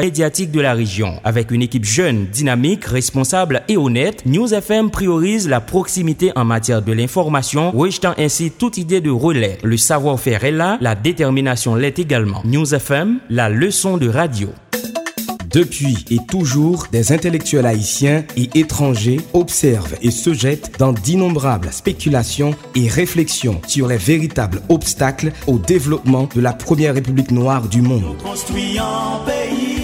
[0.00, 1.18] médiatique de la région.
[1.24, 6.82] Avec une équipe jeune, dynamique, responsable et honnête, News FM priorise la proximité en matière
[6.82, 9.58] de l'information, rejetant ainsi toute idée de relais.
[9.64, 12.42] Le savoir-faire est là, la détermination l'est également.
[12.44, 14.50] News FM, la leçon de radio.
[15.50, 22.54] Depuis et toujours, des intellectuels haïtiens et étrangers observent et se jettent dans d'innombrables spéculations
[22.76, 28.14] et réflexions sur les véritables obstacles au développement de la première république noire du monde.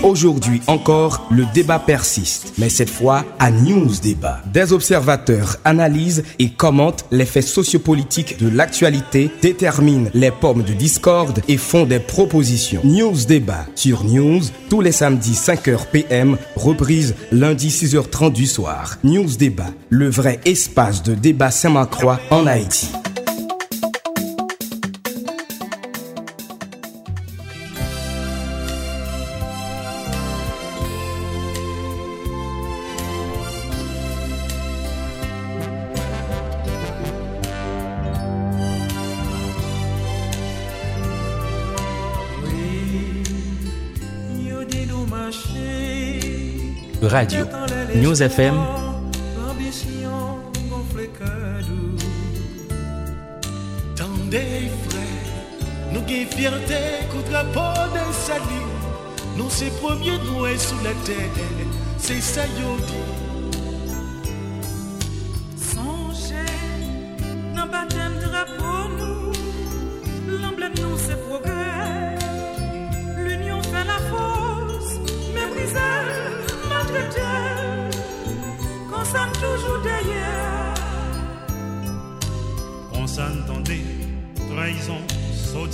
[0.04, 4.42] Aujourd'hui encore, le débat persiste, mais cette fois à News Débat.
[4.52, 11.40] Des observateurs analysent et commentent les faits sociopolitiques de l'actualité, déterminent les pommes de discorde
[11.48, 12.82] et font des propositions.
[12.84, 18.98] News Débat sur News tous les samedis 5h PM, reprise lundi 6h30 du soir.
[19.04, 22.88] News Débat, le vrai espace de débat Saint-Macroix en Haïti.
[47.14, 47.46] Radio.
[47.94, 48.54] News FM.
[53.94, 56.74] Tendez frères, nous avons fierté
[57.12, 57.60] contre la peau
[57.94, 58.66] de salut.
[59.36, 61.30] Nous c'est premier nous sous la terre,
[61.98, 63.33] c'est ça yo dit.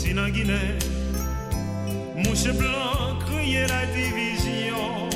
[0.01, 0.79] Sautit dans Guinée.
[2.17, 5.09] Mouche blanc criait la division.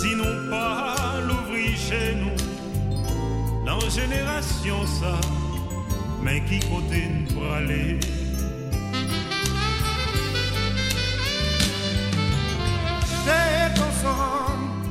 [0.00, 3.64] Sinon pas l'ouvrir chez nous.
[3.64, 5.18] Dans génération ça,
[6.22, 7.98] mais qui côté nous pour aller?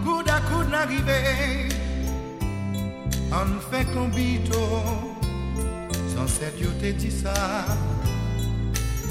[0.04, 1.70] Coude à coude l'arrivée.
[3.32, 4.60] On fait combito,
[6.14, 6.70] sans cette yo
[7.24, 7.95] ça.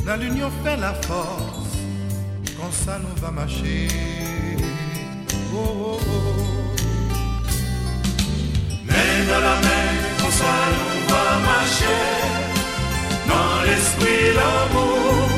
[0.06, 1.78] Dans l'union fait la force,
[2.59, 3.88] quand ça nous va marcher.
[5.54, 6.44] Oh, oh, oh.
[8.87, 9.88] Main dans la main,
[10.20, 12.03] comme ça nous va marcher.
[13.31, 15.28] Dans l'esprit, l'amour,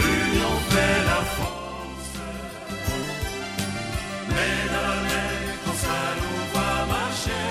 [0.00, 2.10] l'union fait la force.
[4.30, 5.30] Main dans la main,
[5.64, 7.48] comme ça nous va marcher.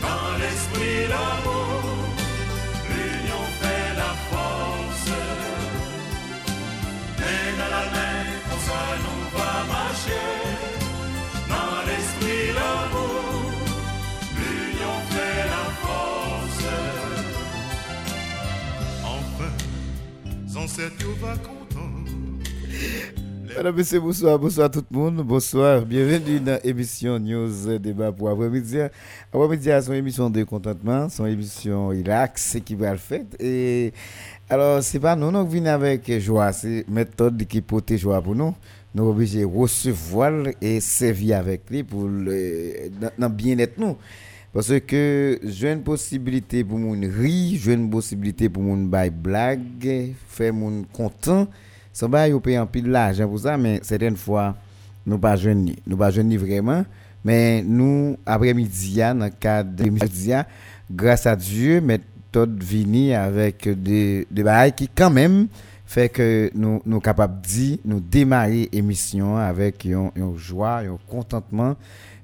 [0.00, 1.57] Dans l'esprit, l'amour,
[20.78, 21.34] cette yo va.
[23.56, 28.78] Madame, Monsieur, bonsoir, bonsoir tout le monde, bonsoir, bienvenue dans l'émission News Débat pour après-midi.
[29.32, 33.24] Après-midi, c'est une émission de contentement, c'est une émission relax qui va le faire.
[33.40, 33.92] Et
[34.48, 38.54] alors, c'est pas nous, nous venons avec joie, c'est méthode qui porte joie pour nous.
[38.94, 42.90] Nous sommes obligés de recevoir et servir avec lui pour le,
[43.30, 43.96] bien-être nous.
[44.52, 50.14] Parce que j'ai une possibilité pour moun rire, j'ai une possibilité pour moun bay blague,
[50.26, 51.46] faire moun content.
[51.92, 54.54] Sans bail yo paye en pile l'argent pour ça mais certaines fois
[55.04, 56.84] nous pas jeunes nous pas jeunes vraiment
[57.24, 60.30] mais nous après-midi dans le cadre de midi
[60.88, 65.48] grâce à Dieu méthode vini avec des des bails qui quand même
[65.86, 71.74] fait que nous nous capables de nous démarrer émission avec une joie, un contentement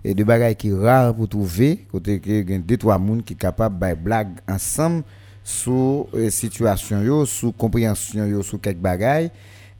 [0.05, 3.95] et de bagages qui rare pour trouver côté que deux trois monde qui capable de
[3.95, 5.03] blague ensemble
[5.43, 9.31] sur euh, situation yo, sous compréhension yo sur quelques bagages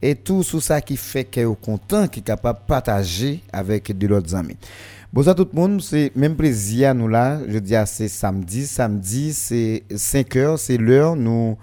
[0.01, 4.35] et tout sur ça qui fait que est content qui capable partager avec de l'autres
[4.35, 4.57] amis.
[5.13, 9.83] Bonsoir tout le monde, c'est même plaisir nous là, je dis c'est samedi, samedi c'est
[9.95, 11.57] 5 heures, c'est l'heure nous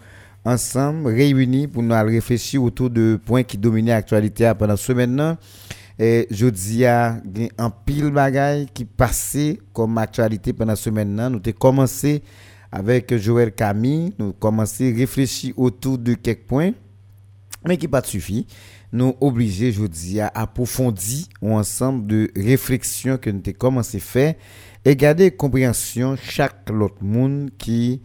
[0.45, 5.37] ensemble réunis pour nous réfléchir autour de points qui dominent l'actualité pendant ce maintenant.
[5.99, 7.21] Et je dis à
[7.59, 11.31] un pile bagaille qui passait comme actualité pendant ce maintenant.
[11.31, 12.23] Nous avons commencé
[12.71, 16.73] avec Joël Camille, nous commencé à réfléchir autour de quelques points,
[17.67, 18.47] mais qui pas suffit.
[18.95, 24.01] Nous obligés, je dis, à approfondir un ensemble de réflexions que nous avons commencé à
[24.01, 24.35] faire
[24.85, 28.03] et garder compréhension chaque autre monde qui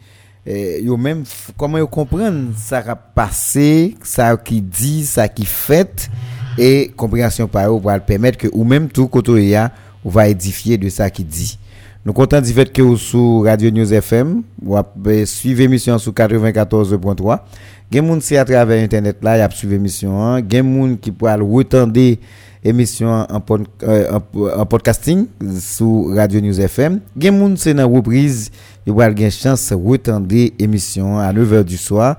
[0.50, 1.25] eh, yo même
[1.57, 6.10] comment yo comprendre ça a passé, ça qui dit, ça qui fait
[6.57, 9.71] et compréhension par eux pour permettre que ou même tout côté ya
[10.04, 11.57] on va édifier de ça qui dit.
[12.06, 14.77] Nous comptons du fait que vous sur Radio News FM, vous
[15.25, 17.39] suivez l'émission sur 94.3.
[17.92, 20.24] Gen moun si à travers internet là, y a suivi l'émission.
[20.24, 20.42] Hein.
[20.50, 22.00] Gen moun qui peut retendre
[22.63, 23.44] émission en,
[23.83, 24.19] euh,
[24.57, 25.25] en, podcasting
[25.60, 27.01] sur Radio News FM.
[27.19, 28.51] Gen moun c'est dans reprise,
[28.86, 32.18] y a une chance retendre émission à 9h du soir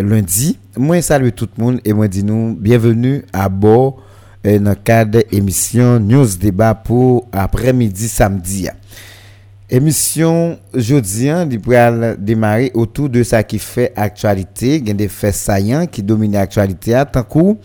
[0.00, 0.58] lundi.
[0.76, 4.02] Moi salue tout le monde et moi dis nous bienvenue à bord
[4.46, 8.68] euh, dans le cadre émission News Débat pour après-midi samedi.
[9.68, 14.76] Émission jeudi, il pourrait démarrer autour de ça qui fait actualité.
[14.76, 17.02] Il y a des faits saillants qui dominent l'actualité.
[17.10, 17.56] Tant que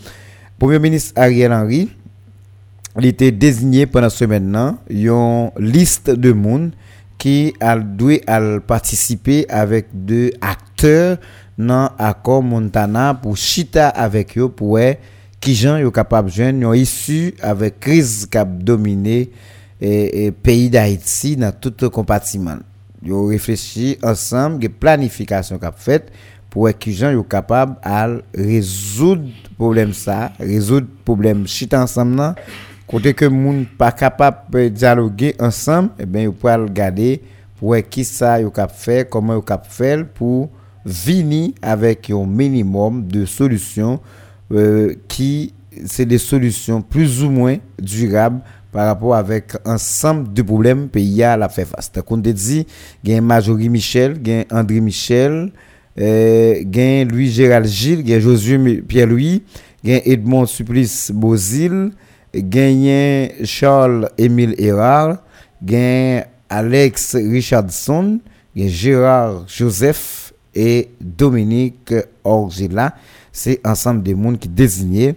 [0.57, 1.89] Premier ministre Ariel Henry,
[2.97, 6.71] il était désigné pendant ce maintenant une liste de monde
[7.17, 8.21] qui a dû
[8.65, 11.17] participer avec deux acteurs
[11.57, 14.79] dans l'accord Montana pour chita avec eux pour
[15.39, 19.29] qui gens sont capables de joindre issu avec crise qui a dominé
[19.79, 22.57] et, pays d'Haïti dans tout le compartiment.
[23.03, 26.11] Ils ont réfléchi ensemble, des planification qu'a fait
[26.49, 27.75] pour que les gens soient capables
[28.33, 32.35] de résoudre le problème ça, résoudre le problème chit ensemble
[32.87, 37.21] côté que moun pas capable de dialoguer ensemble, eh bien ils peuvent regarder
[37.59, 40.49] pour qui ça yo cap faire, comment yo cap faire pour
[40.85, 43.99] venir avec un minimum de solutions
[44.51, 45.53] euh, qui
[45.85, 48.41] c'est des solutions plus ou moins durables
[48.71, 51.91] par rapport avec ensemble de problèmes pays à la fait face.
[51.91, 52.65] Donc dit,
[53.03, 55.51] il y a Majorie Michel, il y a André Michel,
[55.99, 59.43] euh, y a Louis Gérald Gilles, il y a Josué Pierre-Louis,
[59.83, 61.91] il y a Edmond Supplice Bozil,
[62.33, 65.17] il y a Charles Émile Erard,
[65.65, 68.19] il y a Alex Richardson,
[68.55, 70.26] il y a Gérard Joseph
[70.57, 71.93] et Dominique
[72.23, 72.95] Orgila.
[73.31, 75.13] C'est ensemble des mondes qui désignés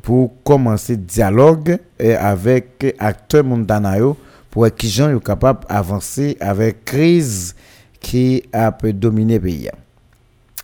[0.00, 4.16] pour commencer dialogue eh, avec acteurs Montanayo
[4.50, 7.54] pour les gens soient capables d'avancer avec crise
[8.00, 9.70] qui a pu dominer le pays.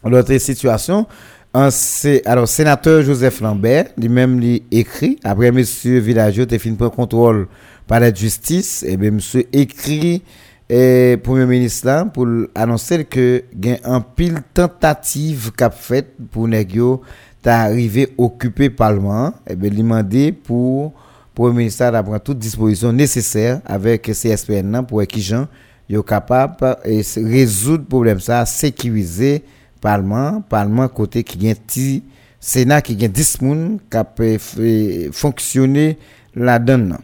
[0.04, 1.06] L'autre situation,
[1.52, 7.46] alors sénateur Joseph Lambert, lui-même lui écrit après monsieur Villageau a fini pour contrôle
[7.86, 10.22] par la justice et bien monsieur écrit
[10.68, 13.44] et eh, premier ministre là pour annoncer que
[13.84, 17.00] a un pile tentative qu'a fait pour négocier
[17.44, 20.94] arrivé occuper Parlement, et eh bien, demander pour
[21.34, 25.48] pour le ministère d'avoir toutes dispositions nécessaires avec CSPN pour que gens
[25.90, 26.56] soient capables
[26.86, 32.04] de résoudre le problème, ça, sécuriser le Parlement, Parlement côté qui a petit
[32.40, 35.98] Sénat qui a 10 personnes qui peut fonctionner
[36.34, 36.98] là-dedans.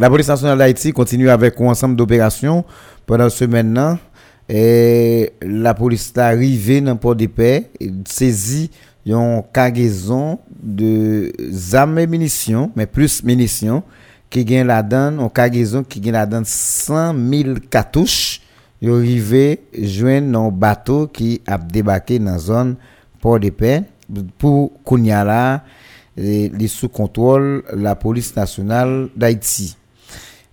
[0.00, 2.64] La police nationale d'Haïti continue avec un ensemble d'opérations
[3.04, 3.98] pendant ce maintenant.
[4.48, 7.70] Et la police est arrivée dans le port de paix,
[8.06, 8.70] saisit
[9.04, 11.30] une cargaison de
[11.74, 13.82] armes et munitions, mais plus munitions,
[14.30, 18.40] qui gagne la donne, une cargaison qui gagne la donne 100 000 cartouches.
[18.80, 22.76] Ils arrivé joindre un bateau qui a débarqué dans la zone
[23.20, 23.82] port de paix
[24.38, 25.62] pour Kounyala,
[26.16, 29.76] les sous contrôle la police nationale d'Haïti.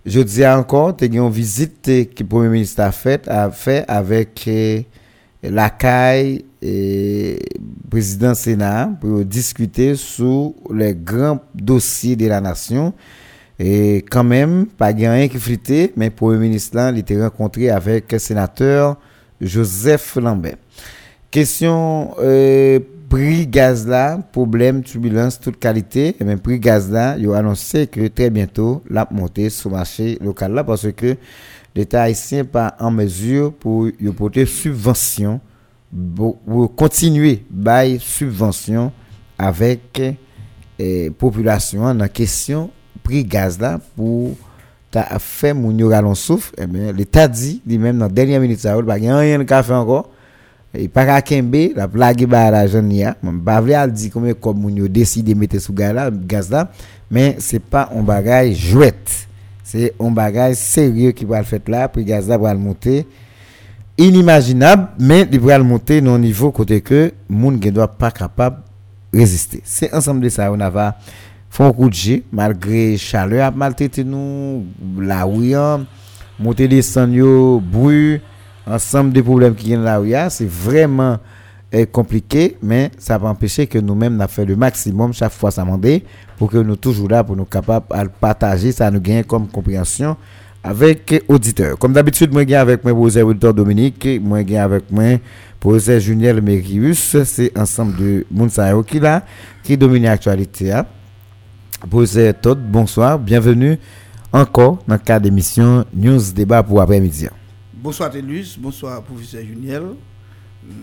[0.08, 4.42] Je dis encore, tu as une visite que le Premier ministre a faite fait avec
[4.48, 4.80] euh,
[5.42, 7.38] la CAI et
[7.90, 12.94] président Sénat pour discuter sur les grands dossiers de la nation.
[13.58, 18.10] Et quand même, pas rien qui frité, mais le Premier ministre il était rencontré avec
[18.10, 18.96] le sénateur
[19.42, 20.56] Joseph Lambert.
[21.30, 27.28] Question euh, prix gaz là, problème, turbulence, toute qualité, et même prix gaz là, il
[27.30, 31.16] a annoncé que très bientôt, la montée sur le marché local là, parce que
[31.74, 35.40] l'État haïtien pas en mesure pour y porter subvention
[36.14, 38.92] pour continuer bail subvention
[39.38, 40.02] avec
[40.78, 42.70] eh, population dans question
[43.02, 44.36] prix gaz là pour
[45.18, 49.38] fait mon souffle eh bien l'état dit lui même dans dernière minute ça pas rien
[49.38, 50.10] de fait encore
[50.74, 54.60] et pas qu'à kembe la blague ba la ya pas vle al dit comme comme
[54.60, 56.70] mon yo décide mettre sous gaz là
[57.10, 59.28] mais c'est pas un bagage jouette.
[59.64, 63.06] C'est un bagage sérieux qui va le faire là prix gaz là va le monter.
[63.96, 68.58] Inimaginable, mais il va monter dans un niveau côté que monde ne doit pas capable
[69.12, 69.60] résister.
[69.64, 70.94] C'est ensemble de ça, on faire
[71.58, 74.66] un coup de jet, malgré chaleur, maltraité nous,
[75.00, 75.54] la rue,
[76.38, 77.08] monter des sangs,
[77.60, 78.20] bruit,
[78.68, 81.18] ensemble des problèmes qui viennent la rue, c'est vraiment
[81.72, 85.66] eh, compliqué, mais ça va empêcher que nous-mêmes, nous fait le maximum chaque fois ça
[86.36, 90.16] pour que nous toujours là, pour nous capables de partager, ça nous gagne comme compréhension
[90.62, 91.78] avec auditeur.
[91.78, 95.18] Comme d'habitude, moi, avec moi, José Wilton Dominique, moi, avec moi,
[95.98, 99.24] Juniel Merius, c'est ensemble de Mounsaïo qui là,
[99.62, 100.72] qui domine l'actualité.
[100.72, 100.86] Hein.
[101.88, 103.78] Professeur Todd, bonsoir, bienvenue
[104.32, 107.28] encore dans le cadre d'émission News Débat pour après-midi.
[107.80, 109.82] Bonsoir Télus, bonsoir professeur Juniel.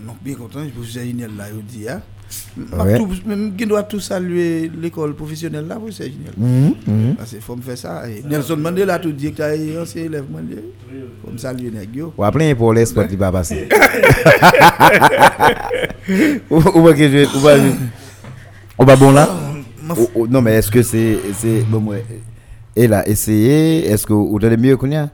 [0.06, 1.88] Non, bien content, professeur Juniel là, il dit.
[1.88, 2.00] Hein?
[2.72, 2.98] Ouais.
[3.26, 6.32] Même qui doit tout saluer l'école professionnelle là, professeur Juniel.
[6.36, 7.14] Mhm, mhm.
[7.16, 8.08] Parce qu'il faut me faire ça.
[8.08, 10.62] Et Nelson Mandela tout dit que tu ancien élève Mandela.
[11.24, 12.12] Faut me saluer nèg yo.
[12.16, 13.68] Ou après pour l'espoir qui va passer.
[16.50, 17.56] Ou pas que je ou pas
[18.78, 19.28] ou pas bon là?
[20.14, 21.18] Ou- Non mais est-ce que c'est
[21.68, 21.96] bon moi
[22.78, 25.10] et là essayez est-ce que vous allez mieux qu'on y a?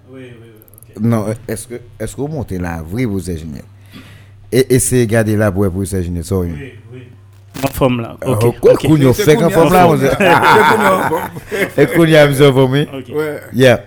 [0.96, 3.64] Oui oui Non, est-ce que est-ce que vous montez là vrai vous ingénieur
[4.50, 6.36] Et essayez garder là pour pour ingénieur ça.
[6.38, 6.54] Oui
[7.62, 8.16] En forme là.
[8.24, 8.44] Ok.
[8.44, 8.86] Ok, ok.
[8.86, 10.04] qu'on y fait qu'en forme là on dit-
[11.82, 12.80] Et qu'on y a besoin pour moi.
[12.92, 13.14] Ok.
[13.14, 13.40] Ouais.
[13.52, 13.84] Yeah.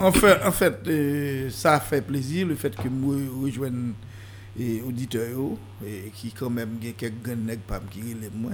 [0.00, 3.92] En fait, en fait euh, ça fait plaisir le fait que moi rejoigne
[4.58, 8.52] et auditeurs yo, et qui quand même gen pas qui relève moi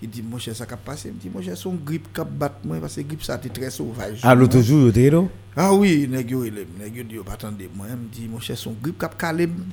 [0.00, 2.52] qui dit mon cher ça cap passer me dit mon cher son grippe cap bat
[2.64, 4.20] moi parce que grippe ça était très sauvage.
[4.22, 5.22] Ah l'autre jour êtes là?
[5.56, 6.42] Ah oui, yo
[7.04, 9.64] dit pas attendez moi me dit mon cher son grippe cap calme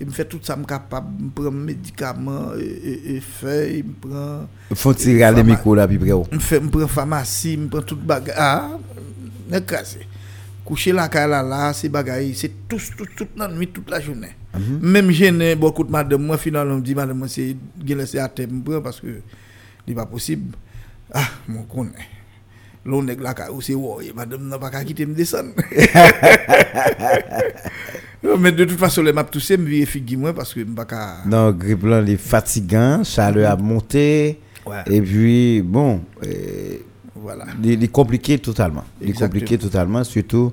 [0.00, 4.94] et me fait tout ça me capable me prend médicaments et, feuilles, me prend Faut
[4.94, 6.12] tirer les micros là puis près.
[6.12, 6.26] oh.
[6.30, 8.34] me fait me prend pharmacie, me prend toute bagage.
[8.36, 8.78] Ah,
[9.50, 10.00] nèg cassé.
[10.64, 14.00] Coucher la caille là là, c'est bagaille, c'est tout tout toute la nuit toute la
[14.00, 14.34] journée.
[14.80, 17.56] Même gêné beaucoup de madame moi finalement me dit madame c'est
[17.86, 19.20] gen laisser à terre me prend parce que
[19.86, 20.56] n'est pas possible.
[21.12, 21.90] Ah, mon connaît.
[22.84, 25.52] L'on nèg la caille c'est ouais, madame n'a pas qu'à quitter me descendre.
[28.38, 31.18] Mais de toute façon les m'a toussé me virer figue moi parce que me pas
[31.26, 34.40] Non, grippe là, il est fatigant, chaleur a monté.
[34.64, 34.82] Ouais.
[34.90, 36.76] Et puis, bon, euh,
[37.14, 37.46] voilà.
[37.62, 38.84] il est compliqué totalement.
[39.00, 40.52] Il est compliqué totalement, surtout,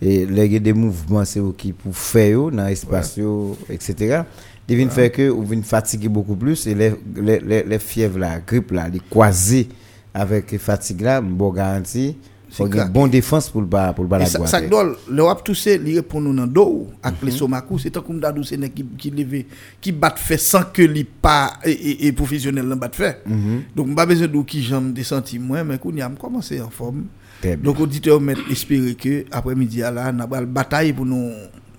[0.00, 4.22] et les des mouvements, c'est qui pour faire dans l'espace, yo, etc.
[4.68, 8.18] Ils viennent faire que vous venez fatiguer beaucoup plus et les, les, les, les fièvres,
[8.18, 9.68] la grippe, là, les croisés
[10.12, 12.16] avec les fatigues là, bon garantie,
[12.50, 14.48] C'est une bonne défense pour le bas, pour le bas la boîte.
[14.48, 18.42] ça doit le wap toussé li répond nous dans dos avec les c'est tant dadou
[18.42, 19.46] c'est qui qui levé
[19.80, 23.22] qui bat fait sans que li pas et, et, professionnel bat fait.
[23.76, 26.70] Donc pas besoin d'ou qui jambe des senti moins mais qu'on y a commencé en
[26.70, 27.04] forme.
[27.62, 28.20] Donc auditeur
[28.50, 31.30] espérer que après midi là n'a pas bataille pour nous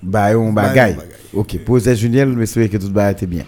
[0.02, 0.94] Bah, on Bah, bagaille.
[0.94, 1.16] on bagaille.
[1.34, 3.46] Ok, ces Juniel, je souhaite que tout va être bien.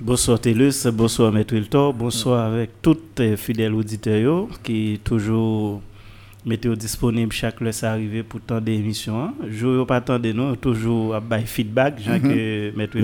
[0.00, 5.80] Bonsoir Télus, bonsoir Maître Hilton, bonsoir avec tous les fidèles auditeurs qui toujours
[6.44, 9.18] mettez disponible chaque ça arrivé pour tant d'émissions.
[9.22, 9.34] hein.
[9.48, 12.98] Je ne pas attendre nous toujours à bail feedback, Jean que Maître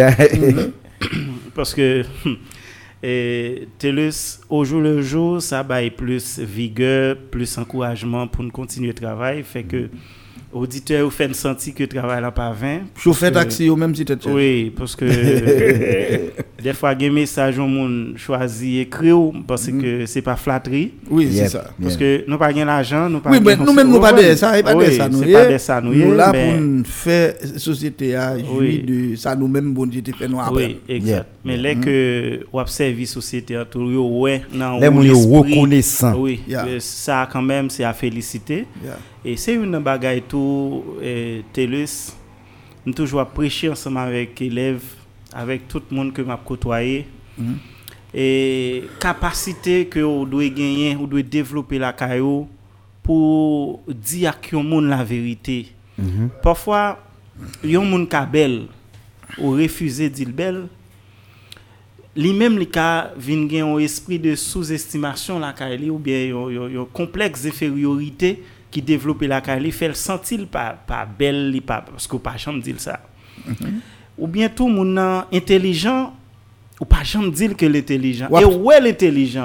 [0.00, 0.70] hein.
[1.54, 2.04] Parce que
[3.02, 8.88] et, TELUS, au jour le jour, ça baille plus vigueur, plus encouragement pour nous continuer
[8.88, 9.42] le travail.
[9.42, 9.88] Fait que
[10.52, 12.80] auditeurs vous fait sentir que le travail n'a pas vain.
[12.96, 15.04] chauffer Parce que- taxi ou même si t'es Oui, parce que
[16.62, 20.36] des fois, il y a des messages où on choisit écrire parce que c'est pas
[20.36, 20.92] flatterie.
[21.10, 21.48] oui c'est Yep.
[21.48, 24.12] ça Parce que nous pas gain l'argent, nous pas oui, mais gain- nous-mêmes, nous pas
[24.12, 25.22] Ouais, de ça, pas de oui, ça, nous.
[25.22, 25.94] C'est pas de ça, nous.
[25.94, 30.66] Nous là pour nous faire société à de ça nous-mêmes, bon Dieu, fait nous après.
[30.66, 31.26] Oui, exact.
[31.44, 33.88] Mais là que ou observe société autour
[34.20, 34.42] ouais
[35.02, 36.14] Les gens l'esprit, reconnaissants.
[36.18, 38.66] Oui, euh, ça quand même c'est à féliciter.
[39.24, 39.32] Yeah.
[39.32, 42.14] Et c'est une bagaille tout euh, TELUS
[42.84, 44.82] nous toujours prêcher ensemble avec élèves,
[45.32, 47.06] avec tout le monde que m'a côtoyé.
[47.38, 47.58] Mhm.
[48.12, 52.48] Et capacité que vous doit gagner, vous doit développer la caillou
[53.02, 55.68] pour dire à qui monde la vérité.
[55.98, 56.30] Mhm.
[56.42, 56.98] Parfois,
[57.64, 58.66] yon moun ka bel
[59.38, 60.66] ou dire bel,
[62.16, 66.68] lui-même li ka vin gen un esprit de sous-estimation la li ou bien yon, yon,
[66.68, 66.88] yon
[68.70, 72.60] qui développe la li fait le sentir pas pas belle pas parce que pas jamais
[72.60, 73.00] dire ça.
[74.18, 76.12] Ou bien tout nan intelligent
[76.80, 78.28] ou pas jamais dire que l'intelligent.
[78.38, 79.44] Et ap- ouais l'intelligent?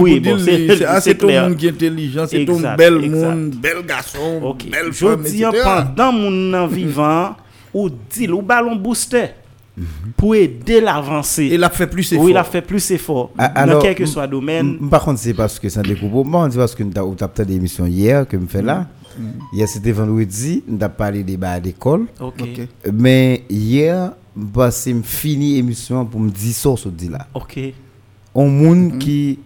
[0.00, 1.42] Oui, bon, c'est- ah, c'est ton clair.
[1.48, 5.62] monde qui est intelligent, c'est Exact, bel monde, bel garçon, belle Je femme, dis etc.
[5.64, 7.36] pendant mon vivant
[7.74, 9.26] ou dit ou ballon booster
[10.16, 11.44] pour aider l'avancée.
[11.44, 12.24] Et il a fait plus effort.
[12.24, 14.78] Oui, il a fait plus effort Ah, dans quel que soit domaine.
[14.88, 17.56] Par contre, c'est parce que c'est un découpement, c'est parce que nous avons peut-être des
[17.56, 18.86] émissions hier que me fait là.
[19.52, 22.06] Hier, c'était vendredi, nous avons parlé des bas à l'école.
[22.20, 22.40] Ok.
[22.40, 22.68] Ok.
[22.92, 24.12] Mais hier,
[24.54, 27.26] que je fini l'émission pour me dire ça, ce dit là.
[27.34, 27.58] Ok.
[28.34, 29.38] Un monde qui,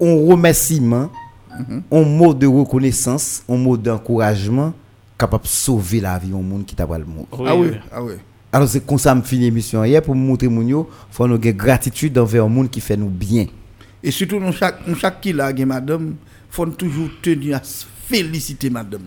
[0.00, 1.10] un remerciement,
[1.92, 4.72] un mot de reconnaissance, un mot d'encouragement,
[5.16, 7.26] capable de sauver la vie au monde qui t'a pas le mot.
[7.46, 8.14] Ah oui, ah oui.
[8.52, 11.26] Alors c'est comme ça que je finis l'émission hier pour me montrer mon yo, faut
[11.26, 13.46] nous avoir gratitude envers un monde qui fait nous bien.
[14.02, 16.14] Et surtout, nous chaque, nous chaque qui là, madame,
[16.50, 17.60] faut toujours tenir à
[18.08, 19.02] féliciter madame.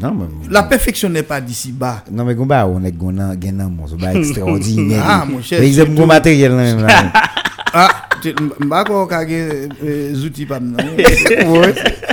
[0.00, 2.02] Non mais La perfection n'est pas d'ici bas.
[2.10, 5.02] Non mais gomba on est gonna gagner mon c'est pas extraordinaire.
[5.06, 7.12] Ah, mon cher, Par exemple surtout- mon matériel là, là.
[7.74, 7.88] Ah,
[8.22, 10.84] te- Mba kwa kage eh, zouti pa mnan.
[10.96, 11.04] Ouais.
[11.44, 11.66] Mba kwa.
[11.66, 12.11] Ça quand même pas qu'on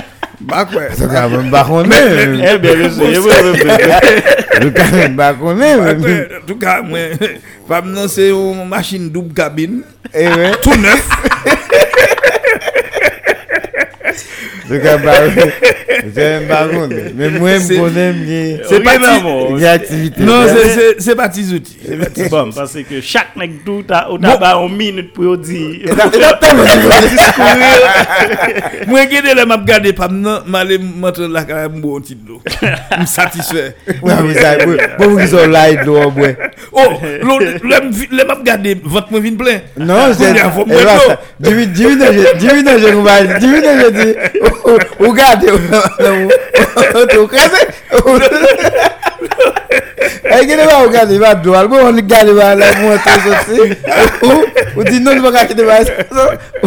[1.90, 2.58] Eh est.
[2.58, 3.60] bien, je sais, oui, oui, oui.
[4.62, 5.76] Le quand même pas qu'on est.
[5.76, 7.18] Mba mais- kwa, En tout cas, mwen,
[7.68, 9.82] pa mnan se yon machine double cabine.
[10.14, 10.52] Eh ouais.
[14.70, 14.86] Mwen
[17.66, 19.02] konen mwen
[20.18, 20.46] Non,
[20.98, 21.74] se pati zouti
[22.54, 25.82] Pase ke chak nek douta O taba an minute pou yo di
[28.86, 32.38] Mwen gede le map gade Pam nan, male matre lakay Mbo onti do
[32.94, 33.74] M satisfe
[34.04, 36.12] Mwen vizon la idlo
[36.70, 39.60] Le map gade Vant mwen vin plen
[41.74, 44.08] Diwi nan je Diwi nan je di
[44.98, 47.66] Ou gade Ou tou kreze
[50.24, 53.60] E gade ba ou gade Ba do albo Ou gade ba la mwantou soti
[54.76, 55.80] Ou di nou nou baka ki de ba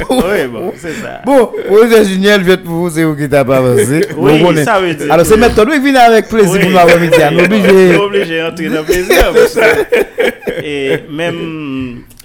[0.10, 1.22] Oui bon c'est ça.
[1.26, 4.80] Bon Ou de juniel vet pou ou se ou ki ta pa vase Oui sa
[4.84, 7.86] ve ti Alors se meton ou ek vina avek plezi pou mwa wami diyan Oblige
[8.02, 9.22] Oblige entri nan plezi
[10.64, 11.38] E mem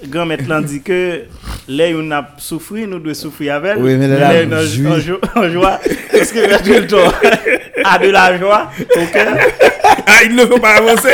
[0.07, 1.23] grand maintenant dit que
[1.69, 3.75] là, on a souffert, nous devons souffrir avec.
[3.79, 5.81] Oui, mais là, on a- joie.
[6.13, 7.13] Parce que Hilton
[7.85, 8.71] a de la joie
[9.13, 9.27] cœur?
[10.07, 11.11] Ah, il ne faut pas avancer.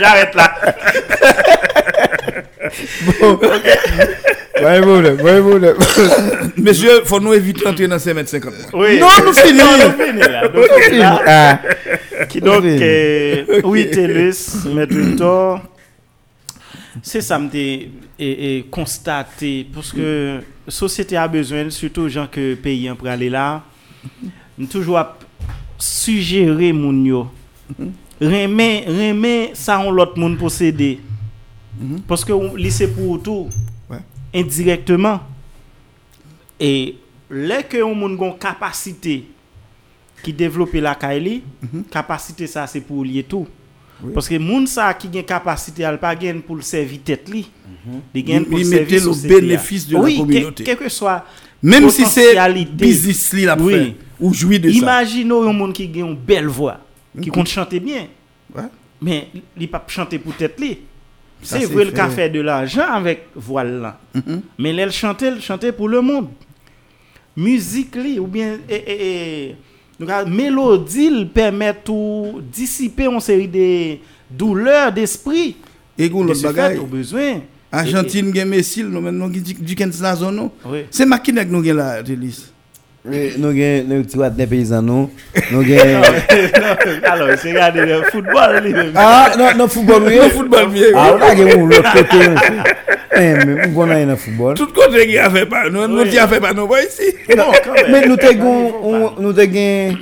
[0.00, 0.52] J'arrête là.
[4.62, 5.60] Ouais, bon, ouais, bon.
[6.56, 8.52] Monsieur, faut nous éviter d'entrer dans 5 mètres 50.
[8.74, 8.98] Oui.
[9.00, 9.66] Non, nous finissons.
[9.98, 10.42] Nous finissons là.
[10.54, 11.20] Nous finissons là.
[11.26, 11.58] Ah,
[12.28, 12.78] Qui donc, Oui.
[12.80, 15.60] euh, oui, Télus, Maître Victor,
[17.00, 17.62] Se sa mte
[18.20, 20.04] e, e konstate, pwoske
[20.68, 23.46] sosyete a bezwen, suto jan ke peyi an prale la,
[24.58, 25.06] m toujwa
[25.80, 27.22] sujere moun yo.
[28.20, 30.98] Reme, reme sa an lot moun posede.
[32.10, 33.48] Pwoske lise pou ou tou,
[34.36, 35.22] indirektman.
[36.60, 37.00] E
[37.32, 39.22] le ke yon moun gon kapasite
[40.22, 41.88] ki devlope la ka e li, mhm.
[41.90, 43.48] kapasite sa se pou ou liye tou.
[44.08, 44.12] Tout.
[44.14, 47.48] Parce que moun ça qui gen capacité al pas gen pour servir tête li.
[48.14, 50.64] Gen Il- pour servir le bénéfice de la oui, communauté.
[50.64, 51.24] que- quel que soit
[51.62, 52.34] Même si c'est
[52.72, 53.94] business li la Oui.
[54.20, 54.76] ou jouir de ça.
[54.78, 56.78] Imaginons un monde qui a une belle voix,
[57.20, 58.06] qui compte chanter bien,
[58.54, 58.62] Ouais.
[59.00, 60.78] mais il pas chanter pour tête li.
[61.44, 63.98] Ça, C'est vrai le fait de l'argent avec voile là.
[64.14, 64.42] Mhm.
[64.58, 66.28] Mais elle chantait, elle chantait pour le monde.
[67.36, 69.56] Musique li ou bien et, et, et,
[70.02, 73.98] donc, la mélodie permet tout dissiper une série de
[74.30, 75.56] douleurs d'esprit.
[75.96, 77.40] Et De l'autre au besoin.
[77.72, 80.50] Argentine gen Messil, nou men nou gen Dick- Dickens la zone.
[80.92, 82.42] C'est makinek nou gen la, Telis.
[83.04, 85.10] Oui, nous avons nos petits des paysans, nous.
[85.50, 86.02] Nous avons.
[87.02, 88.62] Alors, c'est regarder le football.
[88.62, 88.74] lui.
[88.94, 90.18] Ah, non, non, football, oui.
[90.18, 90.84] Non, football, oui.
[90.94, 92.18] Ah, on a gagné l'autre côté.
[92.88, 92.98] aussi.
[93.14, 94.54] Eh, mais on a un football.
[94.56, 97.12] Tout kote gen a fe pa, nou nou ti a fe pa nou ba isi.
[97.36, 97.92] Non, quand même.
[97.92, 99.12] Mais nous avons.
[99.18, 99.98] Nous avons.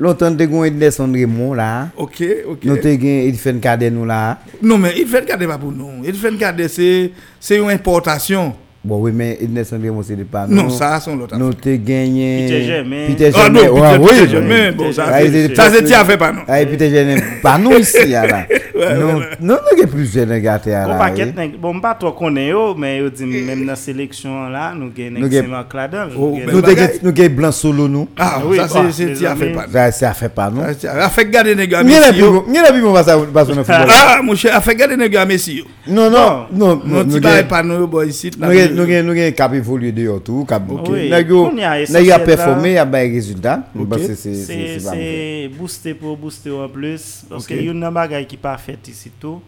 [0.00, 1.88] Longtemps, nous avons Ednes Raymond là.
[1.94, 2.64] Ok, ok.
[2.64, 4.38] Nous avons Edfen Cadet nous là.
[4.62, 6.04] Non men, fait kade pa pou nou.
[6.16, 8.54] Fait kade se, se yon importasyon.
[8.82, 10.56] Bon, oui, mais Ednes Raymond, c'est pas nous.
[10.56, 12.46] Non, ça, son l'autre Nous avons gagné.
[12.48, 13.06] Peter Germain.
[13.08, 13.98] Peter Ah non, Germain.
[13.98, 16.40] Peter- Germain, bon, ça, Ah, c'est- il était- ça, c'est ti a fe pa nou.
[16.48, 18.46] Ah, et Peter Germain, pas nous ici, là.
[18.80, 20.94] Non, non, nous avons plusieurs gars Bon là.
[20.98, 21.32] paquet oui.
[21.36, 25.12] nèg bon pas trop connaît yo mais yo dit même dans sélection là nous gagne
[25.18, 28.08] Nous nèg gen- Saint Cladan Oh, Nous avons blanc solo nous.
[28.16, 29.52] Ah, Oui, ça bah, c'est- c'est les ti a fe amis.
[29.54, 29.66] pa.
[29.70, 30.62] Ça, ça fait pas non.
[30.62, 33.02] Ça, ti A fe gade nèg a N'y a plus, n'y a plus, on va
[33.02, 33.86] le football.
[33.90, 35.64] Ah, mon cher, a fe gade nèg a Messi yo.
[35.86, 38.30] Non, non, non, Non, nous ti ba e pa nou yo boy ici.
[38.40, 40.62] Avons nous avons nous avons cap évoluer de tout, cap.
[40.68, 42.24] Oui, Nèg yo, on y a nèg essentiel a là.
[42.24, 43.64] performé, a bail résultat.
[43.78, 43.88] Ok.
[43.88, 48.36] Parce que c'est booster pour booster en plus parce que y a une bagaille qui
[48.36, 49.40] pas fait ici tout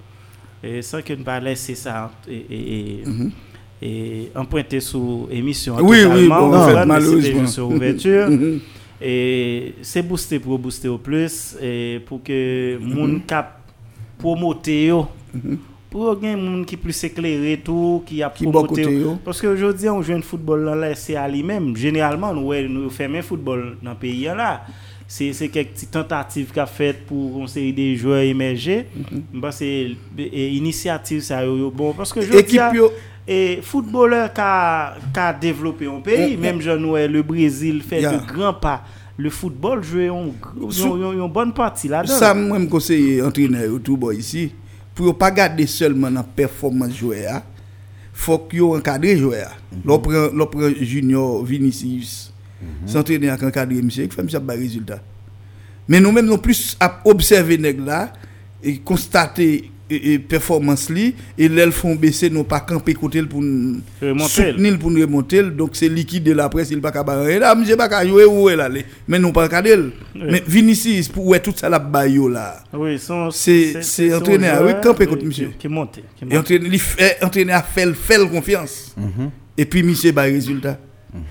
[0.63, 3.03] et sans que ne pas laisser ça et et,
[3.83, 5.77] et emprunter sous émission.
[5.81, 7.47] Oui, oui, bon, on en fait, malheureusement.
[7.47, 8.61] sur ouverture Mhm.
[9.05, 12.95] Et c'est booster pour booster au plus et pour que Mhm.
[12.95, 13.59] moun cap
[14.19, 15.09] promoter yo.
[15.93, 19.05] Pour gen moun qui plus éclairé tout qui a bon promoté.
[19.25, 21.77] Parce que aujourd'hui on joue un football là, c'est à lui-même.
[21.77, 24.63] Généralement nous nous faisons un football dans le pays là.
[25.07, 28.87] C'est c'est quelques tentatives qu'a fait pour une série de joueurs émergés.
[28.97, 29.41] Mhm.
[29.41, 32.33] Bah c'est initiative ça bon parce que je
[33.27, 37.83] et footballeur qui a, qui a développé un pays, Mm, même Jean Noël, le Brésil
[37.83, 38.17] fait Yeah.
[38.19, 38.83] de grands pas.
[39.17, 42.17] Le football joue une, bonne partie là-dedans.
[42.19, 44.51] Sa mwen m konseye entraîneur tout boy ici.
[44.95, 47.43] Pour pas garder seulement dans performance joueur a.
[48.13, 49.51] Faut que yo encadrer joueur.
[49.85, 52.33] Prend Junior Vinicius.
[52.87, 55.01] S'entraîner avec encadrer monsieur, qui fait monsieur ba résultat.
[55.89, 58.13] Mais nous même nous plus à observer nèg là
[58.63, 63.43] et constater et, et performance li et l'elles font baisser non pas camper côté pour
[64.29, 67.55] soutenir pour nous remonter donc c'est liquide de la presse il pas capable et là
[67.55, 71.53] monsieur pas jouer où elle aller mais non pas cadel mais Vinicius pour ouais tout
[71.55, 72.63] ça la bayo là?
[72.73, 75.51] Oui, son- C'est- entraîneur, oui, campé qui- contre monsieur.
[75.59, 75.99] Qui monte.
[75.99, 76.35] Et monte.
[76.39, 78.95] entraîner il fait entraîner à faire faire confiance.
[79.59, 80.79] Et puis monsieur ba résultat.
[81.13, 81.23] Moi,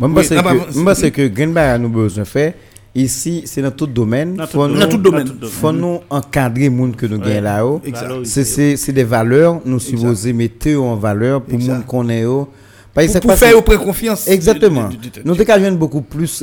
[0.00, 2.54] je Oui, pense là, bah, que- que Greenback a nous besoin faire.
[2.96, 4.34] Ici, c'est dans tout domaine.
[4.36, 5.28] Dans tout nous- domaine.
[5.42, 7.82] faut nous encadrer les gens que nous gagnons là-haut.
[8.24, 12.24] C'est- des valeurs, nous supposons mettre en valeur pour les gens qu'on est.
[12.24, 14.88] Pour, faire prendre confiance Exactement.
[15.24, 16.42] Nous avons beaucoup plus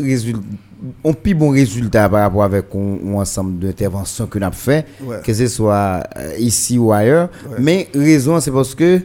[1.04, 4.86] un plus bon résultat par rapport avec un, un ensemble d'interventions que nous avons fait,
[5.04, 5.22] Ouais.
[5.24, 7.30] que ce soit euh, ici ou ailleurs.
[7.50, 7.56] Ouais.
[7.60, 9.00] Mais raison, c'est parce que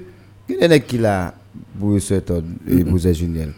[0.48, 1.32] il y a qui là,
[1.78, 3.52] pour ce temps, et pour ce Juniel.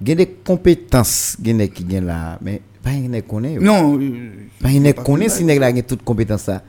[0.00, 3.56] Il y a des compétences qui sont là, mais pas y a qui connaît.
[3.58, 6.62] non euh, Pas pas qui connaît si y a toutes compétences ça.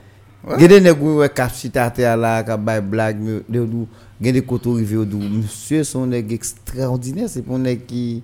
[0.58, 3.88] Des nègres qui ont chita terre là, qui ont blague, mais de dou-
[4.20, 5.18] des côtés arrivés au dou.
[5.18, 8.22] Monsieur sont des extraordinaires, c'est pour les qui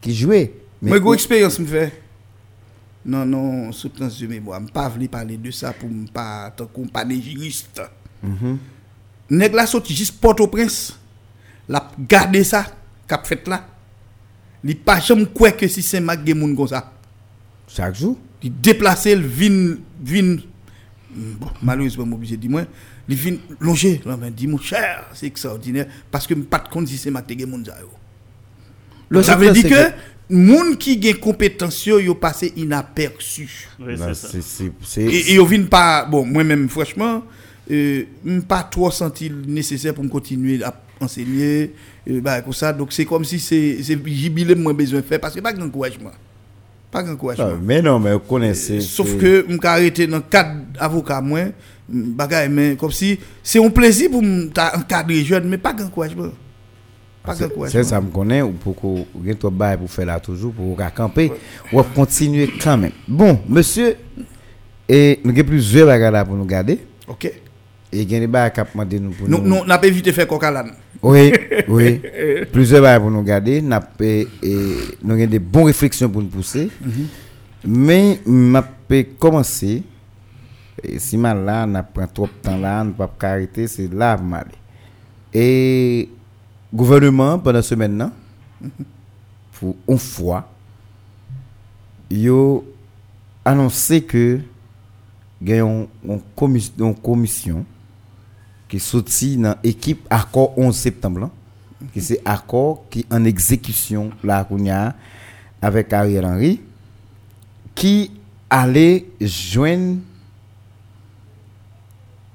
[0.00, 0.32] qui jouent.
[0.80, 1.92] Moi, j'ai expérience me fait.
[3.04, 4.60] Non, non, soutenance de mémoire.
[4.60, 7.82] Je ne pas vouloir parler de ça pour ne pas tant qu'on pas des juristes.
[9.30, 10.98] Nèg la sorti juste Port-au-Prince.
[11.68, 12.64] La garder ça,
[13.06, 13.66] qu'a fait là.
[14.64, 16.92] Li pas jamais quoi que si c'est mag gen moun comme ça.
[17.68, 18.18] Chaque jour.
[18.42, 20.36] Li déplacer le vin vin
[21.10, 22.66] bon, malheureusement moi obligé de dire
[23.08, 26.88] li vin longer, là ben dit mon cher, c'est extraordinaire parce que pas de compte
[26.88, 27.64] si c'est gen moun
[29.22, 33.68] ça veut dire c'est que moun qui gen compétence yo yo passé inaperçu.
[33.80, 35.00] Oui, c'est ça.
[35.00, 37.24] Et, yo vin pas bon moi-même franchement
[37.70, 41.72] euh, m pas trop senti nécessaire pour me continuer à enseigner
[42.08, 45.20] euh, bah comme ça donc c'est comme si c'est c'est jubilé moins besoin de faire
[45.20, 46.12] parce que pas grand encouragement.
[46.90, 48.80] Pas grand Ah, mais non, mais vous connaissez.
[48.80, 51.40] Sauf c'est- que m ka arrêté dans cadre avocat moi
[51.88, 56.28] bagay mais comme si c'est un plaisir pour encadrer jeune mais pas grand encouragement.
[57.22, 58.86] Pas grand C'est ça, me connaît, ou pour que
[59.40, 61.30] vous bail pour faire là toujours, pour vous camper,
[61.72, 62.92] ou continuer quand même.
[63.06, 63.96] Bon, monsieur,
[64.88, 67.24] et nous avons plusieurs bagages là pour nous garder, OK.
[67.26, 67.34] et
[67.92, 69.58] il y a des bagages qui demandé nous pour Nous nous.
[69.58, 70.68] nous n'a pas évité faire cocalan.
[71.02, 71.32] Oui,
[71.68, 72.00] oui.
[72.52, 76.70] Plusieurs bagages pour nous garder, nous avons des bonnes réflexions pour nous pousser.
[77.64, 79.82] Mais, m'a pas commencer,
[80.82, 84.16] et si mal là, n'a pas trop de temps là, n'a pas arrêter, c'est là
[84.16, 84.46] mal.
[85.34, 86.08] Et
[86.72, 88.12] gouvernement pendant ce maintenant,
[89.52, 90.48] pour une fois,
[92.10, 92.64] yo
[93.44, 94.40] annoncé que
[95.40, 95.86] il y a une
[97.02, 97.64] commission
[98.68, 101.30] qui sorti dans l'équipe accord 11 septembre là,
[101.92, 104.46] qui c'est accord qui en exécution là
[105.62, 106.60] avec Ariel Henry
[107.74, 108.10] qui
[108.50, 109.98] allait joindre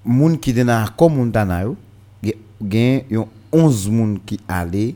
[0.06, 1.76] moun qui dans accord Montana yo
[2.24, 4.96] gen- gen yon 11 moun qui allait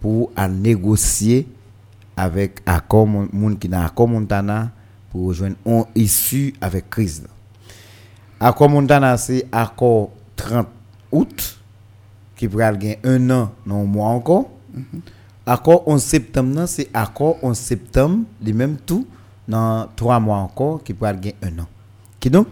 [0.00, 1.46] pour négocier
[2.16, 4.70] avec accord moun qui dans accord Montana
[5.10, 7.24] pour rejoindre un issue avec crise.
[8.40, 10.66] Accord Montana c'est accord 30
[11.12, 11.58] août
[12.36, 14.48] qui pourrait gagner un an non un mois encore.
[15.44, 19.06] Accord 11 septembre c'est accord 11 septembre les même tout
[19.46, 21.66] dans 3 mois encore qui pourrait gagner un an.
[22.20, 22.48] Qui donc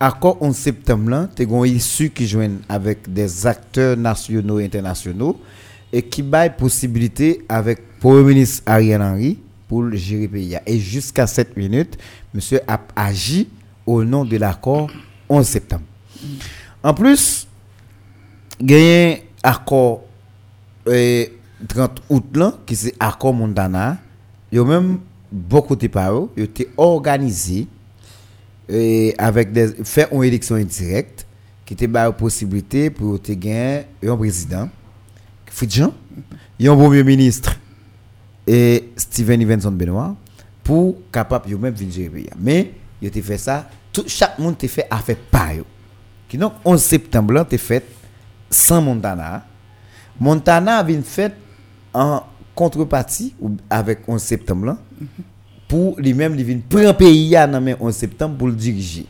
[0.00, 5.40] accord 11 septembre là, t'es gon issu qui joignent avec des acteurs nationaux et internationaux
[5.92, 10.58] et qui baille possibilité avec Premier ministre Ariel Henry pour le gérer le pays.
[10.66, 11.96] Et jusqu'à 7 minutes,
[12.32, 13.48] monsieur a agi
[13.86, 14.90] au nom de l'accord
[15.28, 15.84] 11 septembre.
[16.84, 17.48] En plus,
[18.60, 20.02] gagné accord
[20.86, 21.24] euh,
[21.66, 23.96] 30 août là, qui c'est accord Montana,
[24.52, 24.66] yo
[25.32, 27.66] beaucoup de paroles, yo été organisé
[28.68, 31.26] et avec des faire une élection indirecte
[31.64, 34.68] qui te ba possibilité pour te gagner un président
[35.46, 35.90] Fridjan,
[36.60, 37.58] un premier ministre
[38.46, 40.14] et Steven Ivenson Benoît
[40.62, 42.10] pour capable yo même venir.
[42.38, 45.64] Mais yo te fait ça, tout chaque monde te fait affaire par yo.
[46.28, 47.84] Qui donc 11 septembre là te fait
[48.50, 49.44] sans Montana.
[50.18, 51.34] Montana vient fait
[51.92, 52.22] en
[52.54, 54.78] contrepartie ou avec 11 septembre là
[55.68, 59.06] pour lui-même il vient prendre pays à dans main 11 septembre pour le diriger.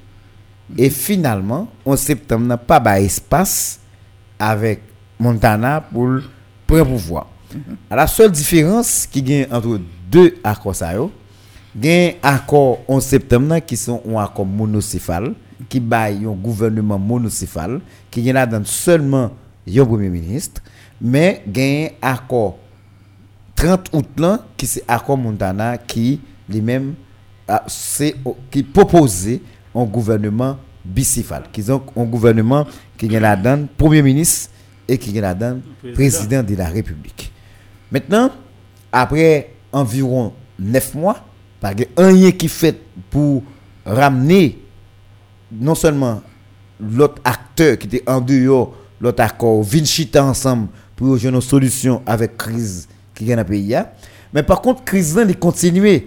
[0.79, 3.81] Et finalement, 11 septembre n'a pas ba espace
[4.39, 4.81] avec
[5.19, 6.23] Montana pour le
[6.67, 7.27] prendre pouvoir.
[7.91, 9.79] À La seule différence qui gagne entre
[10.11, 11.13] deux accords ça yo,
[11.77, 15.35] gagne accord 11 septembre nan qui sont un accord monocéphale
[15.69, 19.31] qui baille un gouvernement monocéphale qui gagne là dans seulement
[19.69, 20.61] un premier ministre
[21.01, 22.59] mais gagne accord
[23.57, 26.95] 30 août là qui c'est accord Montana qui lui-même
[27.49, 27.65] a-
[28.51, 29.41] qui proposait
[29.75, 32.67] un gouvernement bicéphale, qui ont un gouvernement
[32.99, 34.51] qui est la donne premier ministre
[34.87, 35.63] et qui est la donne
[35.95, 37.33] président de la République.
[37.91, 38.31] Maintenant,
[38.93, 41.25] après environ neuf mois,
[41.61, 42.79] pas de rien qui fait
[43.11, 43.43] pour
[43.87, 44.59] ramener
[45.61, 46.23] non seulement
[46.81, 52.37] l'autre acteur qui était en dehors, l'autre accord, Vinchita ensemble pour rejoindre une solution avec
[52.37, 53.75] crise qui est dans le pays.
[53.75, 53.87] hein.
[54.33, 56.03] Mais par contre, crise là, il continue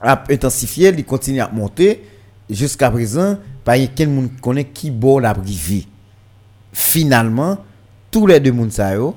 [0.00, 2.04] à intensifier, il continue à monter.
[2.48, 5.86] Jusqu'à présent, pas quelqu'un monde connaît qui bord la privé.
[6.72, 7.58] Finalement,
[8.10, 9.16] tous les deux monde ça yo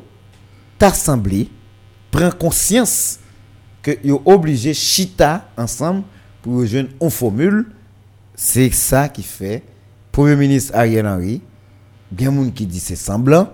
[0.80, 1.50] t'assemblé,
[2.10, 3.20] prend conscience
[3.82, 6.04] que yo obligé chita ensemble
[6.42, 7.66] pour rejoindre une formule.
[8.40, 9.64] C'est ça qui fait
[10.12, 11.42] Premier ministre Ariel Henry,
[12.18, 13.50] il qui disent c'est semblant,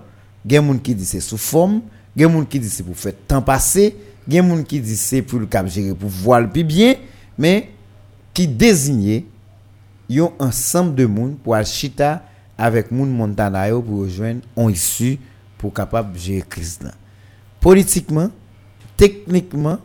[0.46, 1.82] il y a des gens qui disent c'est sous forme,
[2.18, 3.96] il qui disent c'est pour faire temps passer,
[4.28, 6.50] il y a des gens qui disent c'est pour le cap gérer pour voir le
[6.50, 6.96] plus bien,
[7.38, 7.70] mais
[8.34, 9.24] qui désignent
[10.12, 12.22] un ensemble de monde pour aller chita
[12.58, 15.18] avec moun Montana pour rejoindre un issue
[15.58, 16.80] pour capable gérer crise.
[17.62, 18.30] Politiquement,
[18.98, 19.80] techniquement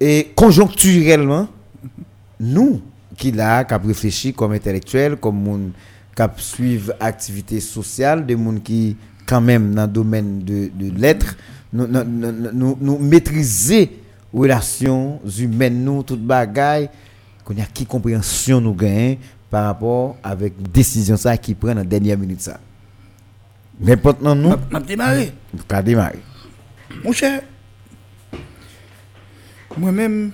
[0.00, 1.48] et conjoncturellement,
[2.40, 2.80] nous
[3.18, 5.72] qui là qui réfléchi comme intellectuel comme moun
[6.16, 11.36] qui suivre activité sociale des moun qui quand même dans le domaine de, de l'être
[11.70, 14.00] nous, nous, nous, nous, maîtriser
[14.32, 16.88] relations humaines nous toute bagaille
[17.44, 19.18] qu'on a qui compréhension nous gagnons
[19.50, 22.60] par rapport avec décision ça qui prend en dernière minute ça.
[23.80, 24.34] N'importe nous.
[24.34, 25.32] Nous N'a démarré.
[25.68, 26.18] qu'à démarrer
[27.04, 27.42] Mon cher,
[29.76, 30.32] moi-même,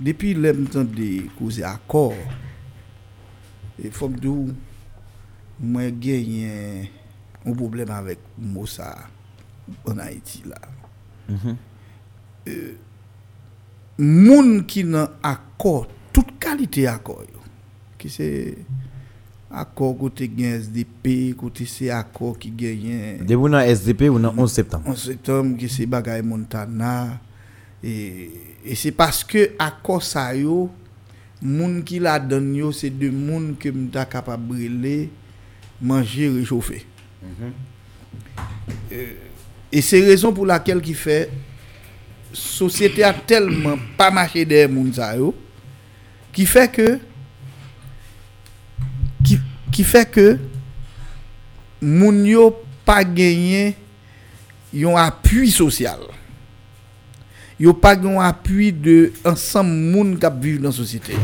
[0.00, 2.14] depuis le temps de causer accord,
[3.82, 4.54] il faut que nous,
[5.60, 6.90] moi, j'ai
[7.44, 8.96] un problème avec Moussa
[9.84, 10.58] en Haïti là.
[13.98, 17.40] Moun qui n'a accord, toute qualité accord, yo,
[17.98, 18.58] qui c'est
[19.50, 24.52] accord côté gen SDP, côté c'est accord qui gagne de vous SDP ou dans 11
[24.52, 24.88] septembre?
[24.88, 27.18] en septembre que c'est bagay Montana
[27.82, 28.30] et,
[28.68, 30.70] et c'est parce que à cause ça yo
[31.40, 35.10] moun qui la donne yo c'est de moun que m'ta capable brûler
[35.80, 36.84] manger réchauffer
[38.92, 39.12] Euh,
[39.72, 41.30] et c'est raison pour laquelle qui fait
[42.32, 45.34] société a tellement pas marché des moun ça yo
[46.32, 46.98] qui fait que
[49.24, 49.38] qui,
[49.72, 50.38] qui fait que
[51.80, 53.74] moun yo pas gagné
[54.72, 56.00] yon appui social.
[57.58, 61.14] Yo pas yon appui de ensemble moun k'ap vivre dans la société.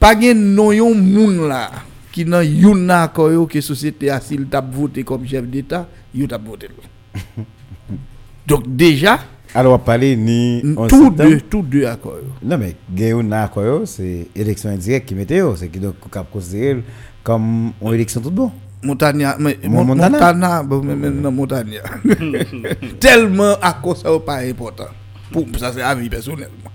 [0.00, 1.70] Pas gen non yon moun là
[2.10, 5.86] qui nan yon na ko yo que société a s'il t'a voté comme chef d'état,
[6.14, 6.68] yo t'a voté.
[8.46, 9.20] Donc déjà
[9.54, 12.16] alors parler ni 11 tous deux tous deux accord.
[12.22, 12.32] yo.
[12.42, 16.82] Non, mais Gayon yo, c'est élection indirecte qui mettait yo, c'est qui donc cap considérer
[17.22, 18.50] comme une élection tout bon.
[18.82, 20.08] Montagna, mais, Mon- Mon- Montana.
[20.10, 21.80] Montana, bon, mais, mais non, Montagna.
[22.98, 24.86] Tellement à cause ça pas important.
[25.32, 26.70] Pour ça c'est avis personnellement.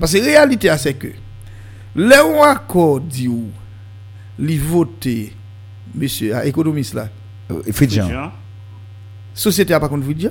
[0.00, 1.08] Parce que la réalité c'est que
[1.94, 3.48] les accord dit ou
[4.38, 5.32] li voter
[5.94, 7.08] monsieur économiste là,
[7.50, 8.08] Euh, Fridjan.
[8.10, 8.32] Jean,
[9.32, 10.30] société a pas contre Fidjan.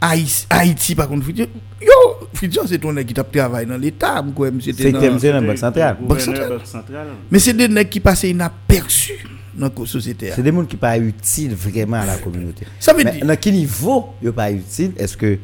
[0.00, 1.46] Haïti, Haïti pas contre Fidjan.
[1.80, 4.24] Yo, Fidjan c'est ton nèg qui t'a travaillé dans l'état,
[4.62, 5.96] C'est dans- la Banque centrale.
[6.00, 6.48] Banque centrale.
[6.50, 7.06] Banque centrale.
[7.30, 9.18] Mais c'est des nèg qui passent inaperçus
[9.54, 10.30] dans la société.
[10.34, 12.66] C'est des gens qui pas utiles vraiment à la communauté.
[12.78, 15.38] Ça veut dire dans quel niveau ils pas utile Est-ce que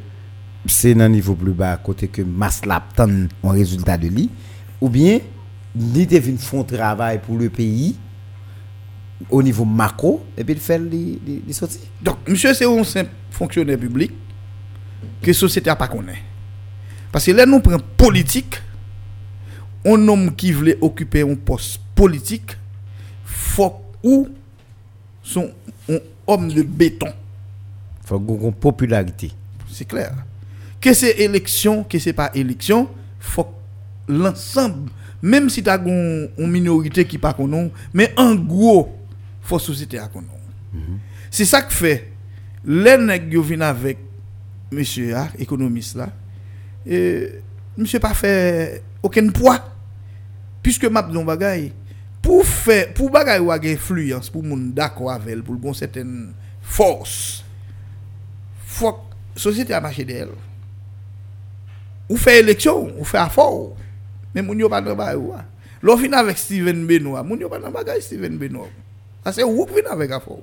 [0.66, 4.31] c'est dans un niveau plus bas côté que masse lap tan un résultat de lui
[4.81, 5.20] ou bien
[5.74, 7.96] ni te vinn font travail pour le pays
[9.31, 11.81] au niveau macro et puis il fait les les sorties.
[12.03, 14.12] Donc, monsieur, c'est un simple fonctionnaire public
[15.22, 16.22] que la société n'a pas connaît.
[17.11, 18.61] Parce que là, nous prenons politique,
[19.85, 22.57] un homme qui voulait occuper un poste politique,
[23.24, 24.29] faut ou
[25.22, 25.50] son
[25.88, 27.09] un homme de béton.
[28.05, 29.33] Faut qu'on popularité.
[29.70, 30.12] C'est clair.
[30.85, 34.90] Que c'est élection, que c'est pas élection, faut que l'ensemble,
[35.23, 38.94] même si tu as une, minorité qui pas connaît, mais en gros,
[39.40, 40.35] faut société à connaître.
[41.31, 42.12] C'est ça que fait
[42.66, 43.99] les nèg yo vinn avec
[44.70, 46.11] monsieur ah, économiste là.
[46.87, 47.31] Et
[47.77, 49.64] monsieur pas fait aucun poids
[50.62, 51.73] puisque m'a don bagay
[52.20, 57.44] pour faire pour bagay ou influence pour moun d'accord avec elle, pour une certaine force
[58.66, 60.29] faut que société a marché d'elle.
[62.08, 63.50] Ou fait élection, ou fait affaire.
[64.34, 65.32] Mais moun yo pas dans bagay ou.
[65.82, 68.68] L'on vient avec Steven Benoît, moun yo pas dans bagay Steven Benoît.
[69.24, 70.36] Ça c'est ou vient avec affaire.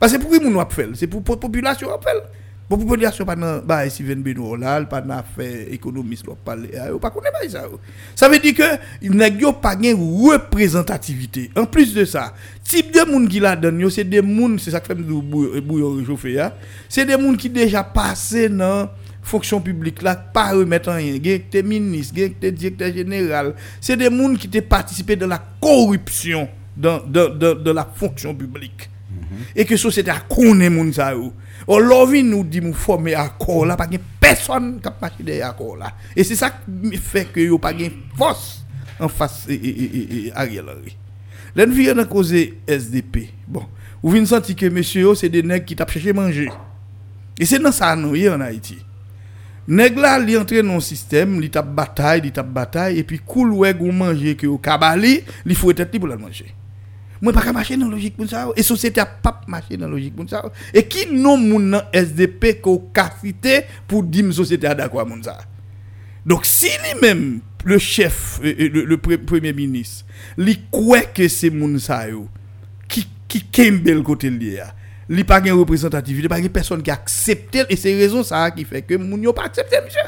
[0.00, 2.22] Parce que pour qui moun a fait, c'est pour la population a fait.
[2.70, 6.70] Bon, population pas dans bah Steven Benoît là, pas dans fait économiste pour parler.
[6.78, 7.62] ah, yo pas connaît pas ça.
[7.62, 7.80] yo.
[8.14, 11.50] Ça veut dire que nèg yo pas gain représentativité.
[11.56, 14.70] En plus de ça, type de monde qui la donne yo c'est des monde, c'est
[14.70, 16.54] ça que fait bouillon réchauffer là.
[16.88, 18.90] C'est des monde qui déjà passé dans
[19.28, 21.18] fonction publique là pas remettre en rien.
[21.50, 27.00] T'es ministre t'es directeur général c'est des monde qui t'ont participé dans la corruption dans
[27.06, 28.88] dans dans, dans la fonction publique.
[29.54, 31.32] Et que société a connaît moun sa yo.
[31.66, 33.88] Or l'envie nous dit nous former accord là pas
[34.20, 35.92] personne qui marcher derrière accord là.
[36.16, 38.64] Et c'est ça qui fait que yo pas gen force
[38.98, 40.96] en face et, et, et, Ariel Henry.
[41.56, 42.34] L'en vient dans cause
[42.66, 43.64] SDP bon
[44.02, 46.50] vous venez sentir que monsieur c'est des nègres qui t'a cherché manger.
[47.38, 48.78] Et c'est dans ça nous en Haïti
[49.68, 53.52] Nèg la li entre dans système, li tap bataille, li tap bataille et puis cool
[53.52, 56.54] ou manger que au kabali, li faut tête li pour la manger.
[57.20, 58.26] Moi pas marcher dans logique pour
[58.56, 60.24] et société a pas marcher dans logique pour
[60.72, 63.10] et qui non moun nan SDP ko ka
[63.88, 65.20] pour dire société a d'accord moun.
[66.24, 71.26] Donc si lui-même le chef euh, euh, le, le pre- premier ministre, li croit que
[71.26, 71.78] c'est moun
[72.08, 72.28] yo
[72.88, 74.62] qui qui kembe le côté lié.
[75.08, 78.82] Li pas gen représentativité, pas gen personne qui accepte et c'est raison ça qui fait
[78.82, 80.02] que moun yo pas accepté monsieur.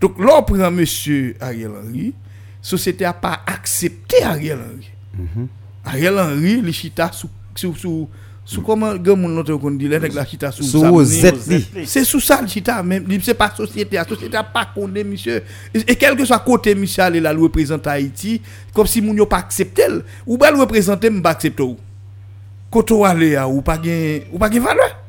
[0.00, 2.14] Donc là on prend monsieur Ariel Henry,
[2.62, 4.90] société a pas accepté Ariel Henry.
[5.84, 8.08] Ariel Henry, li chita sous sous sous
[8.44, 11.84] sous comment gen moun l'autre qu'on dit là la chita sous li.
[11.84, 15.02] C'est sous ça le chita même, li c'est pas société, la société a pas connaît
[15.02, 15.42] monsieur.
[15.74, 18.40] Et, quel que soit côté monsieur aller la représenter Haïti,
[18.72, 19.88] comme si moun yo pas accepté
[20.24, 21.64] ou pas représenter m'pa accepter
[22.90, 25.02] on aller à ou pas gen ou pas gen valeur.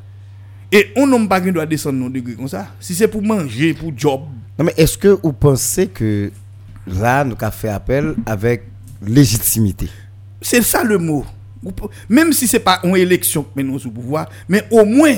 [0.71, 2.67] Et on n'a pas gen doit descendre non degré comme ça.
[2.79, 4.21] Si c'est pour manger, pour job,
[4.59, 6.31] Non, mais est-ce que vous pensez que
[6.87, 8.63] là, nous avons fait appel avec
[9.05, 9.87] légitimité?
[10.41, 11.25] C'est ça le mot.
[12.09, 15.15] Même si c'est pas une élection que nous sous pouvoir, mais au moins,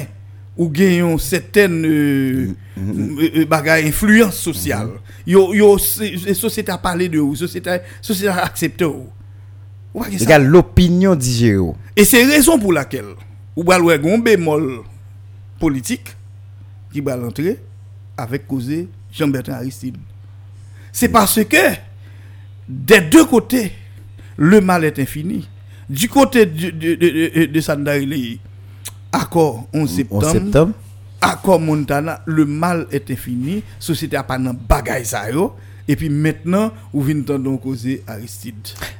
[0.57, 4.89] ou gagnons certaines euh, bagaille influence sociale.
[5.25, 9.07] Yo, yo, c'est- c'est- société a parlé de vous, société, société a accepté vous.
[9.07, 9.07] Ou pas que ça?
[9.93, 11.75] Regarde l'opinion d'Igéo.
[11.95, 13.15] Et c'est raison pour laquelle,
[13.56, 14.82] ou va un bémol
[15.60, 16.15] politique
[16.93, 17.60] qui va l'entrer
[18.17, 19.97] avec causé Jean-Bertrand Aristide.
[20.91, 21.58] C'est parce que
[22.67, 23.71] des deux côtés,
[24.38, 25.47] le mal est infini.
[25.89, 28.38] Du côté de, de, de, de, de Sandarile,
[29.12, 30.73] accord 11 septembre, 11 septembre.
[31.21, 35.56] accord Montana, le mal est infini, société a pas bagay sa yo,
[35.89, 38.56] et puis maintenant, ou vient entendre causer Aristide?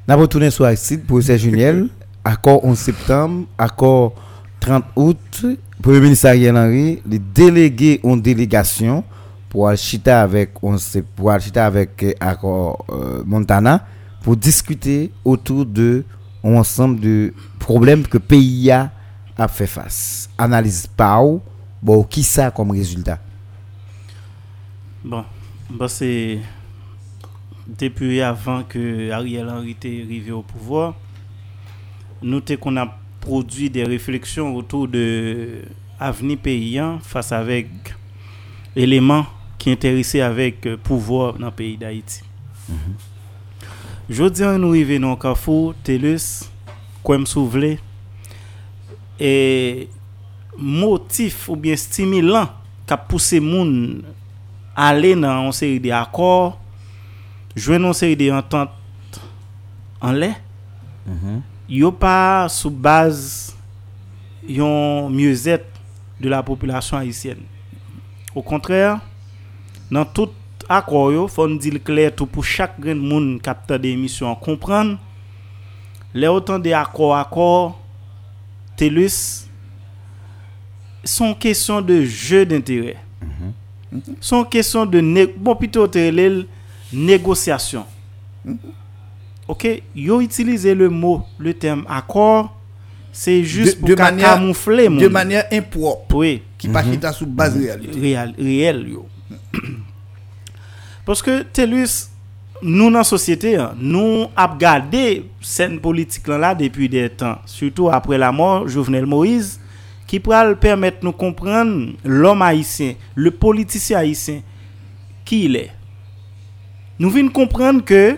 [0.08, 1.88] Nous avons retourné sur Aristide, professeur Juniel,
[2.26, 4.16] accord 11 septembre, accord
[4.60, 5.46] 30 août,
[5.84, 9.04] Premier ministre Ariel Henry, les délégués ont délégation
[9.50, 13.86] pour aller chiter avec, 11 sep- pour aller chiter avec euh, accord euh, Montana
[14.24, 16.04] pour discuter autour de
[16.44, 18.92] ensemble de problèmes que le pays a,
[19.38, 20.28] a fait face.
[20.38, 20.88] Analyse
[21.22, 21.40] où,
[21.84, 23.20] bon, qui ça comme résultat?
[25.06, 25.24] Bon,
[25.70, 26.40] bah c'est
[27.78, 30.96] depuis avant que Ariel Henry était arrivé au pouvoir,
[32.22, 35.62] nous t'es qu'on a produit des réflexions autour de
[36.00, 37.68] avenir paysan face avec
[38.76, 39.26] éléments
[39.58, 42.22] qui intéressaient avec euh, pouvoir dans le pays d'Haïti.
[44.10, 46.50] Je dis nous arrivons dans le carrefour, TELUS,
[47.26, 47.78] souvle,
[49.20, 49.90] et
[50.58, 52.50] motif ou bien stimulant
[52.88, 54.04] qui a poussé moun
[54.76, 56.58] aller dans une série d'accords,
[57.56, 58.72] joindre une série d'ententes
[60.02, 60.36] en lait,
[61.68, 63.56] yo pas sous base
[64.48, 65.68] yon mieux-être
[66.20, 67.42] de la population haïtienne.
[68.34, 69.00] Au contraire,
[69.92, 70.30] dans tout
[70.68, 71.30] accord yo,
[71.84, 74.98] clair tout pour chaque grand monde capteur des émissions comprendre
[76.14, 77.80] les autant des accords accords
[78.76, 79.48] TELUS
[81.04, 82.98] sont question de jeu d'intérêt.
[84.22, 86.46] Sont question de bon plutôt telel
[86.94, 87.86] négociation.
[89.48, 92.56] OK, yo utiliser le mot, le terme accord,
[93.12, 95.10] c'est juste De- pour de ka- manière- camoufler de moun.
[95.10, 96.44] manière impropre, Oui.
[96.58, 98.00] qui pas chita sous base réalité.
[98.00, 99.08] réel, réel yo.
[101.06, 102.10] Parce que TELUS,
[102.62, 107.40] nous dans la société, hein, nous avons gardé scène politique là, là depuis des temps,
[107.46, 109.60] surtout après la mort de Jovenel Moïse,
[110.06, 114.42] qui pourra permettre de nous comprendre l'homme haïtien, le politicien haïtien,
[115.26, 115.72] qui il est.
[117.00, 118.18] Nous venons comprendre que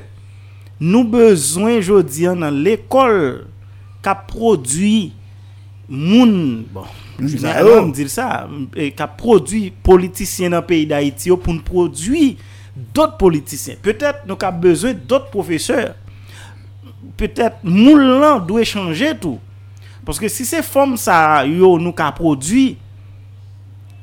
[0.79, 3.45] nous besoin aujourd'hui dans l'école
[4.01, 5.13] qui a produit
[5.88, 6.84] moun bon
[7.19, 12.36] je dire ça qui a produit politiciens dans le pays d'Haïti pour nous produire
[12.75, 13.75] d'autres politiciens.
[13.79, 15.93] Peut-être nous avons besoin d'autres professeurs.
[17.15, 19.39] Peut-être moun doit changer tout.
[20.03, 22.77] Parce que si c'est forme ça yo nous qu'a produit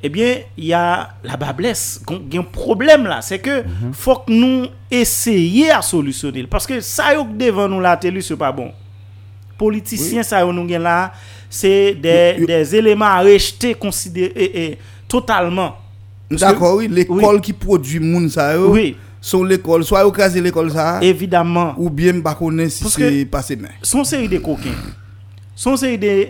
[0.01, 2.01] eh bien, il y a la bablesse.
[2.29, 3.21] Il y a un problème là.
[3.21, 6.47] C'est que faut que nous essayions à solutionner.
[6.47, 8.71] Parce que ça, yo que devant nous la télé, c'est pas bon.
[9.57, 11.11] Politiciens, ça, yo nous gen là,
[11.49, 14.77] c'est des, Yo- yo- des éléments à rejeter considérer et- et
[15.07, 15.75] totalement.
[16.29, 18.95] Parce que- D'accord, oui, l'école qui produit moun ça yo, Oui.
[19.19, 21.73] sont l'école, soit au cas l'école ça, Évidemment.
[21.77, 23.67] ou bien pas connaître si Parce c'est passé main.
[23.81, 24.69] son série de coquins,
[25.55, 26.27] son série de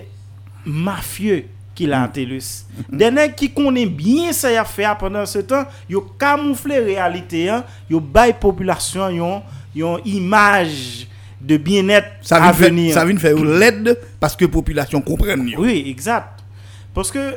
[0.65, 1.45] mafieux
[1.79, 2.65] qui l'a en TELUS.
[2.91, 7.63] Des nègres qui connaissent bien y a fait pendant ce temps, yo camouflé réalité, hein,
[7.89, 9.41] yo bail population, yon,
[9.73, 11.07] yon image
[11.39, 12.93] de bien-être à venir.
[12.93, 15.57] ça vient faire l'aide parce que population comprenne mieux.
[15.57, 16.43] Oui, exact.
[16.93, 17.35] Parce que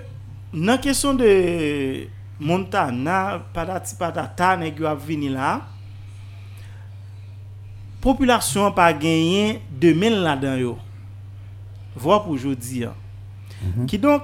[0.52, 2.08] dans la question de
[2.40, 5.60] Montana, patati patata, nèg yo ap vini là,
[8.00, 10.78] population pas gagné demain là-dedans.
[11.94, 12.36] Voir pour
[13.62, 13.86] Mm -hmm.
[13.86, 14.22] Qui donc,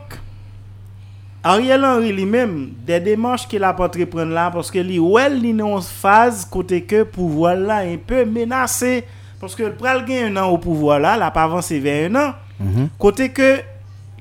[1.42, 5.44] Ariel Henry lui-même, des démarches qu'il a pas entreprendu là, parce que lui, ouais, well,
[5.44, 9.04] il est en phase côté que pouvoir là un e peu menacé.
[9.40, 12.14] Parce que le pral gagne un an au pouvoir là, l'a pas avancé vers un
[12.16, 12.34] an.
[12.60, 12.88] Mm -hmm.
[12.98, 13.60] Côté que,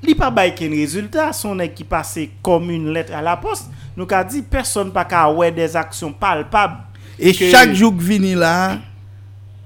[0.02, 3.68] li pas bay ken résultat, son équipe passé comme une lettre à la poste.
[3.96, 6.78] Nous a dit, personne pas ka ouais des actions palpables.
[7.18, 7.50] Et que...
[7.50, 8.78] chaque jour que vini là,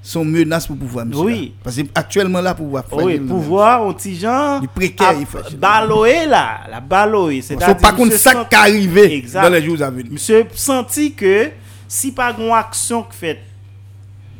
[0.03, 1.23] sont menaces pour pouvoir monsieur.
[1.25, 1.55] Oui.
[1.63, 4.61] Parce que actuellement là pouvoir Oui, pouvoir, on petit gens.
[4.61, 5.57] Il précaire, il fait.
[5.57, 7.41] Baloé là, la baloé.
[7.41, 7.77] Faut C'est-à-dire.
[7.77, 10.13] pas contre monsieur ça qui arrivé dans les jours à venir.
[10.13, 11.51] Monsieur senti que
[11.87, 13.39] si pas une action qui fait,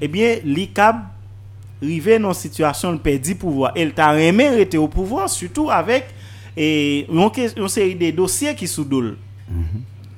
[0.01, 0.97] eh bien, l'ICAB
[1.81, 3.73] rivé dans une situation de perdre pouvoir.
[3.77, 6.07] Elle t'a aimé rester au pouvoir, surtout avec
[6.57, 9.17] et, une, série de dossiers qui sous dol.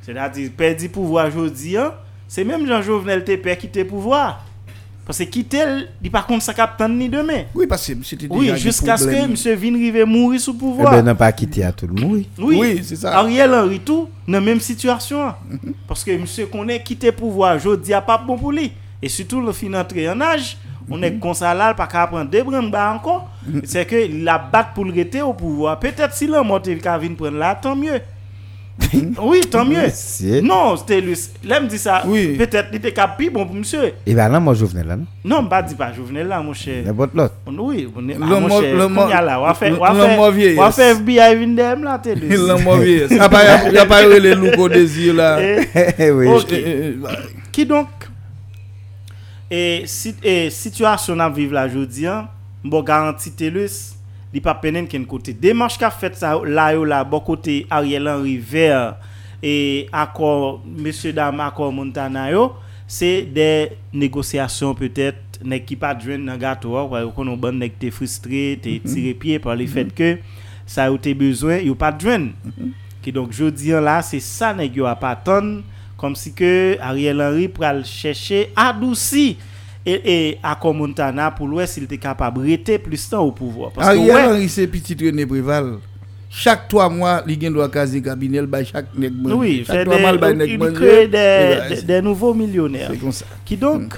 [0.03, 1.95] C'est-à-dire, perdre pouvoir aujourd'hui, hein,
[2.28, 4.45] c'est même Jean Jovenel te perd quitter pouvoir.
[5.07, 5.62] Parce que quitter,
[6.02, 7.42] il par contre ça capte ni demain.
[7.55, 9.11] Oui, parce que c'était déjà Oui, jusqu'à ce que.
[9.11, 9.34] M.
[9.34, 10.92] Vin rive mourir sous Eh pouvoir.
[10.92, 12.24] ben, n'a pas quitté à tout le monde.
[12.38, 12.57] oui.
[12.59, 13.18] Oui, c'est ça.
[13.18, 15.34] Ariel Henry tout dans la même situation.
[15.86, 18.72] Parce que monsieur connaît quitté pouvoir, je dis à pas bon pour lui.
[19.02, 20.57] Et surtout le fin entrer en âge,
[20.90, 23.28] on est comme ça là, pas qu'à prendre deux brins bas encore.
[23.64, 25.78] C'est que la batte pour le rester au pouvoir.
[25.78, 28.00] Peut-être si l'homme qu'à venir prendre là, tant mieux.
[29.22, 29.83] oui, tant mieux.
[29.87, 30.41] Monsieur.
[30.41, 31.14] Non, c'était lui.
[31.45, 32.03] Là, me dit ça.
[32.07, 32.35] Oui.
[32.37, 33.93] Peut-être il était capable bon pour monsieur.
[34.05, 35.07] Et ben là, moi, je venais là, non?
[35.25, 36.83] Non, pas dit pas, je venais là, mon cher.
[36.85, 37.35] N'importe l'autre.
[37.47, 39.55] Oui, on est Le mon mo- cher, le mo- qu'on y a là, on va
[39.55, 40.59] faire le- on va le faire- mo vieillesse.
[40.61, 41.47] on faire FBI
[41.83, 42.29] là, t'es Il
[43.72, 45.39] n'y a pas eu les loups au désir là.
[45.41, 46.29] Eh, oui.
[46.51, 46.97] Eh, eh, eh,
[47.53, 47.87] Qui donc?
[49.51, 52.27] Et, si, et situation à vivre là aujourd'hui, hein,
[52.64, 53.95] bon garantie TELUS,
[54.35, 55.32] li pas penen ken côté.
[55.32, 58.97] Démarche qu'a fait ça là yo là bon côté Ariel Henry vers
[59.43, 62.55] et accord monsieur dame accord Montana yo,
[62.87, 67.72] c'est des négociations peut-être nèg qui pas joindre dans gâteau, ouais, qu'on on bon nèg
[67.78, 70.18] t'es frustré, t'es tiré pied par le fait que
[70.66, 72.32] ça a été besoin, yo pas joindre.
[73.03, 75.62] Qui donc jodi an là, c'est ça nèg yo a pas attendre
[75.97, 79.37] comme si que Ariel Henry pral chercher adouci
[79.87, 83.89] et, accord Montana pour l'ouest s'il était capable de rester plus temps au pouvoir parce
[83.89, 85.78] que Ariel ouais, Henry, c'est petit René Préval.
[86.30, 89.35] Chaque trois mois, il gagne doit caser cabinet, il bail chaque nèg manger.
[89.37, 93.26] oui, chaque trois mois, il il crée des, des, nouveaux millionnaires C'est comme ça.
[93.45, 93.95] qui donc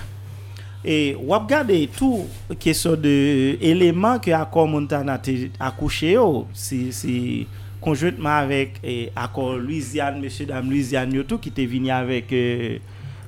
[0.85, 2.27] et ou regarder tout
[2.61, 6.17] question de éléments que accord Montana te accouché
[6.53, 7.47] c'est c'est
[7.81, 12.79] conjointement avec et accord Louisiane monsieur dame Louisiane tout qui était venu avec euh,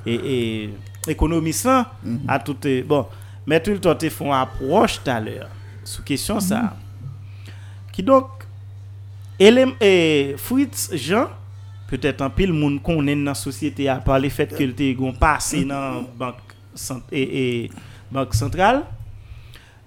[0.07, 0.71] et, et
[1.09, 1.93] économiste là,
[2.27, 3.07] à tout euh, bon.
[3.47, 5.49] Mais tout le temps te font approche tout à l'heure
[5.85, 6.77] sous question ça.
[7.93, 8.27] Qui donc
[9.41, 11.29] élém- et Fritz Jean
[11.89, 15.65] peut-être un pile monde connaît dans la société à part le fait te gon passé
[15.65, 16.37] dans banque
[16.75, 17.71] cent- et, et
[18.11, 18.83] banque centrale.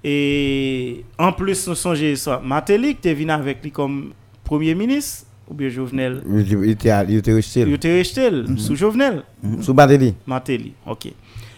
[0.03, 4.13] Et en plus nous songeons ça Matélik te venu avec lui comme
[4.43, 6.21] premier ministre ou bien Jovenel?
[6.33, 6.93] Il était
[7.33, 7.61] rejeté.
[7.61, 9.61] il était rejeté sous Jovenel Mhm.
[9.61, 10.13] Sous Badeli.
[10.25, 11.11] Matéli OK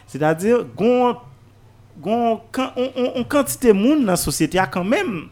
[0.07, 0.65] c'est-à-dire
[2.75, 5.23] on, on, on quantité de monde dans la société a quand même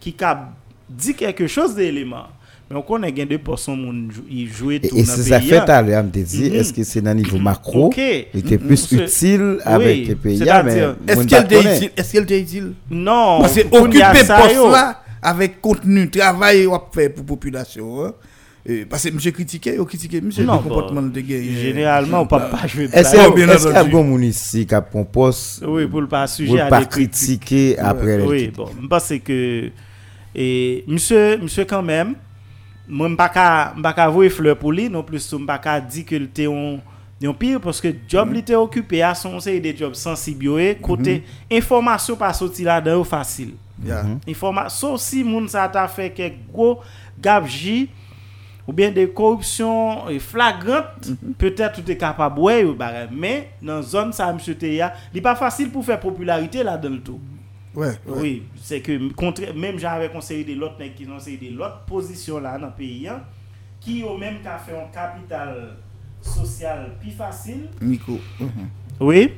[0.00, 0.50] qui a
[0.88, 2.26] dit quelque chose d'élément
[2.68, 5.40] mais on connaît gain de pourcent monde jou- il jouait tout Et, c'est le ça
[5.40, 5.64] fait hein.
[5.66, 6.54] à l'heure, me dit, Mhm.
[6.54, 7.92] est-ce que c'est dans le niveau macro?
[7.96, 12.22] Il était plus utile avec les pays, hein, mais Est-ce qu'elle était utile Est-ce qu'elle
[12.22, 13.38] était utile Non.
[13.40, 18.04] Parce que occuper poste là avec contenu, travail ou faire pour population.
[18.06, 18.12] hein.
[18.66, 21.42] Et Parce que monsieur critiqué, il critiqué monsieur Non, le comportement de guerre.
[21.42, 24.86] Généralement, on peut pas jouer de Est-ce qu'il y a un bon ici qui a
[24.94, 28.66] un poste Oui, pour le pas pour sujet à pas critiquer après le Oui, bon,
[28.80, 29.70] je pense que
[30.34, 32.14] et monsieur monsieur quand même
[32.88, 33.28] moi je pas
[33.82, 36.78] pas voir fleur pour lui non plus je pas ka dire que était un
[37.22, 41.24] un pire parce que job li était occupé à son c'est des jobs sensibles côté
[41.50, 43.04] information pas sorti là dedans
[43.80, 44.18] facile Yeah.
[44.28, 46.80] information si moun ça t'a fait quelque gros
[47.20, 47.88] gabegie
[48.66, 51.34] ou bien des corruptions euh, flagrantes, Mhm.
[51.38, 53.08] peut-être tu es capable ouais, ou bagay.
[53.10, 56.90] mais dans zone ça monsieur te ya, il pas facile pour faire popularité là dans
[56.90, 57.20] le tout.
[57.74, 58.20] Ouais, ouais.
[58.20, 62.38] Oui, c'est que contre, même j'avais conseillé des l'autre qui ont conseillé des l'autre position
[62.40, 63.22] là dans le pays hein,
[63.80, 65.76] qui au même qu'à fait un capital
[66.20, 68.18] social plus facile Nico.
[68.38, 68.48] Mhm.
[69.00, 69.32] oui.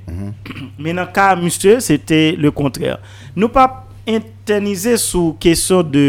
[0.78, 2.98] Mais dans le cas monsieur, c'était le contraire.
[3.36, 6.06] Nous pas internize sou kesyon de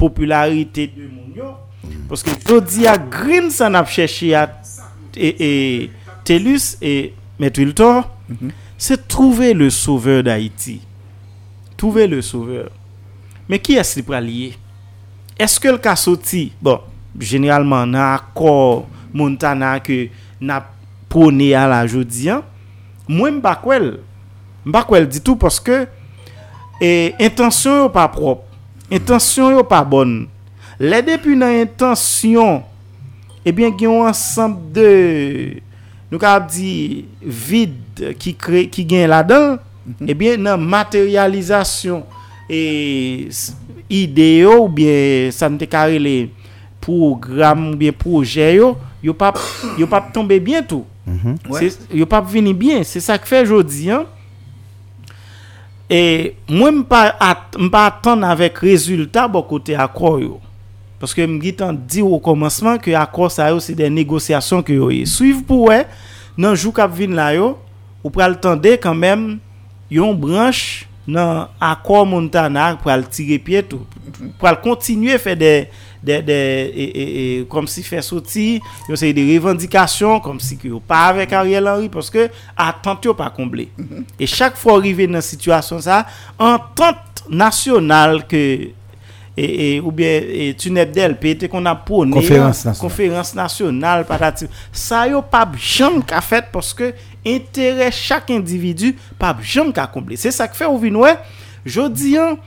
[0.00, 1.52] popularite de moun yo,
[2.10, 4.46] poske jodi a grin san ap chèche a
[5.16, 5.50] e, e,
[6.24, 8.50] telus e metwiltor, mm -hmm.
[8.78, 10.80] se trouve le souveur d'Haïti.
[11.76, 12.70] Trouve le souveur.
[13.48, 14.52] Me ki es li pralye?
[15.40, 16.52] Eske l ka soti?
[16.62, 16.78] Bon,
[17.18, 20.10] generalman nan akor montana ke
[20.40, 20.62] nan
[21.10, 22.44] prone a la jodi an,
[23.08, 23.98] mwen mbakwel.
[24.64, 25.86] Mbakwel ditou poske
[26.80, 28.46] E intansyon yo pa prop,
[28.88, 30.22] intansyon yo pa bon.
[30.80, 32.62] Le depi nan intansyon,
[33.44, 34.86] ebyen eh gen yon ansamp de,
[36.08, 40.08] nou ka ap di, vide ki, kre, ki gen la dan, mhm.
[40.08, 42.00] ebyen eh nan materializasyon
[42.50, 42.62] e
[43.90, 46.30] ideyo ou bien san te kare le
[46.80, 48.72] program ou bien proje yo,
[49.04, 49.34] yo pa,
[49.76, 50.86] yo pa tombe bientou.
[51.06, 51.50] Mm -hmm.
[51.50, 51.72] ouais.
[51.92, 54.06] Yo pa vini bien, se sa ke fe jodi an.
[55.90, 60.36] E mwen mpa, at, mpa atan avèk rezultat bo kote akor yo.
[61.02, 64.92] Paske mgi tan di ou komanseman ki akor sa yo se de negosyasyon ki yo
[64.94, 65.02] ye.
[65.10, 65.80] Suiv pou we,
[66.38, 67.56] nan jou kap vin la yo,
[68.04, 69.34] ou pral tande kanmem
[69.90, 73.86] yon branche nan akor Montana pral tire pie tou,
[74.40, 75.52] pral kontinue fè de,
[76.02, 76.38] de, de
[76.70, 78.48] e, e, e, kom si fè soti,
[78.88, 83.16] yon se de revendikasyon, kom si ki yo pa avèk Ariel Henry, poske atant yo
[83.16, 83.68] pa komble.
[83.76, 84.04] Mm -hmm.
[84.18, 86.04] E chak fò rive nan situasyon sa,
[86.38, 88.74] antant nasyonal ke
[89.36, 92.12] e, e, ou bien e, Tunebdel pe te kon ap pone,
[92.80, 94.04] konferans nasyonal,
[94.72, 96.92] sa yo pa jom ka fèt poske
[97.26, 100.16] Interè chak individu pap jom ka komple.
[100.20, 101.12] Se sa k fe ou vinwe,
[101.68, 102.38] jodi an,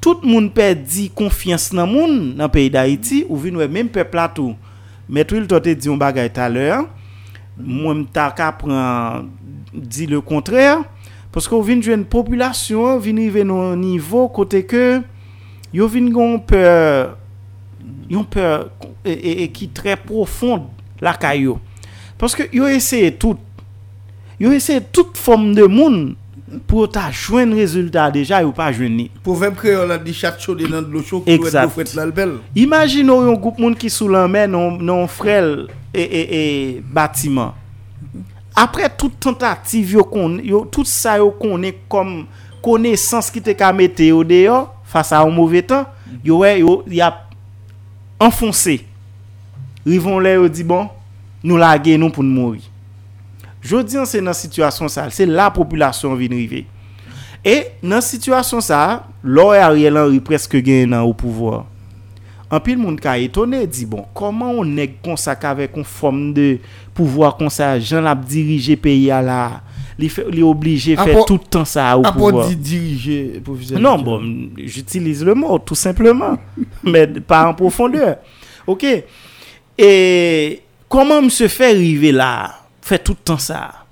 [0.00, 4.06] tout moun pe di konfians nan moun nan peyi da iti, ou vinwe menm pe
[4.08, 4.56] platou.
[5.10, 6.86] Metwil to te di yon bagay taler,
[7.58, 9.28] mwen mta ka pran
[9.74, 10.80] di le kontrèr,
[11.34, 15.00] paske ou vin jwen populasyon, vin rive nou nivou kote ke,
[15.76, 16.62] yo vin gon pe,
[18.10, 18.46] yon pe,
[19.04, 20.70] e, e, e ki tre profonde
[21.04, 21.58] lakay yo.
[22.20, 23.40] Paske yo eseye tout,
[24.40, 26.14] Yo ese tout fom de moun
[26.64, 29.04] pou ta jwen rezultat deja yo pa jwen ni.
[29.20, 31.72] Po vem kre yon la di chat chou de nan dlo chou ki wet do
[31.74, 32.38] fwet lal bel.
[32.58, 36.42] Imagin nou yon goup moun ki sou lan men non, non frel e, e, e
[36.96, 37.52] batiman.
[38.56, 42.22] Apre tout tentative yo kon, yo tout sa yo konen kom
[42.64, 45.84] konesans ki te ka mete yo deyo fasa ou mouve tan,
[46.24, 47.28] yo we yo yap
[48.16, 48.80] enfonse.
[49.84, 50.88] Rivon le yo di bon,
[51.44, 52.69] nou lage nou pou nou mouri.
[53.60, 56.64] Jodi an se nan situasyon sa, se la populasyon vin rive.
[57.44, 58.80] E nan situasyon sa,
[59.24, 61.66] lor e a rielan ri preske gen nan ou pouvoar.
[62.50, 66.56] An pil moun ka etone, di bon, koman on neg konsa kave kon form de
[66.96, 69.40] pouvoar konsa, jan ap dirije peyi a la,
[70.00, 72.48] li, fe, li oblige fè toutan sa ou pouvoar.
[72.48, 73.78] Apo di dirije, professeur?
[73.78, 74.24] Non, bon,
[74.64, 76.40] j'utilize le mot, tout simplement,
[76.82, 78.16] men pa an profondeur.
[78.66, 78.88] Ok,
[79.78, 79.92] e
[80.90, 82.32] koman mse fè rive la?
[82.90, 83.84] Fait tout le temps ça?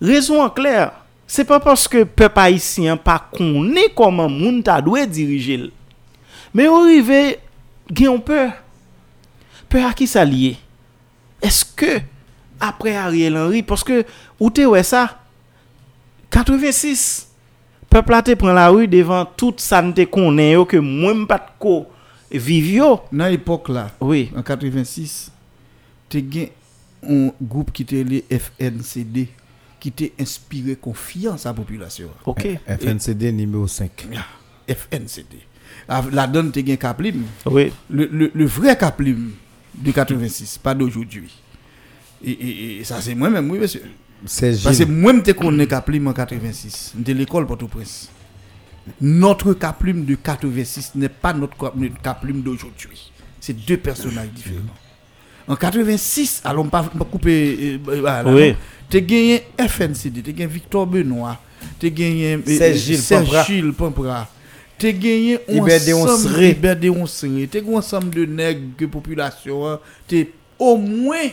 [0.00, 0.92] Raison en clair,
[1.26, 5.70] c'est pas parce que peuple haïtien pas connaît comment moun ta doit diriger.
[6.52, 7.38] Mais au arrivé,
[7.92, 8.52] gen peur.
[9.68, 10.56] Peur à qui ça lié?
[11.42, 12.00] Est-ce que
[12.60, 14.04] après Ariel Henry, parce que,
[14.38, 15.18] où te ouais ça?
[16.30, 17.28] 86,
[17.90, 21.38] peuple là te prend la rue devant tout ça ne te connaît que moi m'pas
[21.38, 21.86] de ko
[22.30, 23.00] vive yo.
[23.12, 24.30] Dans l'époque là, Oui.
[24.36, 25.30] en 86,
[26.08, 26.48] tu as
[27.08, 29.28] un groupe qui était le FNCD
[29.80, 32.08] qui t'a inspiré confiance à la population.
[32.24, 32.46] OK.
[32.66, 34.06] FNCD numéro 5.
[34.68, 35.38] FNCD.
[35.88, 37.22] Ah, La donne tu as Kaplim.
[37.46, 37.72] Oui.
[37.90, 39.32] Le, le, le vrai Kaplim
[39.74, 41.30] de 86, pas d'aujourd'hui.
[42.24, 43.82] Et, et- et ça c'est moi-même, oui monsieur.
[44.26, 44.92] C'est Parce que Gilles.
[44.94, 46.92] moi, je connais Kaplim en 86.
[46.94, 48.08] De l'école Port-au-Prince.
[49.00, 51.56] Notre Kaplim de 86 n'est pas notre
[52.02, 53.12] Kaplim d'aujourd'hui.
[53.40, 54.60] C'est deux personnages différents.
[55.46, 57.78] En 86, alors on pas couper.
[57.86, 58.54] euh, euh, voilà, Oui.
[58.88, 61.38] Tu as gagné FNCD, tu as gagné Victor Benoît,
[61.78, 63.44] tu as gagné euh, Serge Gilles Pampra.
[63.44, 64.28] Gilles Pampra.
[64.78, 66.58] Tu as gagné Iberde ensemble Onsré.
[66.60, 66.66] Tu
[67.58, 69.78] as gagné ensemble de nègres que population.
[70.08, 70.24] Tu as
[70.58, 71.28] au moins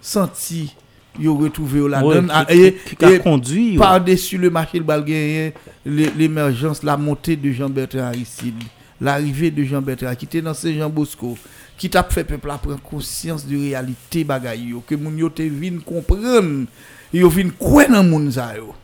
[0.00, 0.74] senti
[1.18, 4.84] yo retrouvé la Ouais, donne Ah, et- qui a et conduit, par-dessus le marché de
[4.84, 5.50] Balgérien,
[5.84, 8.62] l'émergence, la montée de Jean-Bertrand Aristide,
[9.00, 11.36] l'arrivée de Jean-Bertrand qui était dans Saint-Jean Bosco,
[11.80, 15.46] qui t'a fait peuple à prendre conscience de réalité bagay yo que moun yo te
[15.48, 16.66] vinn comprendre
[17.10, 18.74] yo vinn croire dans moun sa yo.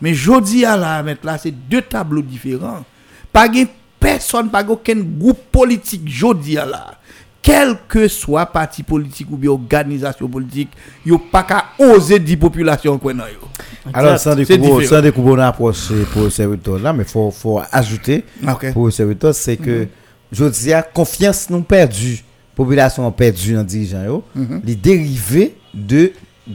[0.00, 2.84] Mais jodi à la mettre là c'est deux tableaux différents.
[3.32, 3.68] Pas gen
[4.00, 6.94] personne pas aucun groupe politique jodi à la.
[7.40, 10.70] Quel que soit parti politique ou bien organisation politique
[11.06, 13.46] yo pas qu'à oser dire population quoi nan yo.
[13.94, 14.96] Alors, sans C'est découvrir, différent.
[14.98, 18.72] sans découvrir une approche pour serviteur là, mais faut, faut ajouter Ok.
[18.72, 19.86] pour serviteur, c'est que,
[20.30, 22.22] je dis, à confiance nous perdue,
[22.54, 24.24] population a perdu dans les dirigeants, yo,
[24.64, 26.12] les dérivés de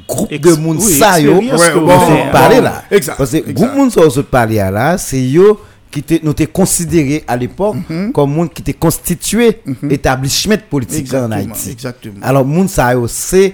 [0.07, 2.83] groupe Ex- de monde oui, ça, yo, Ouais, bon, parler là.
[2.91, 3.53] exact, Parce que exact.
[3.53, 7.77] groupe monde ça parler là, c'est yo qui nous t'es considéré à l'époque
[8.13, 11.71] comme monde qui était constitué établissement politique en Haïti.
[11.71, 13.53] exactement Alors, sa yo, c'est.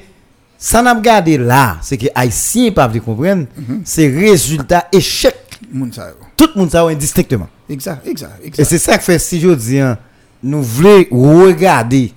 [0.64, 3.46] Ça n'a pas gardé là, c'est que Haïtiens pas comprendre,
[3.84, 5.36] c'est résultat échec.
[5.74, 7.48] moun sa yo Tout le monde ça indistinctement.
[7.70, 9.98] exact exact Et exact c'est ça que fait si je dis, hein,
[10.44, 11.04] nous voulons
[11.46, 12.12] regarder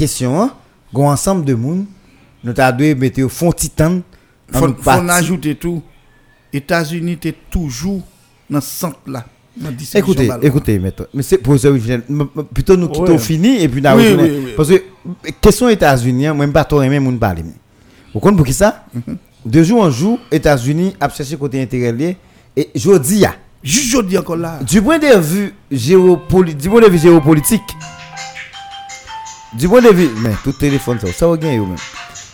[0.00, 0.50] question, hein,
[0.94, 1.84] gon ensemble de monde,
[2.42, 4.00] nous t'a dû mettre au fond titan.
[4.50, 5.10] faut, nous faut parti.
[5.10, 5.82] ajouter tout
[6.52, 8.00] États-Unis étaient toujours
[8.48, 9.26] dans ce centre là
[9.56, 10.42] dans distribution Écoutez, ballon.
[10.42, 11.06] écoutez, maintenant.
[11.12, 11.68] Mais c'est pour ça,
[12.54, 13.18] plutôt nous quittons Ouais.
[13.18, 14.52] fini et puis nous Oui, oui, oui.
[14.56, 14.82] Parce que,
[15.40, 17.44] question États-Unis, hein, moi, je ne pas trop aimer moun parler.
[18.14, 18.84] Vous comprenez pour ça?
[18.94, 19.16] Mhm.
[19.44, 22.16] De jour en jour, États-Unis a cherché côté intérêt.
[22.56, 23.24] Et je dis,
[23.62, 27.60] juste encore là du point de vue géopolitique, du point de vue géopolitique,
[29.54, 31.76] du point de vue, mais tout téléphone ça, ça va gagner même.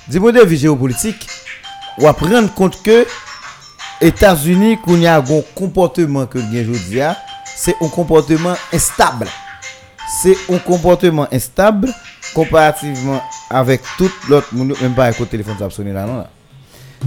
[0.08, 1.26] Du point de vue géopolitique,
[1.98, 3.06] on va prendre compte que
[4.00, 7.00] États-Unis, qu'on y a un comportement que le aujourd'hui
[7.56, 9.26] c'est un comportement instable.
[10.22, 11.88] C'est un comportement instable
[12.34, 16.30] comparativement avec tout l'autre monde, même pas avec le téléphone ça sonné là non là.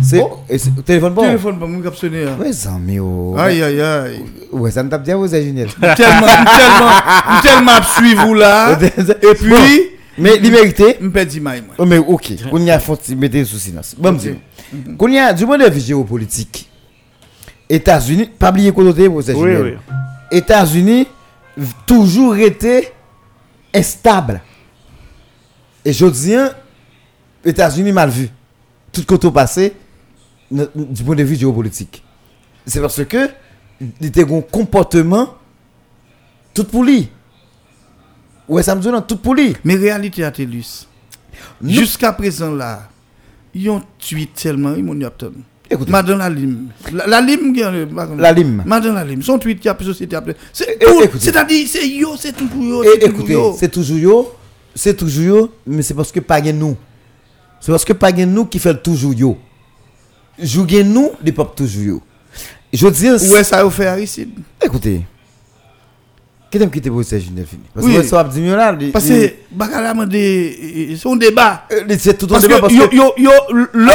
[0.02, 0.40] C'est Bon.
[0.50, 1.22] c'est- téléphone bon.
[1.24, 2.36] téléphone pas mon cap sonné hein.
[2.40, 3.36] Ouais, zami yo.
[3.38, 5.68] aïe aïe aïe Ouais, ça me tape bien vous Junior.
[5.96, 9.90] tellement tellement tellement suivre vous là et puis
[10.20, 13.58] Mais liberté me perdre maille moi Oh, mais ok, on y a faut mettre sous
[13.58, 13.96] silence.
[13.98, 14.18] Bon, Ok.
[14.18, 14.36] dire.
[14.98, 16.70] Qu'on y a du point de vue géopolitique.
[17.70, 19.74] États-Unis, pas oublier côté pour ces Oui, oui.
[20.32, 21.08] États-Unis
[21.86, 22.90] toujours été
[23.74, 24.42] instable.
[25.86, 26.36] Et je dis,
[27.46, 28.30] États-Unis mal vu.
[28.92, 29.74] Tout côté passé
[30.52, 32.04] du point de vue géopolitique.
[32.66, 33.30] C'est parce que
[34.02, 35.36] il était un comportement
[36.54, 37.10] tout pour lui.
[38.50, 39.56] Ouais, ça me non, tout pour lui.
[39.64, 40.88] mais réalité à Télus
[41.62, 42.90] Nous- jusqu'à présent là
[43.54, 45.32] ils ont tué tellement ils m'ont appelé
[45.72, 45.92] Écoutez.
[45.92, 47.54] Madame la lime la, la lime
[48.18, 48.64] La lime.
[48.66, 51.20] Madame la lime son tweet qui a société Eh, tout écoutez.
[51.26, 53.56] c'est-à-dire c'est yo c'est toujours yo Et c'est toujours écoutez, yo.
[53.60, 54.32] c'est toujours yo,
[54.74, 56.76] c'est toujours yo, mais c'est parce que pas nous.
[57.60, 59.38] C'est parce que pas nous qui fait toujours yo.
[60.40, 62.02] Jou gen nous, les pop toujours yo.
[62.74, 64.32] Je veux dire, ouais ça a fait Aristide?
[64.64, 65.02] Écoutez.
[66.52, 69.34] Qu'est-ce que tu pour ces jeunes fini Parce que ça va dire là, parce que
[69.52, 73.32] bagala m'a dit son débat euh, c'est tout un débat parce que yo, yo,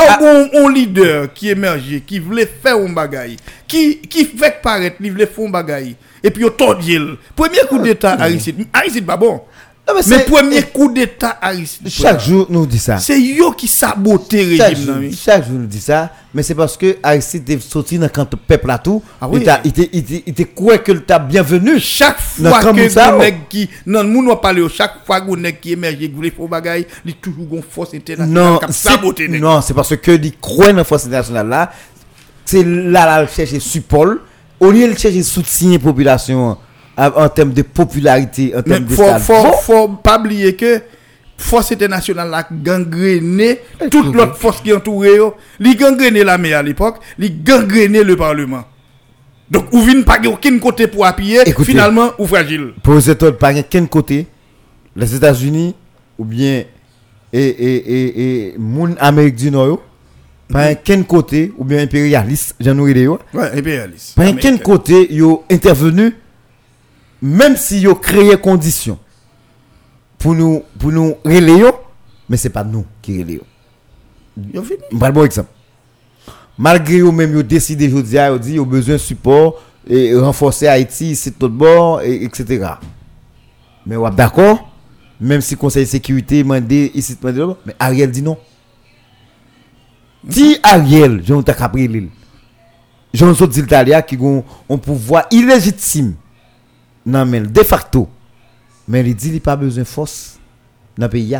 [0.08, 3.36] Ah, où un leader qui émerge, qui voulait faire un bagaille,
[3.66, 7.16] qui, qui fait paraître, il voulait faire un bagaille, et puis yo tordil.
[7.34, 9.40] Premier coup d'état Aristide, Aristide pas bon.
[9.86, 11.88] Non, mais Mais premier coup d'état Aristide.
[11.90, 12.96] chaque jour nous dit ça.
[12.96, 15.10] C'est yo qui sabote le régime.
[15.14, 18.70] chaque jour nous dit ça, mais c'est parce que Aristide est sorti dans quand peuple
[18.70, 19.40] à tout, Ah oui.
[19.40, 21.78] il t'a- il était il il quoi que le bienvenu?
[21.78, 23.34] Chaque fois que un oh.
[23.50, 26.48] qui non moun va parler chaque fois que nèg qui émerge qui voulait faire un
[26.48, 28.58] bagaille, il toujours une force internationale
[29.14, 31.70] qui non, c'est parce que les croient dans la force internationale là,
[32.46, 34.14] c'est là là chercher support,
[34.60, 36.56] au lieu de chercher soutien population
[36.96, 40.80] en, termes de popularité, en termes de faut, faut, Bon, faut pas oublier que
[41.36, 43.58] force internationale a gangréné
[43.90, 48.64] toute l'autre force qui entoure yo, li gangréné l'armée à l'époque, li gangréné le parlement.
[49.50, 51.72] Donc ou vinn pas aucun côté pour appuyer, Écoutez.
[51.72, 52.72] finalement ou fragile.
[52.82, 54.26] pour les autres, pas quel côté,
[54.96, 55.74] les États-Unis
[56.18, 56.64] ou bien
[57.32, 59.82] et et et et moun Amérique du Nord,
[60.48, 64.14] pas quel côté ou bien impérialiste, j'en ai yo, Ouais, impérialiste.
[64.14, 66.14] pas quel côté yo intervenu
[67.24, 68.98] même si yo créé conditions
[70.18, 71.70] pour nous pour nous relayer, yo,
[72.28, 73.40] mais c'est pas nous qui relayer.
[74.52, 74.80] Yo fini.
[74.92, 75.48] Je vais bon exemple.
[76.58, 78.02] Malgré eux même, ont décidé ils ont
[78.36, 82.72] dit qu'ils ont besoin de support et renforcer Haïti, c'est tout bord, et, etc.
[83.86, 84.70] Mais on d'accord,
[85.18, 88.36] même si Conseil de sécurité m'a dit ici, dit mais Ariel dit non.
[90.28, 92.10] Si Ariel, Jean Takapri l'île,
[93.14, 96.14] Jean Sot d'Italia qui ont un pouvoir illégitime,
[97.06, 98.08] non mais de facto,
[98.88, 100.38] mais il dit qu'il n'a pas besoin de force
[100.96, 101.36] dans le pays.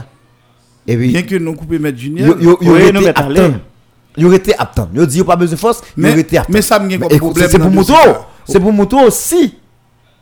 [0.87, 2.37] Et puis, Bien que nous coupé mettre Junior.
[2.41, 3.29] Yo- nous absent.
[3.29, 3.61] l'air.
[4.17, 4.89] Yo été absent.
[4.95, 6.53] Yo dit yo pas besoin de force, yo Mais- aurait été absent.
[6.53, 7.35] mais ça me gen dans pour le
[7.71, 7.93] moto.
[7.93, 8.27] dossier ça.
[8.47, 9.55] C'est pour moto aussi.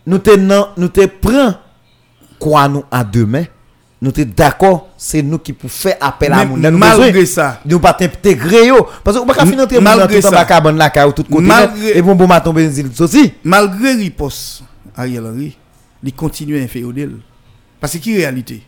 [0.07, 1.55] Nous te nan- nous te prend
[2.39, 3.45] quoi nous à demain
[4.01, 6.45] nous sommes d'accord, c'est nous qui pouvons faire appel à.
[6.45, 7.61] Nous malgré ça.
[7.65, 8.71] nous pas intégrer
[9.05, 10.37] parce que on pas M- finir entrer malgré tout en ça.
[10.39, 11.47] bas cabane là car tout côté
[11.95, 13.33] et bon bon matin benzine aussi.
[13.45, 14.65] Malgré riposte,
[14.97, 15.57] Ariel Henry,
[16.03, 17.17] il continue à d'elle.
[17.81, 18.63] Parce que qui réalité?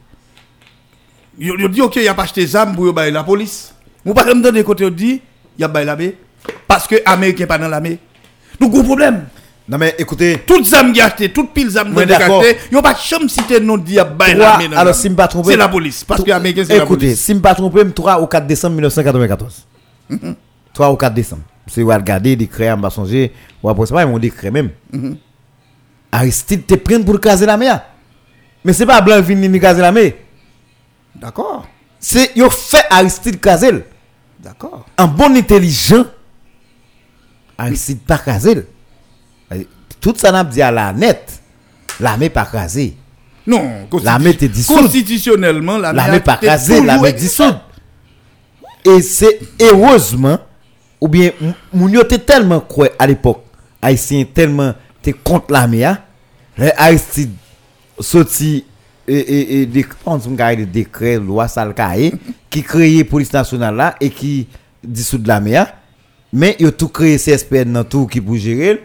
[1.38, 3.74] Yo dit OK, il a pas acheté pour yo bailler la police.
[4.06, 5.20] Ou pas comme dans des côtés dit,
[5.58, 6.16] il a paix
[6.68, 7.98] parce que américain pas dans l'armée.
[8.60, 9.24] Donc gros problème.
[9.66, 12.82] Non mais écoutez, Toute zam qui a acheté, toute pile zam Ouais, qui acheté, yo
[12.82, 14.76] pas chambre cité non dit a trois- l'armée.
[14.76, 17.20] alors si me pas trompé C'est la police parce que américain c'est la Écoutez, police.
[17.20, 19.66] si je ne me pas trompé, 3 ou 4 décembre 1994.
[20.74, 21.42] 3 ou 4 décembre.
[21.66, 24.68] Si vous regardez, décret, on va songer, ou après ça, mon décret même.
[26.14, 27.82] Aristide te prenne pour caser la mer.
[28.64, 30.12] Mais c'est pas blanc vini ni caser la mer.
[31.12, 31.66] D'accord.
[31.98, 33.84] C'est yo fait Aristide caser.
[34.38, 34.86] D'accord.
[34.96, 36.04] Un bon intelligent.
[37.58, 38.64] Aristide pas caser.
[40.00, 41.40] Tout ça n'a dit à la net.
[41.98, 42.96] L'armée pas casée.
[43.44, 44.76] Non, L'armée était dissoute.
[44.76, 47.56] Constitutionnellement, l'armée L'armée pas toujours l'armée dissoute.
[48.84, 50.38] Et c'est heureusement,
[51.00, 51.30] ou bien,
[51.72, 53.44] moun te tellement quoi à l'époque,
[53.82, 54.74] haïtien tellement
[55.04, 55.84] te contre l'armée,
[56.76, 57.32] Aristide
[58.00, 58.64] sorti
[59.06, 62.14] et, et, et des, on des décrets, loi salkaye,
[62.48, 64.48] qui créait police nationale là et qui
[64.82, 65.62] dissout l'armée,
[66.32, 68.82] mais yo tout créé CSPN dans tout qui pour gérer.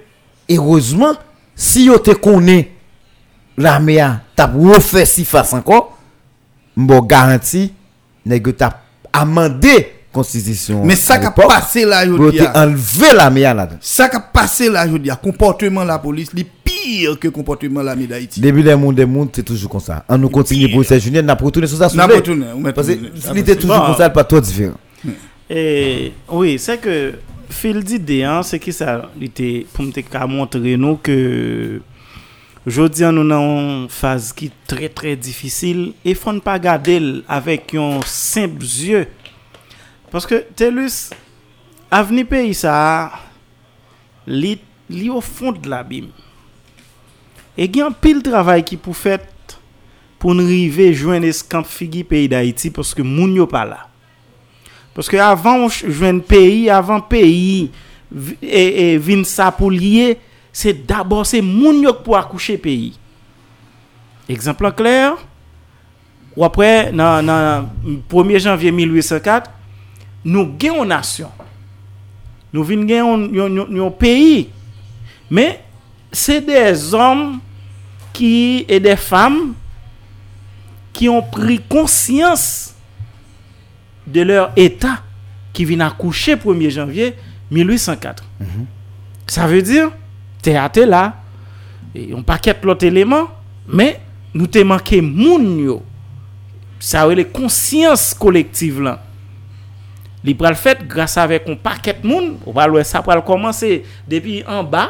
[0.49, 1.13] Heureusement,
[1.55, 2.71] si yo te connaît
[3.57, 5.97] l'armée a refait si face encore,
[6.75, 7.73] m'bo garanti
[8.25, 8.81] nèg yo t'a
[9.13, 10.83] amendé constitution.
[10.85, 13.77] Mais ça à qui a passé là, je dis, te enlever l'armée a là-dedans.
[13.81, 17.81] ça qui a passé là, je dis, comportement de la police, est pire que comportement
[17.81, 18.39] de l'armée d'Haïti.
[18.41, 20.03] Début des mondes des mondes, c'est toujours comme ça.
[20.09, 21.83] On nous continue pour ces jeunes, n'a pas retourné sur ça.
[21.85, 22.17] N'a s'il pas vous plaît.
[22.19, 23.09] retourné, on Parce que retourné.
[23.19, 24.75] s'il était toujours comme ça, pas trop différent.
[25.49, 27.13] Et oui, c'est que
[27.49, 31.81] fil d'idée, hein, c'est que ça, il était pour me te montrer nous que
[32.67, 33.41] aujourd'hui nous dans
[33.83, 37.99] une phase qui est très très difficile et faut ne pas garder l- avec un
[38.05, 39.07] simple yeux.
[40.09, 41.09] Paske telus,
[41.93, 42.73] avni peyi sa,
[44.25, 44.55] li,
[44.89, 46.07] li ou fond la bim.
[47.53, 49.27] E gen pil travay ki pou fet
[50.19, 53.83] pou n'rive jwen eskamp figi peyi da iti paske moun yo pa la.
[54.97, 57.69] Paske avan jwen peyi, avan peyi,
[58.41, 60.17] e, e vin sa pou liye,
[60.49, 62.95] se dabor se moun yo pou akouche peyi.
[64.29, 65.21] Ekzemplan kler,
[66.37, 67.69] wapre nan, nan
[68.09, 69.58] 1 janvye 1804,
[70.23, 71.31] nous gagnons nation.
[72.51, 74.49] Nous gagnons un pays.
[75.29, 75.63] Mais
[76.11, 77.39] c'est des hommes
[78.11, 79.53] qui et des femmes
[80.91, 82.73] qui ont pris conscience
[84.05, 85.03] de leur état
[85.53, 87.15] qui vient accoucher 1er janvier
[87.51, 88.23] 1804.
[89.27, 89.91] Ça veut dire,
[90.41, 91.21] théâtre là,
[91.93, 93.27] et on paquet l'autre élément,
[93.67, 93.99] mais
[94.33, 95.83] nous te manqué moun yo.
[96.79, 99.03] Ça veut les conscience collective là.
[100.25, 104.41] li pral fèt grasa avèk un paket moun, ou pral wè sa pral komanse depi
[104.49, 104.89] an ba,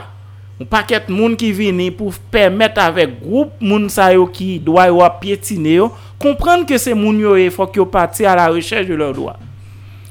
[0.60, 5.04] un paket moun ki vini pou pèmèt avèk group moun sa yo ki doa yo
[5.06, 8.98] apyetine yo, komprende ke se moun yo e fòk yo pati a la rechèj de
[9.00, 9.38] lor doa.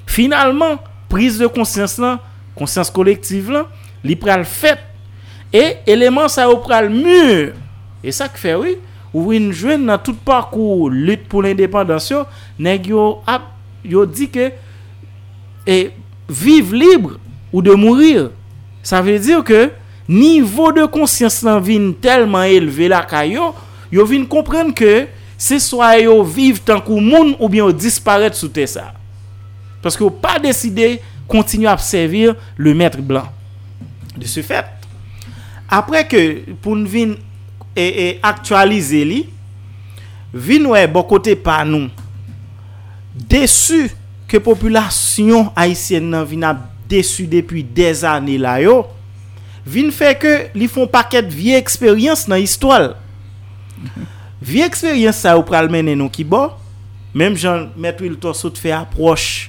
[0.08, 0.78] Finalman,
[1.10, 2.22] prise de konsyans lan,
[2.56, 3.66] konsyans kolektiv lan,
[4.06, 4.84] li pral fèt,
[5.52, 7.52] e eleman sa yo pral mûr,
[8.04, 8.78] e sa k fè wè, oui,
[9.12, 12.26] ou win jwen nan tout parkou lut pou l'independansyon,
[12.60, 13.50] neg yo ap,
[13.84, 14.50] yo di ke,
[15.68, 15.90] et
[16.28, 17.18] vive libre
[17.52, 18.30] ou de mourir.
[18.82, 19.70] Ça veut dire que
[20.08, 23.52] niveau de conscience nan vin tellement élevé la kayo,
[23.92, 25.06] yo vin comprendre que
[25.36, 28.94] c'est soit yo vivent tant qu'au monde ou bien yo disparaître sous terre ça.
[29.82, 33.28] Parce que pas décidé continuer à servir le maître blanc.
[34.16, 34.64] De ce fait,
[35.68, 37.12] après que pour nous vin
[37.76, 39.28] et, et actualiser li,
[40.32, 41.90] vin ouais bon côté par nous
[43.14, 43.90] déçu
[44.28, 48.82] ke populasyon Haitien nan vin ap desu depi dez ane la yo,
[49.68, 52.92] vin fè ke li fon paket vie eksperyans nan histwal.
[54.40, 56.50] Vie eksperyans sa ou pral menen nou ki bo,
[57.16, 59.48] menm jan met wil to sot fè aproche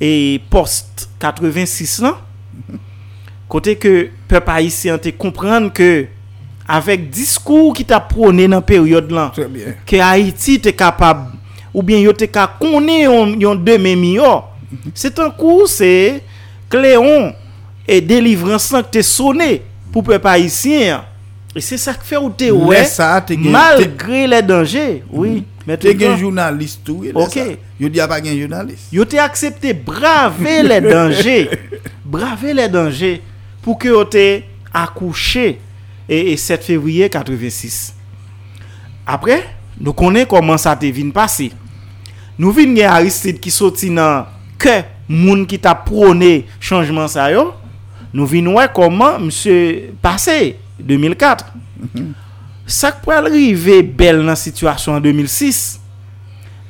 [0.00, 2.16] e post 86 lan,
[3.50, 3.94] kote ke
[4.30, 5.90] pep Haitien te komprende ke
[6.70, 9.32] avèk diskou ki ta prone nan peryode lan,
[9.88, 11.39] ke Haiti te kapab
[11.72, 14.48] ou bien yo te ka connaît yon, yon demain meilleur.
[14.94, 16.22] C'est un coup c'est
[16.68, 17.34] Cléon
[17.86, 19.62] et délivrance là que te sonné
[19.92, 21.04] pour peuple haïtien.
[21.54, 25.02] Et c'est ça qui fait ou Mais ouais malgré les dangers.
[25.10, 27.04] Oui, mais Tu es un journaliste tout.
[27.12, 27.38] Ok.
[27.80, 28.92] Je dis pas un journaliste.
[28.92, 31.50] Yo te accepté braver les dangers.
[32.04, 33.20] braver les dangers
[33.62, 34.42] pour que yo te
[34.72, 35.58] accouché
[36.08, 37.94] et, et 7 février 86.
[39.04, 39.44] Après,
[39.80, 41.10] nous connaissons comment ça te vient
[42.40, 44.28] nou vin gen Aristide ki soti nan
[44.60, 44.80] ke
[45.10, 47.50] moun ki ta prone chanjman sa yo,
[48.14, 49.56] nou vin wè koman msè
[50.02, 51.44] pase 2004.
[51.52, 52.10] Mm -hmm.
[52.70, 55.80] Sak pou alrive bel nan situasyon 2006,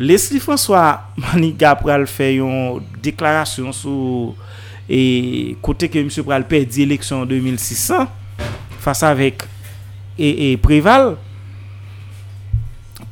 [0.01, 4.35] Leslie François Maniga pral fè yon deklarasyon sou
[4.89, 8.07] e kote ke msè pral pè di eleksyon 2600
[8.81, 9.45] fasa avèk
[10.17, 11.13] e, e Preval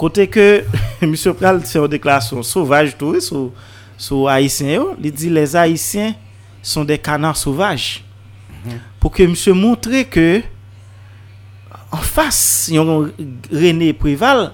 [0.00, 0.64] kote ke
[1.02, 3.52] Monsieur Pral, c'est une déclaration sauvage tout sur
[3.96, 6.14] sur haïtien il dit les haïtiens
[6.62, 8.04] sont des canards sauvages.
[8.64, 8.78] Mm -hmm.
[9.00, 10.42] Pour que monsieur montre que
[11.90, 13.10] en face, yon
[13.52, 14.52] René Préval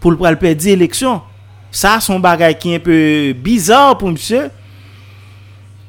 [0.00, 1.22] pour le perdre l'élection.
[1.70, 4.50] Ça, son bagage qui est un peu bizarre pour monsieur.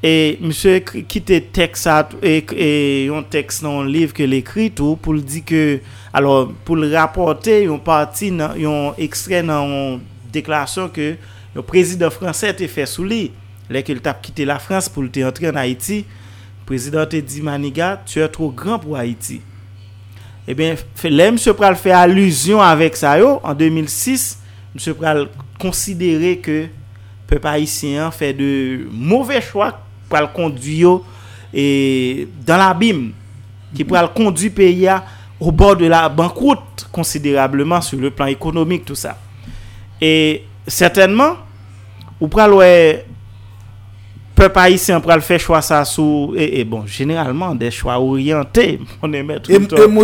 [0.00, 2.68] E msè kite teks at, e, e,
[3.10, 5.82] yon teks nan liv ke l'ekri tou pou l'di ke,
[6.16, 10.00] alor pou l'raporte yon parti nan, yon ekstren nan yon
[10.32, 11.10] deklarasyon ke
[11.52, 13.26] yon prezident fransè te fè sou li.
[13.70, 16.00] Lè ke l'tap kite la Frans pou l'te entre en Haiti,
[16.66, 19.42] prezident te di Maniga, tu e tro gran pou Haiti.
[20.46, 20.80] E eh ben,
[21.12, 24.26] lè msè pral fè aluzyon avèk sa yo, an 2006,
[24.78, 25.26] msè pral
[25.60, 26.58] konsidere ke
[27.28, 28.50] pe pa Haitien fè de
[28.88, 30.94] mouvè chouak pral kondu yo
[31.50, 33.08] e dan l'abim
[33.76, 35.00] ki pral kondu peya
[35.40, 39.16] ou bor de la bankout konsiderableman sou le plan ekonomik tout sa
[40.02, 41.38] e certainman
[42.20, 42.72] ou pral wè
[44.40, 49.24] pep haïtien pral fè chwa sa sou e, e bon, generalman de chwa oryante mpronè
[49.26, 49.96] mètre wilton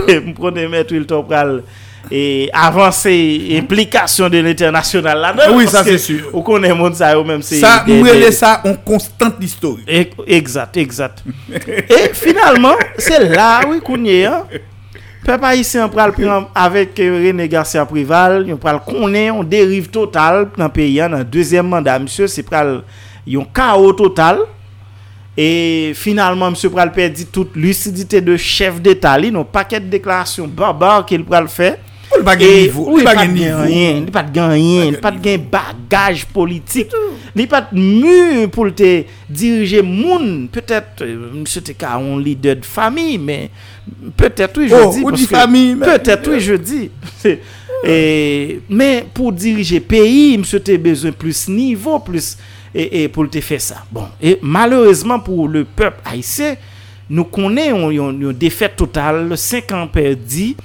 [0.30, 1.60] mpronè mètre wilton pral
[2.10, 5.56] et avancer implication de l'international là non?
[5.56, 6.30] Oui, parce ça c'est sûr.
[6.32, 8.32] On connaît monde ça même c'est Ça nous des...
[8.32, 9.88] ça en constante historique.
[9.88, 11.24] E, exact, exact.
[11.50, 14.44] et finalement, c'est là oui qu'on est hein.
[15.24, 20.68] Peuple haïtien pral prendre avec René Garcia Prival, on pral connaît on dérive total dans
[20.68, 22.82] pays dans deuxième mandat monsieur, c'est pral
[23.28, 24.38] un chaos total.
[25.36, 26.54] Et finalement, M.
[26.70, 29.18] Pral perdit toute lucidité de chef d'État.
[29.18, 31.78] li, n'a pas qu'à déclaration barbare qu'il pral fait.
[32.18, 32.86] Il pas de et niveau.
[32.88, 33.62] oui, Il pas pas de de niveau.
[33.62, 36.90] rien, il pas de rien, il pas de gain bagage politique.
[37.34, 40.48] Il pas de mur pour te diriger moun.
[40.50, 43.50] Peut-être euh, monsieur te ka un leader de famille mais
[44.16, 45.10] peut-être oui je Oh, dis ou
[45.76, 46.90] mais- Peut-être oui je dis.
[47.18, 47.40] C'est-
[47.84, 52.38] Et, mais pour diriger pays, monsieur te besoin plus niveau, plus
[52.74, 53.84] et, pour te faire ça.
[53.92, 56.56] Bon, et malheureusement pour le peuple haïtien,
[57.10, 60.56] nous connaissons une défaite totale, 5 ans perdus.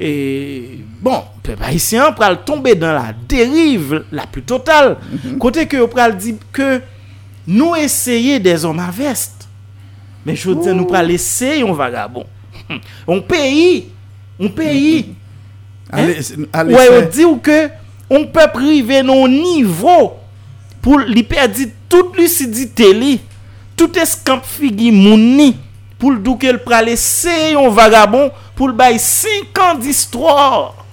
[0.00, 4.96] E bon, pe pa isi an pral tombe dan la derive la pli total.
[4.96, 5.38] Mm -hmm.
[5.38, 6.80] Kote ke yo pral di ke
[7.46, 9.48] nou eseye de zoma vest.
[10.24, 10.74] Men chote oh.
[10.78, 12.24] nou pral eseye yon vagabon.
[13.06, 13.86] On peyi.
[14.40, 15.14] On peyi.
[15.92, 17.70] Ou yo di ou ke
[18.12, 20.12] on pe prive nou nivou
[20.82, 23.20] pou li perdi tout lucidite li.
[23.76, 25.52] Tout eskamp figi mouni
[25.98, 28.30] pou l'douke l pral eseye yon vagabon
[28.62, 29.28] pour le bail 5
[29.60, 30.86] ans d'histoire.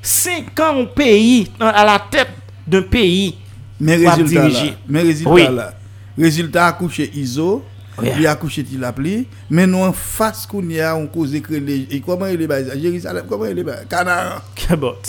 [0.00, 2.28] 5 ans au pays à la tête
[2.64, 3.36] d'un pays.
[3.80, 5.42] Mais à résultat là, mais résultat Oui.
[5.50, 5.74] là,
[6.16, 7.64] résultat accouché ISO,
[7.98, 8.08] Oui.
[8.16, 11.88] il a accouché il appli, mais nous en face qu'on y a on cause les
[11.90, 14.38] et comment il est bas Jérusalem comment il est bas Canaan.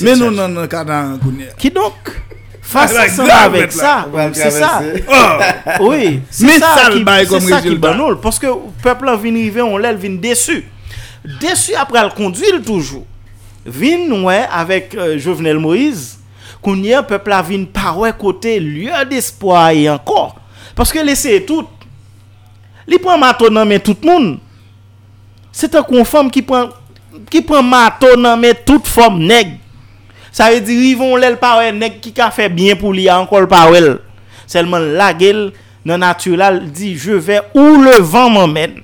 [0.02, 0.32] Mais ça.
[0.32, 1.54] non non Canaan qu'on y a.
[1.56, 1.94] Qui donc?
[2.60, 4.82] Face Ah, grave, avec ça, c'est ça.
[4.82, 5.04] traverser.
[5.82, 7.92] Oui, c'est Mais ça ça qui, comme ça qui résultat.
[7.92, 10.64] banol, parce que le peuple a vient arriver, on l'a vient déçu.
[11.24, 13.06] Desu apre al konduil toujou.
[13.64, 16.20] Vin wè avèk euh, Jovenel Moïse,
[16.64, 20.34] kounye pepla vin parwe kote lye d'espoi ankor.
[20.76, 21.70] Paske lese tout.
[22.90, 24.36] Li pran mato nan men tout moun.
[25.56, 26.72] Se te kon fom ki pran,
[27.32, 29.56] ki pran mato nan men tout fom neg.
[30.34, 33.96] Sa ve di rivon lèl parwe neg ki ka fe bien pou li ankor parwel.
[34.50, 35.52] Selman lagel
[35.88, 38.82] nan naturel di je ve ou le van m'emmène.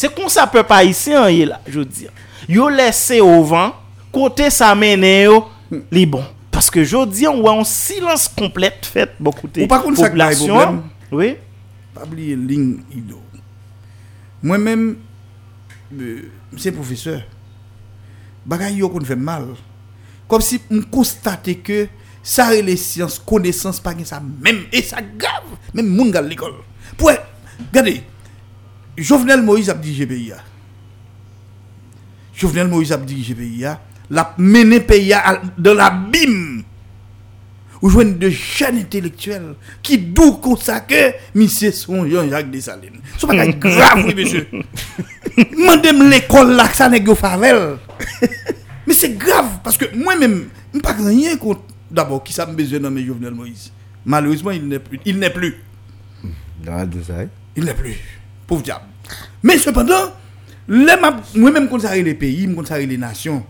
[0.00, 2.08] Se kon sa pe pa isi an ye la, jo di.
[2.48, 3.74] Yo lese o van,
[4.14, 5.42] kote sa mene yo,
[5.92, 6.24] li bon.
[6.50, 9.66] Paske jo di an wè an silans komplet fèt bokoute.
[9.66, 10.80] Ou pa kon sak la e problem.
[11.12, 11.34] Oui.
[11.94, 13.20] Pabli ling ido.
[14.40, 14.84] Mwen men,
[15.92, 16.24] euh,
[16.54, 17.20] mse profeseur,
[18.48, 19.50] bagay yo kon fè mal.
[20.30, 21.84] Kom si m konstate ke
[22.24, 25.44] sa rele siyans, konesans, pa gen sa men, e sa gav,
[25.76, 26.56] men moun gal l'ekol.
[26.96, 27.18] Pouè,
[27.74, 27.98] gade,
[29.00, 30.34] Jovenel Moïse a dirigé pays.
[32.34, 33.66] Jovenel Moïse a dirigé pays.
[34.10, 35.14] La mené pays
[35.56, 36.64] dans l'abîme.
[37.82, 43.00] Ou joignent de jeunes intellectuels qui d'où que monsieur son Jean-Jacques Dessalines.
[43.16, 44.46] C'est pas grave, oui, monsieur.
[45.56, 47.78] Mandem l'école là, que ça n'est favel.
[48.86, 52.52] Mais c'est grave, parce que moi-même, je ne pas rien contre, d'abord, qui ça me
[52.52, 53.72] besoin dans mes Jovenel Moïse.
[54.04, 55.00] Malheureusement, il n'est plus.
[55.06, 55.56] Il n'est plus.
[57.56, 57.96] Il n'est plus.
[58.46, 58.89] Pauvre diable.
[59.42, 60.12] Mais cependant,
[60.68, 63.44] moi-même, quand ça les pays, quand ça les nations,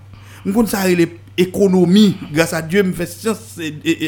[0.54, 3.58] quand ça les économies, grâce à Dieu, je fais science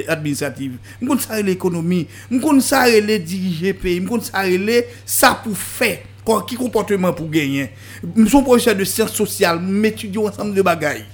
[0.09, 0.72] administrative.
[1.07, 2.07] Quand ça l'économie,
[2.42, 5.98] quand ça les diriger pays, ça les ça pour faire.
[6.46, 7.70] Qui comportement pour gagner?
[8.16, 11.05] Je suis professeur de sciences sociales, m'étudie ensemble de bagailles.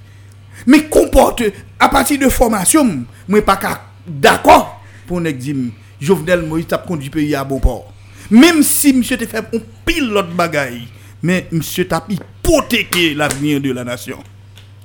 [0.66, 1.42] Mais comporte,
[1.80, 5.56] à partir de formation, moi pas qu'à- d'accord pour ne dire
[5.98, 7.90] Jovenel Moïse t'a conduit pays à bon port.
[8.30, 10.86] Même si monsieur te fait un pile l'autre bagaille,
[11.22, 14.18] mais monsieur t'a hypothéqué l'avenir de la nation.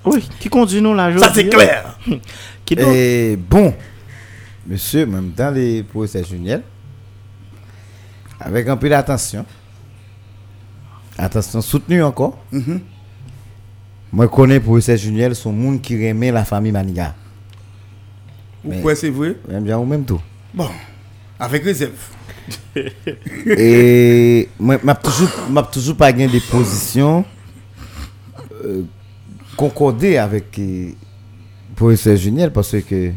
[0.05, 1.97] Oui, qui conduit nous la Ça c'est clair.
[2.65, 3.73] Qui donc, Et bon,
[4.67, 6.61] monsieur, même dans les procès Juniel,
[8.39, 9.45] avec un peu d'attention,
[11.17, 12.79] attention soutenue encore, Mhm.
[14.13, 17.15] moi je connais procès Juniel, son monde qui remet la famille Maniga.
[18.63, 19.35] Mais- Pourquoi c'est vrai?
[19.49, 20.21] Même bien ou même tout.
[20.53, 20.69] Bon,
[21.39, 21.91] avec réserve.
[23.45, 27.23] Et moi, m'a toujours, m'a toujours pas des positions
[28.63, 28.83] euh,
[29.55, 30.91] concordées avec euh,
[31.75, 33.11] professeur Juniel parce que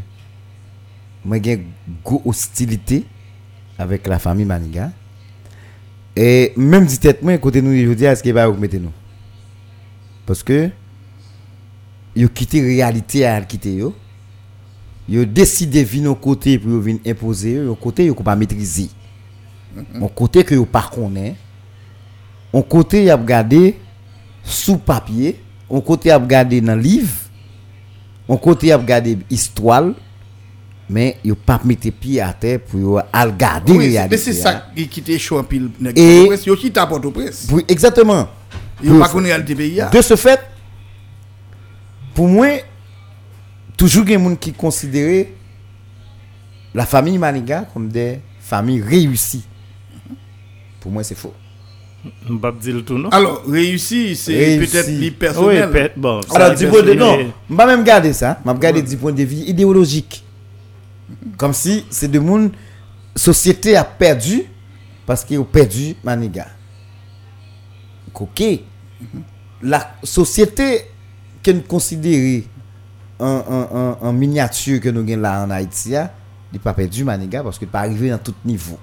[1.25, 3.05] moi j'ai une hostilité
[3.77, 4.91] avec la famille Maniga.
[6.15, 8.91] Et même dit tête moi côté nous dis est-ce qu'il va augmenter nous?
[10.25, 10.69] Parce que
[12.15, 13.95] yo quitté réalité à quitter yo.
[15.09, 18.89] Yo décidé venir au côté pour yo venir imposer, au côté yo pas maîtriser.
[20.01, 21.35] On côté que yo pas connaît.
[22.53, 23.77] On côté y a regardé
[24.43, 27.13] sous papier, on côté y a regardé dans livre.
[28.27, 29.85] On côté y a regardé histoire
[30.89, 34.07] mais yo pas mettre pied à terre pour regarder Oui, réalité.
[34.15, 35.69] mais c'est ça qui qui était chaud en pile.
[35.95, 37.47] Et- Yo qui t'apporte au presse.
[37.47, 38.29] Pour- exactement.
[38.85, 39.81] Pour- pas connaît réalité pays.
[39.81, 39.89] ah.
[39.89, 40.39] De ce fait,
[42.15, 42.47] pour moi,
[43.75, 45.25] toujours il des gens qui considèrent
[46.73, 49.43] la famille Maniga comme des familles réussies.
[50.87, 51.33] Pour moi, c'est faux.
[52.97, 53.09] Non?
[53.09, 55.55] Alors, réussi, c'est peut-être li Oui,
[55.97, 56.21] bon.
[56.33, 58.39] Alors, du point de non, mais- je vais même garder ça.
[58.45, 60.23] Je vais garder du point de vue idéologique.
[61.35, 62.51] Comme si c'est de monde
[63.17, 64.43] société a perdu
[65.05, 66.47] parce qu'ils ont perdu Maniga.
[68.13, 68.41] Ok.
[69.61, 70.83] La société
[71.43, 72.45] que nous considérons
[73.19, 75.89] en, en, en, en miniature que nous avons là en Haïti,
[76.53, 78.79] n'est pas perdu Maniga parce qu'il n'est pas arrivé dans tout niveau.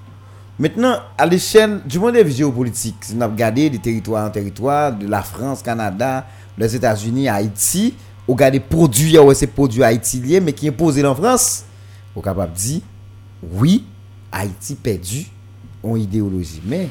[0.57, 4.29] Maintenant, à l'échelle du monde de vue géopolitique, si on a regardé des territoires en
[4.29, 6.25] territoire, de la France, Canada,
[6.57, 7.93] les États-Unis, Haïti,
[8.27, 11.65] on regarde produits, ouais, c'est produits haïtiens, mais qui imposés en France,
[12.15, 12.81] on est capable de dire,
[13.51, 13.83] oui,
[14.31, 15.25] Haïti perdu
[15.83, 16.61] en idéologie.
[16.65, 16.89] Mais,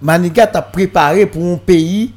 [0.00, 2.14] Maniga t'a préparé pour un pays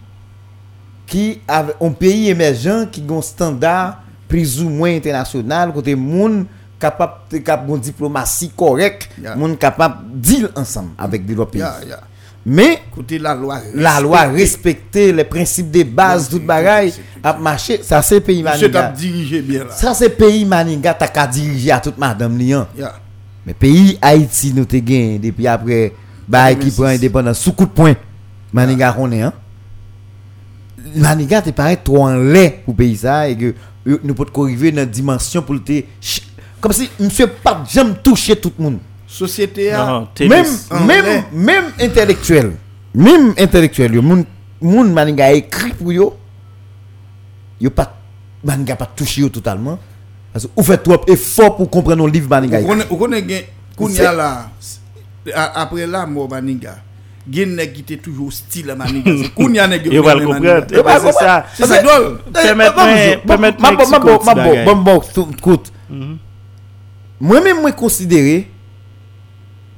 [1.07, 6.45] qui un pays émergent qui a un standard plus ou moins international, côté monde
[6.81, 7.13] capable
[7.77, 9.35] de diplomatie correcte, Yeah.
[9.35, 11.63] monde capable de deal ensemble avec d'autres pays.
[12.45, 13.59] Mais Côté la loi.
[13.75, 18.41] la loi respecter les principes de base, Yeah, tout bagaille, a marché, ça c'est pays
[18.41, 18.87] Maniga.
[18.97, 19.71] dirigé bien là.
[19.71, 22.65] Ça c'est pays Maniga t'as qu'à diriger à toute madame lian.
[22.77, 22.95] Ya.
[23.45, 25.93] Mais pays Haïti nous te gain depuis après
[26.27, 26.75] bah qui 86.
[26.75, 27.93] prend indépendance sous coup de poing.
[28.51, 29.33] Maniga connaît hein.
[30.95, 33.53] Maniga te paraît trop en lait pour pays ça et que
[33.87, 35.83] euh, nous peut arriver dans une dimension pour te
[36.61, 38.77] comme si monsieur pas jamais toucher tout le monde.
[39.07, 40.05] Société a.
[40.19, 40.45] Même
[40.87, 42.53] même même intellectuel.
[42.93, 44.23] Même intellectuel moun
[44.61, 46.15] moun Maniga écrit pour yo.
[47.59, 47.97] Yo pas
[48.43, 49.77] Maniga pas touché yo totalement
[50.31, 52.61] parce que vous faites trop effort pour comprendre le livre Maniga.
[52.61, 53.47] Vous connaissez-
[53.77, 54.49] vous C'est- là,
[55.55, 56.77] après la mort Maniga,
[57.29, 59.11] gen nèg qui était toujours style à Maniga.
[59.21, 60.65] C'est Kounya nèg Yo va le comprendre.
[60.71, 61.45] Eh ben, c'est ça.
[61.53, 62.19] C'est ça drôle.
[62.31, 63.99] Permettez-moi- permettez-moi ma
[64.35, 65.01] bon bon bon
[65.37, 65.71] écoute
[67.21, 68.49] moi même moi considérer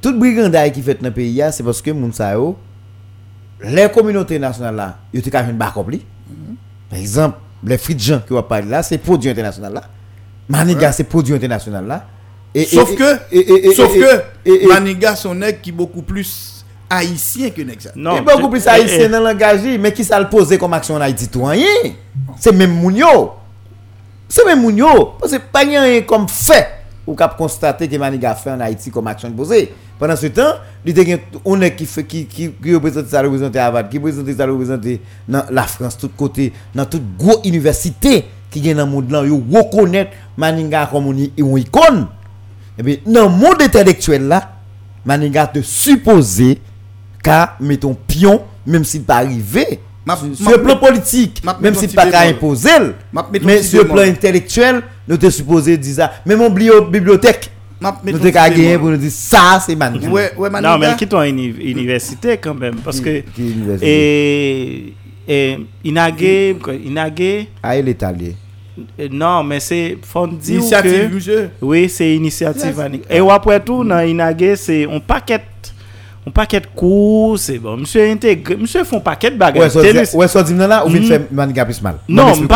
[0.01, 2.57] toute brigandage qui fait dans le pays là, c'est parce que moun sa yo
[3.63, 6.01] les communautés nationales là yo te ka une backup li
[6.89, 9.83] par exemple les Fridjan qui va parler là c'est produit international là
[10.49, 12.05] Maniga c'est produit international là
[12.55, 17.63] Et- Sauf et- que, et- sauf que, Maniga son nèg qui beaucoup plus haïtien que
[17.63, 17.89] nèg ça.
[17.95, 18.21] Non.
[18.21, 20.93] Beaucoup plus haïtien eh, eh, dans le langage, mais qui ça le pose comme action
[20.95, 21.65] en Haïti tout rien.
[22.39, 23.31] C'est même Mounio.
[24.29, 25.13] C'est même Mounio.
[25.19, 26.67] Parce que pas rien comme fait
[27.05, 29.73] ou cap constater que Maniga fait en Haïti comme action posée.
[29.99, 33.21] Pendant ce temps, il y a on est qui fait qui qui qui représente ça
[33.21, 34.81] représente Harvard, qui représente ça représente
[35.27, 39.23] dans la France tout côté, dans toute gros université qui gagne dans le monde là,
[39.25, 42.07] yo reconnaître Maniga comme une icône.
[42.77, 44.51] Et bien, dans le monde intellectuel là,
[45.05, 46.59] Maniga te supposer
[47.21, 49.79] qu'à mettons pion, même s'il pas arrivé
[50.35, 52.69] Sur le plan politique, même si pas qu'à imposer,
[53.43, 56.11] mais sur le plan intellectuel, nous sommes supposés dire ça.
[56.25, 57.49] Même en bio- bibliothèque,
[57.81, 59.75] nous sommes gagner pour nous dire ça, c'est
[60.37, 62.75] ouais, Non, mais quittons une uni- université quand même.
[62.83, 63.21] Parce que.
[63.35, 64.93] Qui université?
[65.27, 65.57] Et.
[65.85, 66.57] Inagé.
[66.85, 67.49] Inagé.
[67.61, 68.35] Ah, il est allé.
[68.99, 69.97] euh, Non, mais c'est.
[70.41, 71.49] Dire Initiative, que.
[71.61, 72.75] Oui, c'est initiative.
[73.09, 75.39] Et après tout, dans Inagé, c'est un paquet.
[76.25, 77.75] Un paquet de cours, c'est bon.
[77.77, 78.55] Monsieur intégré.
[78.55, 79.75] Monsieur font paquet de Ouais, bagages.
[80.13, 81.03] ouais, ça dit là, ou Mhm.
[81.03, 81.97] faire Maniga plus mal.
[82.07, 82.47] Non, bon,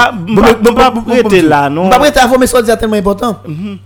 [0.93, 1.87] bon, prêter là, non.
[1.87, 3.39] M'pas prêter avant, mais ça dit tellement important.
[3.45, 3.77] Mhm.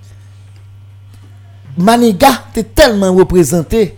[1.78, 3.96] Maniga, t'es tellement représenté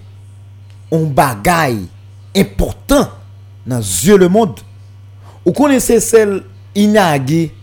[0.91, 1.87] un bagaille
[2.35, 3.09] important
[3.65, 4.59] dans yeux le monde.
[5.45, 6.43] Vous connaissez celle
[6.75, 7.53] Inagé,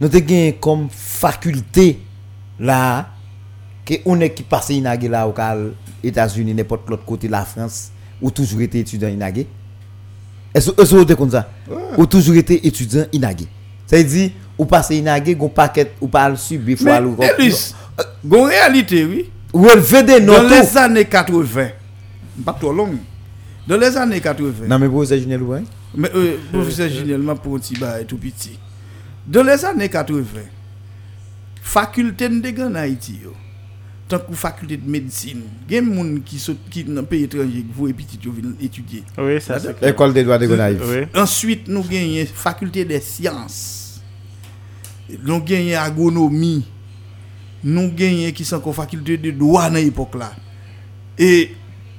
[0.00, 2.00] nous avons comme faculté
[2.58, 3.06] là,
[3.98, 5.72] que on est qui passe Inagé là au cal
[6.02, 9.46] États-Unis, n'importe l'autre côté la France, ou toujours été étudiant Inagé.
[10.54, 11.48] Est-ce que vous comme ça?
[11.96, 13.46] Ou toujours été étudiant Inagé.
[13.86, 17.74] Ça veut dire, ou passe Inagé, ou paquet, ou pas subir, faut aller- Elus,
[18.24, 19.30] gon réalité, oui.
[19.52, 20.50] ou relever des Dans notes.
[20.50, 21.68] les années 80,
[22.44, 22.90] pas trop long.
[23.66, 25.62] Dans les années 80, Non, mais vous, c'est Junior Louvain?
[25.94, 28.58] mais euh, professeur généralement pour un petit bail tout petit.
[29.26, 30.24] Dans les années 80,
[31.62, 33.32] faculté de en Haïti, yo,
[34.10, 37.06] tant que faculté de médecine, il y a des gens qui sont qui dans le
[37.06, 39.04] pays étranger qui vont étudier.
[39.16, 39.76] Oui, ça c'est.
[39.88, 40.82] École des droits de Gonaïve.
[40.84, 41.06] Oui.
[41.14, 44.02] Ensuite, nous gagnons faculté des sciences.
[45.24, 46.64] Nous gagnons agronomie.
[47.62, 50.32] Nous gagnons qui sont encore faculté de droit dans l'époque là.
[51.16, 51.52] Et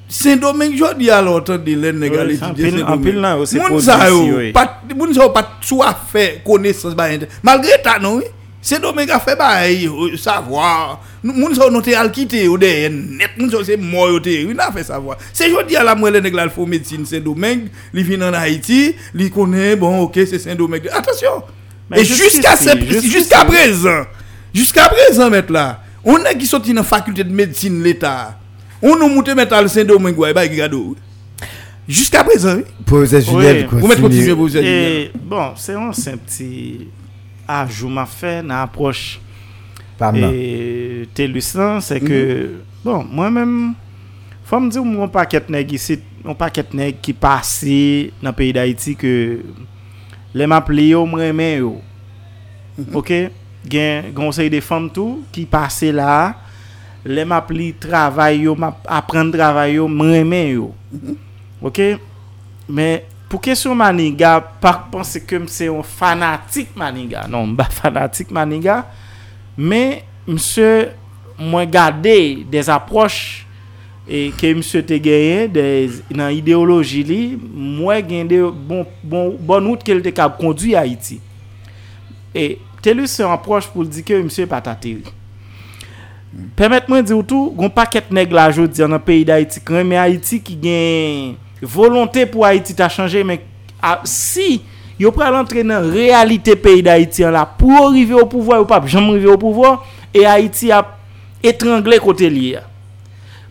[0.09, 3.69] Saint-Domingue, je dis alors, attendez, les nègres étudier en en Saint-Domingue.
[3.69, 4.25] Moun sa yo,
[4.95, 8.23] moun sa yo pas soit fait connaissance ba inter- Malgré ça, non, oui.
[8.61, 11.01] Saint-Domingue a fait ba yo, savoir.
[11.23, 14.29] Nou- Moun sa noté al quitter ou derrière net, moun sa c'est mort yo te,
[14.29, 15.17] il a fait savoir.
[15.33, 18.33] C'est je dis à la moi les là, il faut médecine Saint-Domingue, li vient en
[18.33, 20.89] Haïti, li connaît bon OK, c'est Saint-Domingue.
[20.93, 21.43] Attention.
[21.89, 22.55] Mais Et jusqu'à
[23.01, 24.03] jusqu'à présent,
[24.53, 28.37] jusqu'à présent mettre là, on a qui sorti dans faculté de médecine l'État.
[28.81, 30.95] On nous monte mettre à Saint-Domingue, bah, gado.
[31.87, 32.57] Jusqu'à présent.
[32.85, 36.87] Professeur Junior, Vous mettez continuer bon, c'est un c'est un petit
[37.51, 39.19] à Jouma fait dans approche
[40.15, 43.73] et Télus c'est que bon moi-même
[44.43, 48.95] faut me dire mon paquet nèg ici mon paquet nèg qui passé dans pays d'Haïti
[48.95, 49.39] que
[50.33, 51.81] les m'appeler yo m'aimer yo.
[52.79, 52.95] Mm-hmm.
[52.95, 53.13] OK?
[53.69, 56.35] Gen conseil des femmes tout qui passé là
[57.05, 60.73] les m'appeler travail yo m'apprendre travail yo m'aimer yo.
[60.93, 61.15] Mm-hmm.
[61.61, 61.81] OK?
[62.69, 67.23] Mais Pou kesyon Maninga, pak panse ke mse yon fanatik Maninga.
[67.31, 68.81] Non, mba fanatik Maninga.
[69.55, 70.91] Men, mse
[71.39, 73.45] mwen gade des aproche
[74.03, 75.55] e ke mse te genyen
[76.11, 80.83] nan ideoloji li, mwen gen de bon, bon, bon out ke lte kab kondu ya
[80.89, 81.21] iti.
[82.35, 85.05] E telou se aproche pou di ke mse patateri.
[85.07, 86.51] Mm.
[86.59, 89.63] Permet mwen di ou tou, goun paket neg la jodi an an peyi da iti
[89.63, 91.39] kwen, men Haiti ki gen...
[91.61, 93.43] volonté pour Haïti t'a changé mais
[93.81, 94.61] ah, si
[94.99, 99.09] yo pral entrer dans réalité pays d'Haïti là pour arriver au pouvoir ou pas jamais
[99.09, 100.97] arriver au pouvoir et Haïti a
[101.41, 102.59] étranglé côté lié.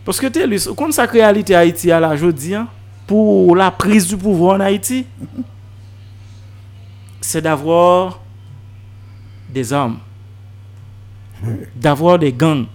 [0.05, 2.67] Parce que t'es lu, quand ça réalité Haïti à la jodi hein,
[3.05, 5.05] pour la prise du pouvoir en Haïti
[7.21, 8.19] c'est d'avoir
[9.49, 9.99] des armes,
[11.75, 12.65] d'avoir des gangs.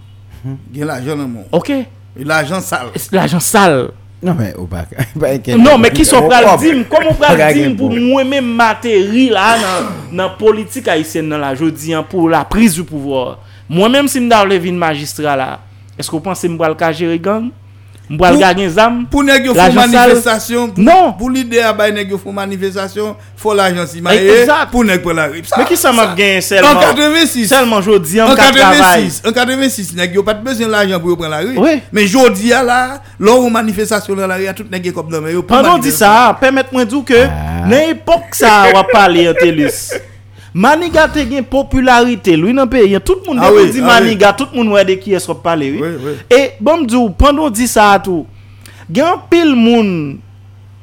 [0.71, 1.45] Il y a l'argent dans le monde.
[1.51, 1.71] OK?
[2.15, 2.87] L'argent sale.
[3.11, 3.91] L'argent sale.
[4.23, 4.93] Non men, ou bak.
[5.61, 9.51] Non men, ki sou pral dim, kon moun pral dim pou mwen men materi la
[9.61, 13.37] nan, nan politik Haitien nan la, jodi an pou la priz ou pouvoir.
[13.69, 15.49] Mwen menm si mda ou le vin magistra la,
[15.99, 17.51] esko panse mbral ka jere gang?
[18.09, 19.05] M'bral gagner zam?
[19.11, 20.71] Pour nèg yo font manifestation.
[20.77, 21.13] Non.
[21.13, 24.71] Pour l'idée à bay nèg yo font manifestation, faut l'argent si Exact.
[24.71, 25.27] pour nèg pour la.
[25.43, 26.79] Ça- Mais qui ça m'a gagné En seulement?
[26.79, 27.47] 86.
[27.47, 28.77] Seulement jodi En en ka travail.
[28.79, 31.57] 86, en 86, nèg yo pas de besoin l'argent pour prendre la rue.
[31.57, 31.81] Oui.
[31.91, 35.91] Mais jodi là, lors où manifestation dans la rue, tout nèg comme dans Pendant dit
[35.91, 37.67] ça, permettez-moi de dire que Ah.
[37.67, 39.91] l'époque ça va parler en TELUS.
[40.57, 43.85] Maniga te gen popularité, lui le pays, tout le monde Ah qu'on oui, dit ah
[43.85, 45.79] Maniga, tout le monde ouais de qui est-ce qu'on parle, oui.
[45.79, 46.11] Oui, oui.
[46.35, 48.25] Et bon dire, pendant dit ça tout,
[48.91, 50.17] gen pile moun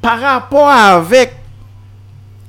[0.00, 1.34] par rapport avec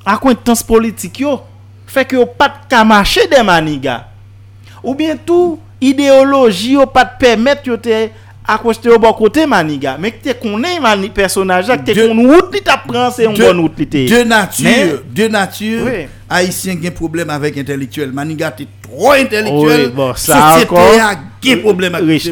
[0.06, 1.42] acquaintance politique yo,
[1.88, 4.06] fait que pas de marcher des Maniga.
[4.84, 8.10] Ou bien tout idéologie yo pas de permettre yo te
[8.48, 12.28] accroché au bon côté maniga mais que tu connais mani personnage là, que tu connais
[12.28, 14.06] route li t'a prend c'est une bonne route li.
[14.06, 16.08] De nature, Mais- de nature, Oui.
[16.28, 18.12] Haïtien a un problème avec intellectuel.
[18.12, 19.86] Maniga t'es trop intellectuel.
[19.88, 21.10] Oui, bon, ça société a
[21.54, 22.24] un problème avec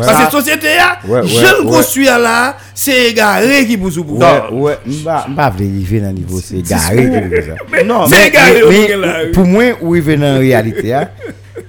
[0.00, 1.70] Parce que société a, je le ouais.
[1.70, 4.18] construis là, c'est égaré qui vous ouvre.
[4.18, 5.52] Ouais, ouais, m'pa m'pa
[6.00, 6.96] nan niveau c'est garé
[7.30, 7.84] que ça.
[7.84, 11.08] Non, C'est égaré pour moi, où il vient dans la réalité, hein,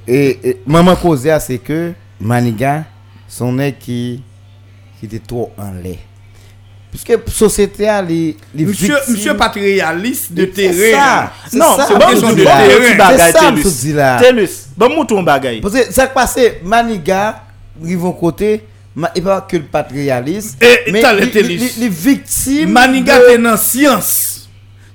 [0.08, 2.86] et, et maman cause c'est que Maniga,
[3.28, 4.22] son nèg qui
[5.00, 6.04] qui était trop en l'air
[6.96, 8.36] Piske sosyete a li...
[8.56, 10.78] Monsye patrialist de teren.
[10.78, 11.58] Se sa.
[11.60, 13.02] Non, se bon msou de teren.
[13.20, 14.14] Se sa msou di la.
[14.22, 15.60] Telus, bon mouton bagay.
[15.66, 17.42] Pwese, sak pase, maniga,
[17.84, 20.64] rivon kote, e pa ke l patrialist.
[20.64, 21.76] E tal etelis.
[21.82, 22.72] Li viktim...
[22.76, 24.14] Maniga tenan siyans.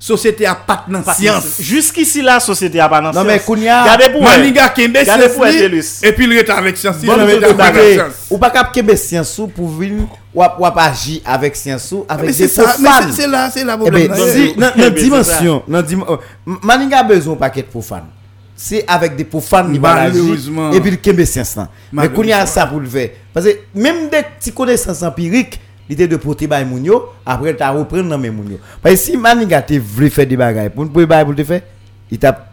[0.03, 1.57] Société a pas dans science.
[1.59, 3.45] Jusqu'ici la société a pas dans Non, mais science.
[3.45, 6.95] Kounia- Maniga Kembe science et puis il est avec science.
[7.03, 8.13] Bon, ou pas science.
[8.31, 12.47] ou pas cap kebe science ou pour venir ou ou agir avec science avec c'est
[12.47, 13.11] des profanes.
[13.11, 14.07] c'est- c'est là, c'est là Eh ben, problème.
[14.07, 16.17] dans Eh dans ben, dimension, dans dim- euh,
[16.63, 18.07] Maninga a besoin paquet de profanes.
[18.55, 20.71] C'est avec des profanes qui va agir Malheureusement.
[20.71, 21.69] et puis le kebe science là.
[21.93, 22.23] Mais Malheureusement.
[22.23, 25.59] qu'on y a ça pour le faire parce que même des petites connaissances empiriques
[25.91, 28.57] l'idée de porter bay moun yo après tu reprendre dans mes moun yo.
[28.81, 31.61] Parce que si Maninga te voulu faire des bagages pour pour bay pour te faire,
[32.09, 32.47] il t'a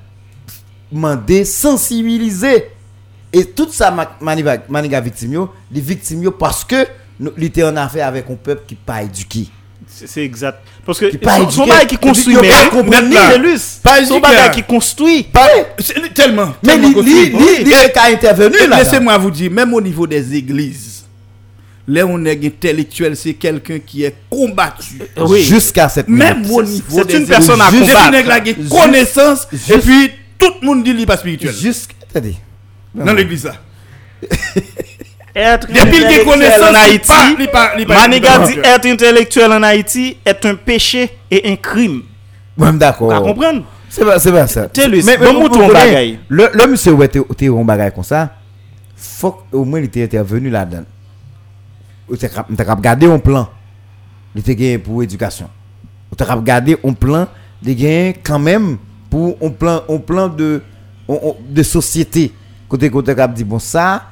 [0.91, 2.65] demandé sensibiliser
[3.33, 6.87] et tout ça ma- Maniga Maniga victime yo, les victimes yo parce que
[7.37, 9.47] il était en affaire avec un peuple qui pas éduqué.
[9.87, 10.59] C'est exact.
[10.85, 12.71] Parce que Qui pas son- son bagay qui construit mais pas
[13.83, 15.27] Pas son bagay qui construit.
[15.79, 16.53] C'est tellement.
[16.63, 18.79] Mais li li li est intervenu là.
[18.79, 20.88] Laissez-moi vous dire, même au niveau des églises,
[21.89, 25.01] là on est intellectuel, c'est quelqu'un qui est combattu.
[25.17, 25.43] Oui.
[25.43, 26.53] Jusqu'à cette Même minute.
[26.53, 27.87] au niveau c'est une personne à combattre.
[27.87, 31.17] C'est une nègre qui a connaissance, et puis tout le monde dit qu'il n'est pas
[31.17, 31.53] spirituel.
[31.53, 31.95] Jusqu'à.
[32.95, 33.51] Dans l'église.
[35.35, 40.45] Être Depuis qu'il connaissance, en Haïti, pas- pas- Maniga dit être intellectuel en Haïti est
[40.47, 42.03] un péché et un crime.
[42.57, 43.15] Moi d'accord.
[43.15, 43.63] Vous comprenez?
[43.89, 44.69] C'est pas c'est pas ça.
[44.77, 46.19] Mais- bon comprenez, bagay.
[46.29, 48.31] Le le monsieur ouais te te un bagay comme ça.
[48.97, 50.85] Faut au moins il était intervenu là-dedans.
[52.11, 53.49] Ou t'as cap- t'as cap garder un plan.
[54.35, 55.49] Il était gagné pour éducation.
[56.13, 57.27] Ou t'as cap garder un plan
[57.63, 58.79] de gagner quand même
[59.11, 60.63] pour un plan un plan de
[61.07, 62.33] on- on- de société.
[62.69, 64.05] Côté côté cap dit bon ça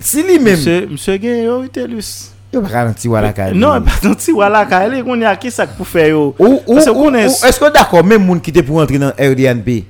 [0.00, 2.32] si lui même Monsieur, monsieur Gay, yo, Telus.
[2.52, 5.36] il va ralentir voilà quand Non, pas tant si voilà, quand elle on y a
[5.36, 6.34] qui ça pour faire yo?
[6.38, 9.84] Ou, ou, ou- est-ce que d'accord, même moun qui était pour entrer dans RDNP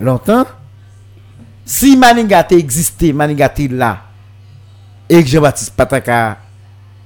[0.00, 0.44] longtemps,
[1.64, 3.98] si Maninga te existé, Maninga te là,
[5.08, 6.38] et que Jean-Baptiste Pataka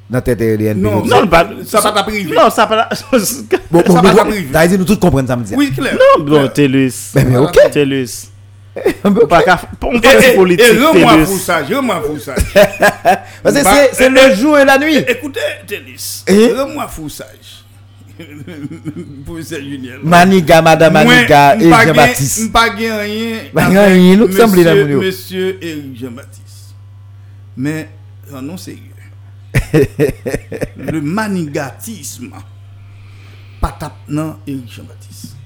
[0.09, 0.75] dans tête RDNP.
[0.81, 2.35] Non, je Non, pas- ça va pas privé.
[2.35, 2.89] Non, ça pas.
[2.95, 4.49] ça va pas privé.
[4.53, 5.55] t'as dit nous tous comprendre ça me dit.
[5.57, 5.95] Oui, clair.
[6.19, 6.93] Non, bon, Telus.
[7.15, 7.59] Ben, mais ok.
[7.73, 8.29] Telus.
[9.05, 9.27] Mais.
[9.29, 11.25] Pas qu'à- parle et, politique, et rends-moi Telus.
[11.27, 12.35] pour ça, rends-moi pour ça.
[13.43, 14.97] Parce que Bah, c'est- c'est eh, le jour et la nuit.
[15.09, 16.53] Écoutez, Télis, Eh?
[16.53, 17.65] rends-moi foussage.
[19.27, 19.99] Professeur Juniel.
[20.03, 22.49] Maniga, Madame Maniga et Jean-Baptiste.
[22.49, 23.37] m'pa gen rien.
[23.53, 26.75] Bah, avec rien, nous sommes les monsieur- Éric Jean-Baptiste.
[27.57, 27.89] Mais,
[28.35, 28.81] en non sérieux.
[30.77, 32.33] le manigatisme.
[33.61, 35.37] Pas tap non Éric Jean-Baptiste.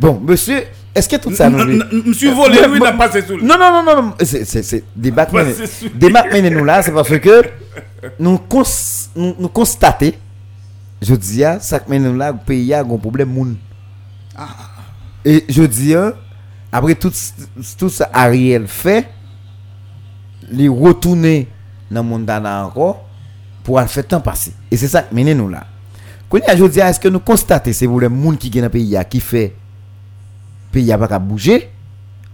[0.00, 0.64] Bon, monsieur,
[0.94, 3.36] est-ce que tout ça nous Monsieur volé, lui, n'a pas sous.
[3.36, 4.14] Non, non, non, non.
[4.22, 5.26] C'est, débat,
[5.94, 7.42] débat nous là, c'est parce que
[8.18, 8.40] nous,
[9.16, 10.12] nous, constatons,
[11.02, 13.56] je dis, ah, ça que nous là, le pays a un problème moun.
[15.24, 16.14] Et je dis, ah,
[16.70, 17.12] après tout,
[17.76, 19.08] tout ça Ariel fait,
[20.50, 21.48] les retourner
[21.90, 23.07] dans le monde encore,
[23.68, 24.54] pour faire temps passer.
[24.70, 25.66] Et c'est ça que mené nous là.
[26.30, 28.68] Quand je dis, est-ce que nous constatons, c'est vous le monde qui est dans le
[28.70, 29.54] pays, qui fait,
[30.72, 31.68] pays a pas bouger,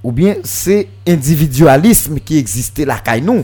[0.05, 3.43] ou bien c'est individualisme qui existait là caille nous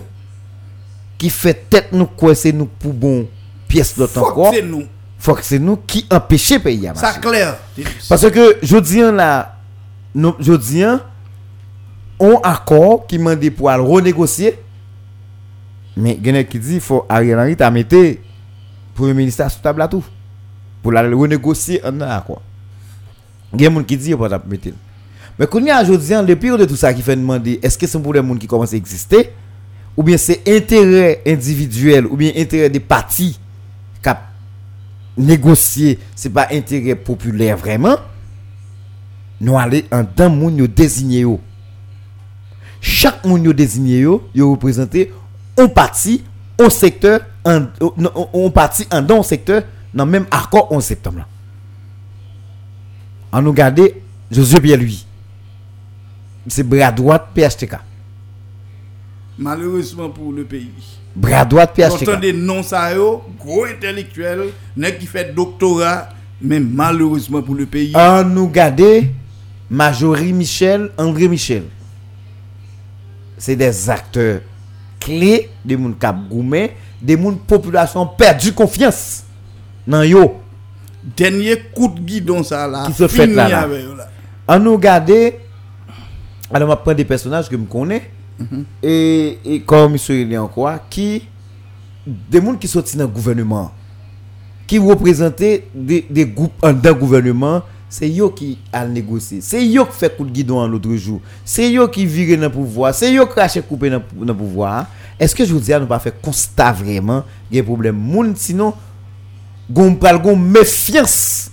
[1.19, 3.27] qui fait tête nous quoi c'est nous pour bon
[3.67, 4.85] pièce d'autre Faut encore c'est nous.
[5.19, 7.59] faut que c'est nous qui empêcher pays à Ça marcher clair.
[8.09, 9.57] parce que je dis là
[10.15, 10.85] nous je dis
[12.21, 14.57] on accord qui m'a pour renégocier
[16.01, 17.97] mais il qui dit faut Ariel Henry t'a mettre
[18.95, 20.05] premier ministre sous table à tout.
[20.83, 22.43] Pour la renégocier un accord
[23.53, 24.43] il y a des gens qui disent pas
[25.39, 27.79] mais quand il y a aujourd'hui le pire de tout ça qui fait demander est-ce
[27.79, 29.31] que c'est pour les gens qui commencent à exister?
[29.97, 33.39] Ou bien c'est intérêt individuel ou bien intérêt des partis
[34.03, 34.21] qui a
[35.17, 37.97] négocié c'est pas intérêt populaire vraiment?
[39.41, 40.67] Nous aller en dans moun yo.
[40.67, 41.25] Désigné
[42.81, 45.13] chaque moun yo désigné yo yo représenté
[45.57, 46.23] un parti
[46.59, 47.69] un secteur un
[48.35, 49.63] un parti en dans secteur
[49.95, 51.27] dans même accord 11 septembre là
[53.33, 55.07] on nous garder Josué Pierre lui
[56.47, 57.77] c'est bras droit PHTK
[59.41, 60.71] Malheureusement pour le pays.
[61.17, 62.03] Bras droit de PHTK.
[62.03, 66.11] Entendez non ça yo, gros intellectuel, nèg qui fait doctorat,
[66.43, 67.97] mais malheureusement pour le pays.
[67.97, 69.09] An nou gade
[69.71, 71.65] Majorie Michel, André Michel.
[73.39, 74.43] Se des acteurs
[75.11, 76.70] clés de moun kap goumen,
[77.03, 79.27] de moun population perdu confiance
[79.87, 80.39] nan yo.
[81.16, 82.85] Dernier coup de guidon ça là.
[82.87, 83.61] Qui se fait là, là.
[83.62, 84.09] avec yo, là.
[84.51, 85.35] An nou gade
[86.53, 88.11] Alors m'a prendre des personnages que me connais
[88.82, 91.23] et, et comme monsieur encore qui
[92.07, 93.70] des gens qui sont dans le gouvernement
[94.66, 99.85] qui représentaient des, des groupes en d'un gouvernement c'est eux qui a négocié c'est eux
[99.85, 103.15] qui fait coup de guidon l'autre jour c'est eux qui virent dans le pouvoir c'est
[103.15, 104.87] eux qui coupé dans dans le pouvoir
[105.21, 107.67] est-ce que je vous dis à nous pas faire constat vraiment il y a un
[107.67, 107.97] problème?
[107.97, 108.75] Moun sinon
[109.71, 111.51] gon pral gon méfiance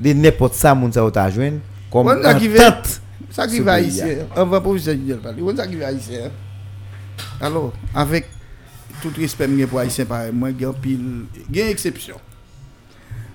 [0.00, 1.58] de n'importe ça moun ça ta joindre
[1.92, 4.02] comme On a qui veut- entente Ça qui va ici,
[4.34, 5.40] on va professeur Junior parler.
[5.42, 6.16] On ça qui va ici.
[6.16, 6.30] hein.
[7.40, 8.26] Alors, avec
[9.00, 12.16] tout respect que pour haïtien pareil, moi gen pile, gen exception.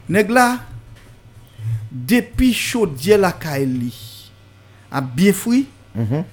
[0.09, 0.57] Nèg là
[1.91, 3.93] depuis chaudier la kaeli
[4.91, 5.67] a bien fruit,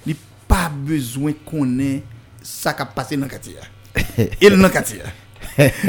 [0.06, 0.16] il
[0.48, 2.02] pas besoin qu'on ait
[2.42, 3.54] ça qui a passé dans le quartier.
[4.40, 5.00] Et dans le quartier.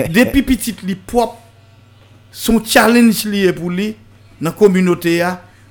[0.10, 1.38] Depuis petit li propre
[2.32, 3.96] son challenge li pour lui
[4.42, 5.26] dans la communauté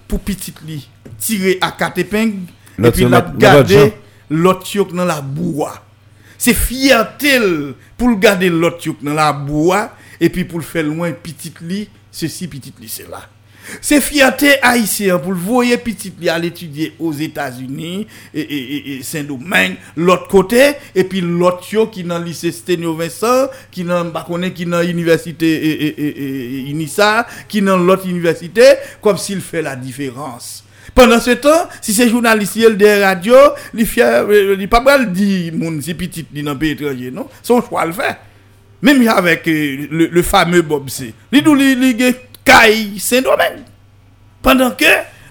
[0.09, 0.89] pour petit li
[1.19, 2.49] tirer à quatre épingles
[2.83, 3.95] et puis la garder
[4.31, 5.85] l'autre dans la bois.
[6.39, 7.39] C'est fierté
[7.97, 9.91] pour le garder l'autre dans la bois
[10.21, 13.29] et puis pour le faire loin petit li, ceci petit li c'est là.
[13.81, 19.77] C'est fierté haïtien pour le voyer petit à l'étudier aux États-Unis et, et, et- Saint-Domingue,
[19.97, 24.67] l'autre côté, et puis l'autre qui dans le lycée Sténio Vincent, qui dans bah, qui
[24.67, 28.63] dans l'université et, Inissa, qui dans l'autre université,
[29.01, 30.65] comme s'il fait la différence.
[30.95, 33.35] Pendant ce temps, si c'est journaliste il des radios,
[33.75, 37.29] il fier, euh, il pas mal dit moun si petit dans pays étranger, non?
[37.43, 38.17] Son choix le fait.
[38.83, 41.15] Même avec euh, le, le fameux Bob C.
[41.33, 41.57] Dou
[42.45, 43.65] kay Saint-Domingue.
[44.43, 44.85] Pendant que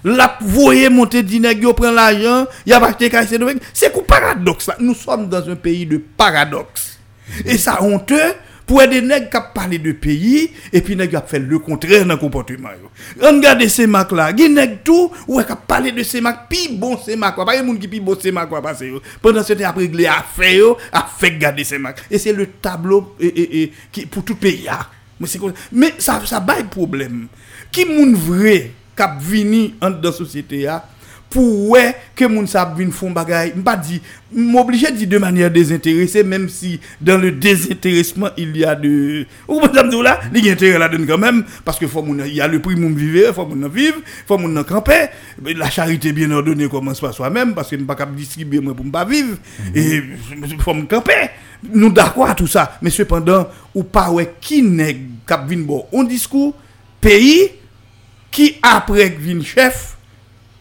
[0.04, 3.60] la voye monter dinèg yo prend l'argent, y a acheté kay Saint-Domingue.
[3.72, 4.76] C'est quoi paradoxe là?
[4.80, 6.98] Nous sommes dans un pays de paradoxe.
[7.44, 8.34] Et ça honteux
[8.66, 12.14] pour des nègres qui parlé de pays et puis nèg a fait le contraire dans
[12.14, 12.68] le comportement.
[13.20, 16.48] Regardez ces marques là, gen nèg tout ou qui parlé de ces marques?
[16.48, 19.00] Pi bon ces marques pas de monde qui pi bon ces marques parce yo.
[19.20, 22.02] Pendant ce temps après régler affaire a fait garder ces marques.
[22.10, 24.88] Et c'est le tableau et, et, et, qui pour tout pays là.
[25.70, 27.26] Men sa, sa bay problem.
[27.72, 30.82] Ki moun vre kap vini an dan sosyete ya, ah?
[31.32, 33.54] Pour ouais que moun sa vin font bagay.
[33.56, 34.02] M'pas dit
[34.32, 39.26] m'obligé de dire de manière désintéressée même si dans le désintéressement il y a de
[39.48, 40.20] ou madame de là?
[40.34, 42.76] Il y a intérêt là-dedans quand même parce que faut il y a le prix
[42.76, 43.96] moun vivre faut moun vivre
[44.26, 45.08] faut moun camper
[45.42, 48.90] la charité bien ordonnée commence par soi-même parce que nous pas capable distribuer moi pour
[48.90, 49.38] pas vivre
[49.74, 50.02] et
[50.58, 51.30] faut moun camper
[51.72, 55.86] nous d'accord à tout ça mais cependant ou pas ouais qui nèg cap vin bon
[55.92, 56.54] on discours
[57.00, 57.48] pays
[58.30, 59.96] qui après vin chef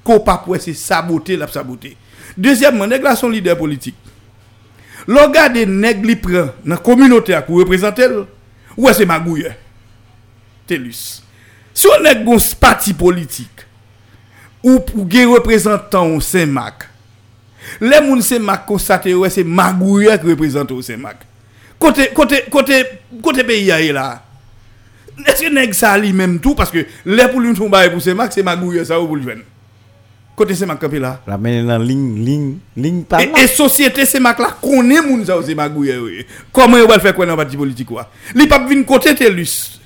[0.04, 1.98] qu'on pas pour c'est saboter la saboter.
[2.38, 3.96] Deuxièmement, nèg la son leader politique.
[5.08, 8.08] L'on regarde nèg li prend dans communauté pour représenter
[8.78, 9.50] ouais c'est magouille.
[10.68, 11.22] Telus.
[11.74, 13.68] Si on nèg gon parti politique
[14.64, 16.88] ou pour gen représentant au Saint-Marc.
[17.80, 21.26] Les moun Saint-Marc constaté ouais c'est magouille qui représente au Saint-Marc.
[21.80, 22.84] Côté côté côté
[23.22, 24.24] côté pays là.
[25.26, 26.56] Est-ce que nèg ça li même tout?
[26.56, 29.44] Parce que les pour lui bail pour Saint-Marc c'est magouille ça ou pour le.
[30.42, 31.22] Côté Saint-Marc campé là.
[31.28, 33.28] La mène dans ligne ligne ligne par là.
[33.44, 36.26] Et, société c'est mak là connaît moun ça magouille oui.
[36.52, 38.10] Comment on va le faire quoi dans parti politique quoi?
[38.34, 39.80] Li pas vinn côté Telus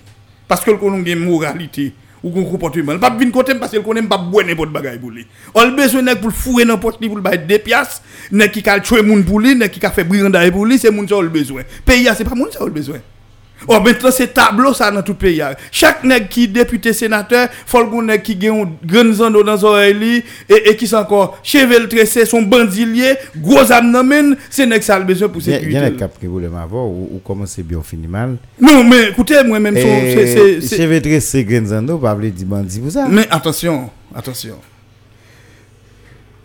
[0.48, 1.92] parce que le connaît une moralité
[2.24, 2.94] ou un comportement.
[2.94, 5.28] Il pas vinn côté parce que le connaît pas boire n'importe bagaille pour lui.
[5.54, 8.02] On a besoin nèg pour le dans poche li pour le bailler des pièces,
[8.32, 11.06] nèg qui ka tuer moun pour lui, nèg qui fait brigandaille pour lui, c'est moun
[11.06, 11.64] ça le besoin.
[11.84, 13.00] Pays c'est pas moun ça a le besoin.
[13.68, 15.42] Oh, maintenant, c'est tableau ça dans tout le pays.
[15.42, 15.56] hein.
[15.72, 20.24] Chaque nèg qui député sénateur, faut le qui gagne un grand zando dans oreille li,
[20.48, 24.84] et, et qui sont encore chevel tressé, son bandilier, gros âme nan men, c'est nèg
[24.84, 25.98] ça a le besoin pour a- il y a un sécurité.
[25.98, 28.38] cap qui voulait m'avoir ou, ou commencer bien ou finir mal?
[28.62, 29.82] Non, mais écoutez, moi même son,
[30.14, 33.08] c'est, c'est, c'est- Je vais dresser Grenzando, pas vouloir dire bandit pour ça.
[33.10, 34.58] Mais attention, attention.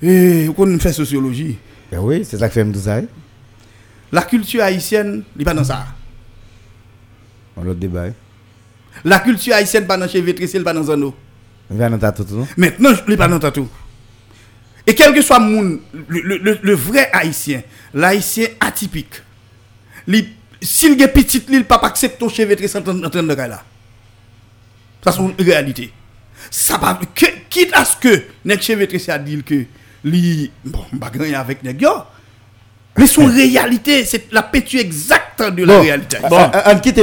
[0.02, 1.58] Et on fait sociologie.
[1.92, 3.00] Ben oui, c'est ça que fait tout ça.
[4.10, 5.84] La culture haïtienne, il pas dans ça.
[7.56, 8.06] On l'autre débat.
[9.04, 12.48] La culture haïtienne pas dans cheveux tressé, il pas dans va tout, non?
[12.56, 13.68] Maintenant, ne pas dans tatou.
[14.86, 17.62] Et quel que soit le, le, le, le vrai haïtien,
[17.94, 19.22] l'haïtien atypique,
[20.60, 23.62] s'il a petit, il ne pas accepter cheveu très en train de là.
[25.04, 25.92] Ça, c'est une réalité.
[26.50, 29.64] Ça pas, que, quitte à ce que, nek cheveu très a dit que,
[30.02, 31.90] li, bon, grand avec yo,
[32.98, 35.82] Mais son réalité, c'est la pétue exacte de la Bon.
[35.82, 36.16] réalité.
[36.28, 37.02] Bon, on quitte et-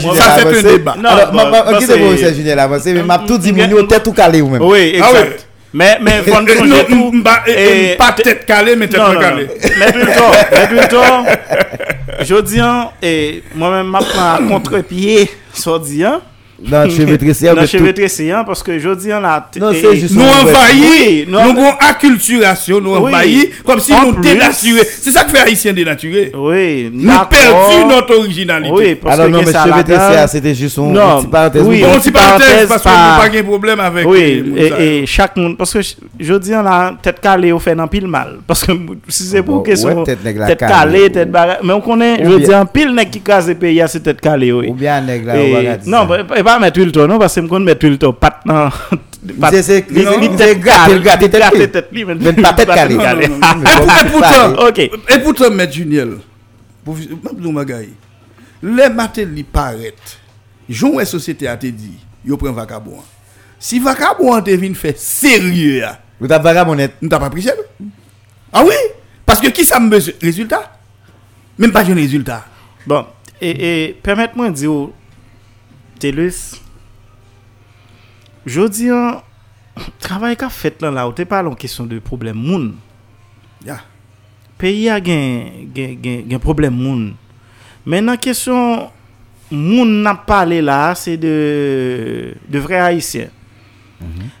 [0.00, 0.16] Juniel.
[0.16, 0.94] ça, c'est un débat.
[1.32, 4.12] Bon, on bon, quitte c'est- professeur Juniel avancer, mais m'a tout dit, yo tête tout
[4.12, 4.62] calé ou même.
[4.62, 5.12] Oui, Ah exact.
[5.30, 5.36] ouais.
[5.74, 6.20] Mais, mais,
[6.90, 9.48] nous Non, Et- pas tête calée, mais tête calée.
[9.78, 11.00] Mais plutôt, mais plutôt,
[12.20, 16.20] je dis, hein, et moi-même, à contre-pied, parce que je dis, hein,
[19.20, 20.28] là, t- Non, et- c'est juste- Nous Ouais.
[20.42, 21.50] envahis, Oui, nous non.
[21.50, 22.98] avons acculturation, nous Oui.
[22.98, 24.86] envahis, comme si En nous plus- dénaturés.
[25.00, 26.32] C'est ça que fait Haïtien dénaturé.
[26.34, 27.28] Oui, Nous d'accord.
[27.28, 28.72] perdons notre originalité.
[28.74, 30.92] Oui, parce Alors que non, que mais ça cheveux là-dedans- tressés, ah, c'était juste une
[30.92, 31.62] Non, petite parenthèse.
[31.66, 31.80] oui.
[31.80, 34.06] Bon, Bon, Une si petite parenthèse, parenthèse, parce que pas- nous pas de problème avec
[34.08, 34.80] Oui, les moun ça.
[34.80, 37.86] et, et chaque monde, parce que je, je dis là, tête calée, on fait un
[37.86, 38.38] pile mal.
[38.46, 38.72] Parce que
[39.08, 40.72] si c'est pour Bon, question ouais, tête nègre la tête calée.
[40.72, 43.48] calée, tête barrée, mais on connaît, Ou je bien- dis un pile nèg qui casse
[43.48, 44.68] le pays, c'est tête calée, oui.
[44.68, 46.06] Ou bien nègre là, Et- on va dire non,
[46.54, 48.68] pas mettre huile toi, non, parce que je connais mettre huile toi, pas non.
[49.40, 51.70] pas- C'est- c'est- li- non, li c'est tête gratter, calée, gratter tête gratter li.
[51.70, 52.94] tête li, mais Mais pas tête calée.
[52.96, 53.56] Non, non, non, non.
[53.56, 54.78] Mais Et bon, pour- et c'est pourtant, pas- Ok.
[54.78, 55.72] et pourtant, M.
[55.72, 56.18] Juniel,
[57.38, 57.90] nous magaï,
[58.62, 59.94] les matins li paraît,
[60.68, 62.98] Jean et société a te dit, yo prend vagabond.
[63.58, 66.94] Si vagabond te vient faire sérieux, ah, Vous t'avez vagabondette.
[67.02, 67.86] nous t'as pas pris ça non?
[68.52, 68.74] Ah oui?
[69.26, 70.14] Parce que qui ça me besoin?
[70.20, 70.78] Résultat?
[71.58, 72.44] Même pas un résultat.
[72.86, 73.04] Bon,
[73.40, 74.88] et, et permettez-moi de dire,
[78.46, 79.22] je dis, hein,
[80.00, 82.74] travail qu'a fait là, là, ou t'es pas en question de problème moun.
[83.64, 83.78] Ya.
[84.58, 87.14] Pays a gen, gen, gen, gen problème moun.
[87.86, 88.90] Maintenant, question
[89.50, 93.28] moun n'a parlé là, c'est de, de vrais haïtiens.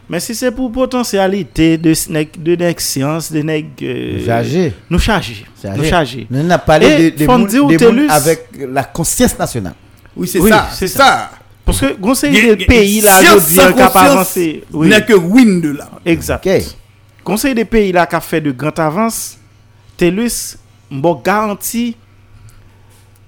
[0.08, 1.92] Mais si c'est pour potentialité de,
[2.40, 3.66] de nèg science, de nèg...
[3.82, 4.72] euh, Chargé.
[4.98, 5.46] Chargé.
[5.76, 6.26] Nous charger.
[6.28, 8.08] Nous avons parlé Et de, de, faut moun- TELUS.
[8.10, 9.74] avec la conscience nationale.
[10.16, 10.68] Oui, c'est Oui, ça.
[10.72, 11.30] c'est C'est ça.
[11.66, 14.46] Poske gonseye de peyi la jodi an kap avanse.
[14.72, 15.88] Nè ke win de la.
[16.04, 16.42] Exact.
[16.42, 16.66] Okay.
[17.26, 19.20] Gonseye de peyi la kap fè de grant avans,
[20.00, 20.56] telus
[20.90, 21.92] mbo garanti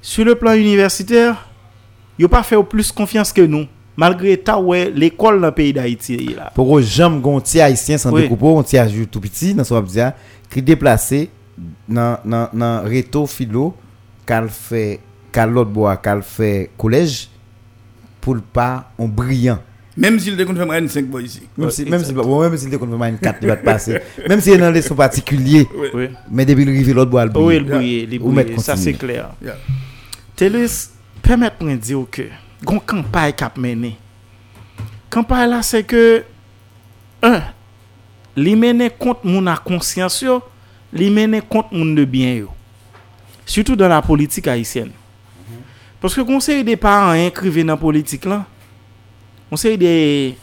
[0.05, 1.39] sur le plan universitèr,
[2.19, 3.70] yo pa fè ou plus konfians ke nou.
[3.94, 6.51] Malgre ta wè l'ekol nan peyi da iti la.
[6.56, 8.24] Poko jam gonti haitien san oui.
[8.24, 10.11] dekoupo, gonti ajou tout piti nan so ap diya,
[10.51, 11.28] ki deplase
[11.86, 13.70] nan, nan, nan reto filo
[14.27, 14.98] kal fè,
[15.35, 17.28] kal lot bo a kal fè kolej,
[18.24, 19.59] pour le pas en brillant.
[19.96, 21.42] Même s'il déconne fait moyenne 5 boys ici.
[21.56, 22.24] Même Ouais, si même si exact.
[22.26, 24.01] bon, même si il confirme une 4 il va te passer.
[24.28, 26.09] Même si il est dans les leçons particuliers, Oui.
[26.30, 28.06] mais depuis le rive l'autre bois le Oui, le brille.
[28.06, 29.28] brouillé, le brouillé, ça c'est clair.
[29.42, 29.56] Yeah.
[30.34, 30.88] Télus,
[31.22, 32.22] permettez-moi de dire que,
[32.64, 33.96] gon campagne cap mené.
[35.10, 36.24] Campagne là, c'est que,
[37.22, 37.42] un,
[38.36, 40.24] li mené contre moun a conscience
[40.92, 42.46] li mené contre moun de bien.
[43.46, 44.90] Surtout dans la politique haïtienne.
[46.05, 48.43] Paske konseri de paran inkrive nan politik lan.
[49.48, 49.93] Konseri de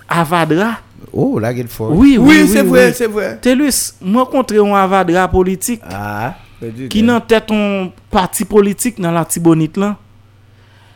[0.10, 0.80] avadra.
[1.14, 1.92] Oh, la gen fò.
[1.94, 2.94] Oui, oui, oui c'est oui, vrai, oui.
[2.96, 3.36] c'est vrai.
[3.46, 5.84] Telus, mwen kontre yon avadra politik.
[5.86, 9.94] Ah, ki nan tèt yon parti politik nan la tibonit lan.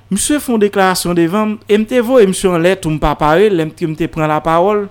[0.09, 3.91] Mse fon deklarasyon devan, e mte vo e mse an let ou mpa pare, mte,
[3.91, 4.87] mte pren la parol.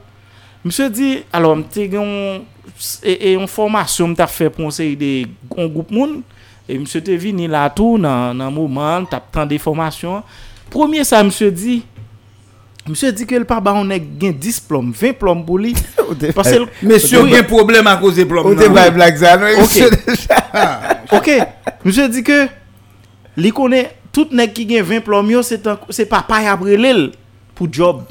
[0.63, 2.47] Mse di, alo mte gen yon,
[3.03, 6.21] e, e, yon formasyon mta fe pon se yon goup moun,
[6.65, 10.23] E msè te vini la tou nan, nan mouman, tap tan deformasyon.
[10.73, 11.74] Premier sa msè di,
[12.89, 15.74] msè di ke l pa ba on ek gen 10 plom, 20 plom pou li.
[16.81, 18.57] Mèsyo gen problem a kouz de plom nan.
[18.57, 19.45] O te bay blak zan.
[21.12, 21.28] Ok,
[21.85, 22.47] msè di ke
[23.36, 27.11] li konen tout nek ki gen 20 plom yo, se pa pay apre lèl
[27.53, 28.07] pou job.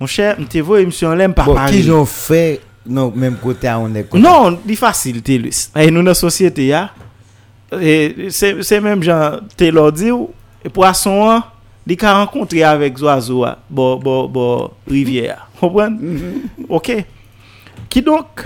[0.00, 1.60] Mon chè, mte vo msè an lèm pa pari.
[1.60, 2.42] Bon, ki joun fè
[2.88, 4.24] nan mèm kote a on ek kote?
[4.24, 5.66] Non, li fasil te lus.
[5.76, 6.86] E eh, nou nan sosyete ya.
[7.78, 10.32] E, se menm jan te lor di ou,
[10.64, 11.44] e poason an,
[11.86, 14.46] li ka renkontre avèk zo a zo a, bo, bo, bo
[14.90, 15.38] rivye a.
[15.60, 15.94] Kompwen?
[15.94, 16.66] Mm-hmm.
[16.72, 16.92] Ok.
[17.90, 18.44] Ki donk,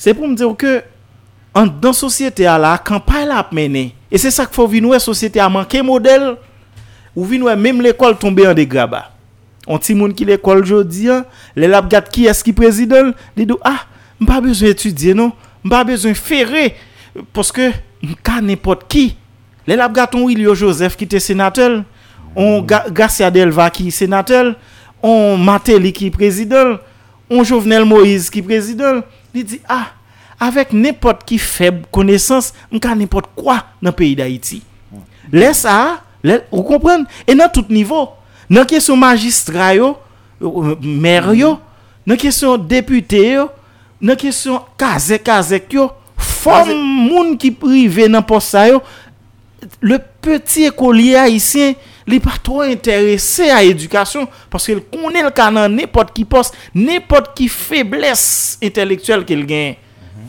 [0.00, 0.78] se pou m diyo ke,
[1.56, 4.96] an dan sosyete a la, kampay la ap mene, e se sak fò vi nou
[4.96, 6.34] e sosyete a manke model,
[7.16, 9.06] ou vi nou e menm l'ekol tombe an de graba.
[9.66, 11.24] On ti moun ki l'ekol jodi an,
[11.56, 13.84] le lap gat ki eski prezidol, li do, ah,
[14.20, 15.32] m pa bezon etudye non,
[15.64, 16.70] m pa bezon ferre,
[17.36, 17.70] Poske,
[18.04, 19.10] nka nepot ki.
[19.66, 21.82] Le lap gaton Wilio Joseph ki te senatel.
[22.36, 24.54] On ga, Garcia Delva ki senatel.
[25.04, 26.76] On Mateli ki prezidel.
[27.30, 29.02] On Jovenel Moïse ki prezidel.
[29.34, 29.90] Li di, ah,
[30.42, 34.62] avek nepot ki feb konesans, nka nepot kwa nan peyi da iti.
[35.32, 38.12] Le sa, le, ou kompren, e nan tout nivou.
[38.52, 39.94] Nan kesyon magistra yo,
[40.82, 41.56] mer yo,
[42.06, 43.48] nan kesyon depute yo,
[43.98, 45.88] nan kesyon kaze kaze yo,
[46.46, 46.72] fòm
[47.10, 48.80] moun ki prive nan pos sa yo,
[49.82, 51.74] le peti ekolye haisyen,
[52.06, 56.52] li pa tro interese a edukasyon, paske l konen l ka nan nepot ki pos,
[56.74, 58.22] nepot ki febles
[58.64, 59.74] intelektuel ke l gen.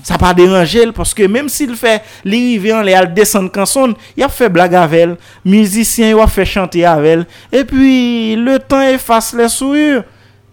[0.07, 3.49] Sa pa deranje l, paske menm si l fe li rive an le al desen
[3.53, 8.87] kanson, ya fe blag avel, mizisyen yo a fe chante avel, e pi le tan
[8.93, 10.05] efase le souyur,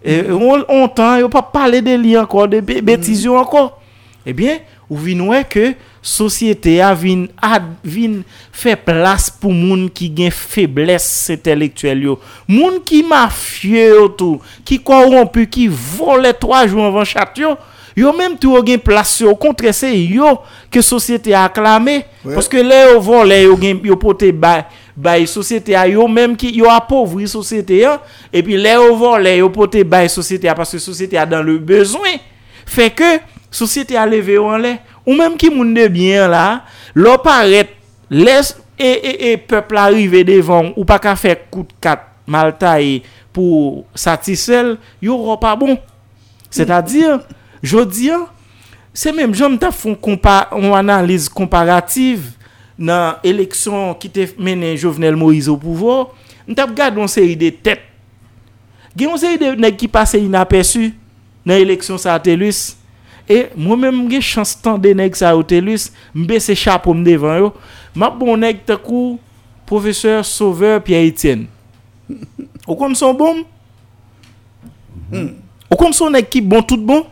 [0.05, 3.71] e on, on tan yo pa pale de li anko, de betiz yo anko.
[4.25, 5.71] Ebyen, eh Ou vin wè ke
[6.05, 8.19] sosyete a vin, ad, vin
[8.53, 12.17] fè plas pou moun ki gen febles intelektuel yo.
[12.49, 17.55] Moun ki mafye yo tou, ki korompu, ki vole 3 jou anvan chat yo.
[17.97, 20.35] Yo menm tou yo gen plas yo, kontre se yo
[20.69, 22.03] ke sosyete a aklame.
[22.21, 22.35] Ouais.
[22.35, 26.51] Paske le yo vole, yo, gen, yo pote bay, bay sosyete a, yo menm ki
[26.59, 27.97] yo apovri sosyete a.
[28.29, 31.57] E pi le yo vole, yo pote bay sosyete a, paske sosyete a dan le
[31.57, 32.21] bezwen.
[32.69, 33.15] Fè ke...
[33.55, 34.75] Sosyete a leve yo an le.
[35.05, 36.65] Ou menm ki moun de byen la,
[36.97, 37.71] lò paret,
[38.09, 42.99] les e, e, e pepl arrive devan, ou pa ka fe kout kat malta e
[43.35, 45.77] pou satisel, yo ro pa bon.
[46.49, 47.19] Se ta dir,
[47.63, 48.25] jodi an,
[48.95, 50.45] se menm jom ta fon kompa,
[50.75, 52.33] analize komparative
[52.75, 56.15] nan eleksyon ki te menen Jovenel Moïse ou pouvo,
[56.47, 57.83] n tap gade yon seri de tet.
[58.95, 60.89] Gen yon seri de nek ki pase inapesu
[61.45, 62.73] nan eleksyon sa atelus,
[63.25, 66.97] E mwen men mge chans tan de neg sa ou telus, mbe se chap ou
[66.97, 67.51] mdevan yo.
[67.97, 69.17] Map bon neg takou,
[69.65, 71.47] profeseur sauveur Pierre Etienne.
[72.67, 73.41] ou kon son bon?
[75.09, 75.31] Mm.
[75.71, 77.05] Ou kon son neg ki bon tout bon?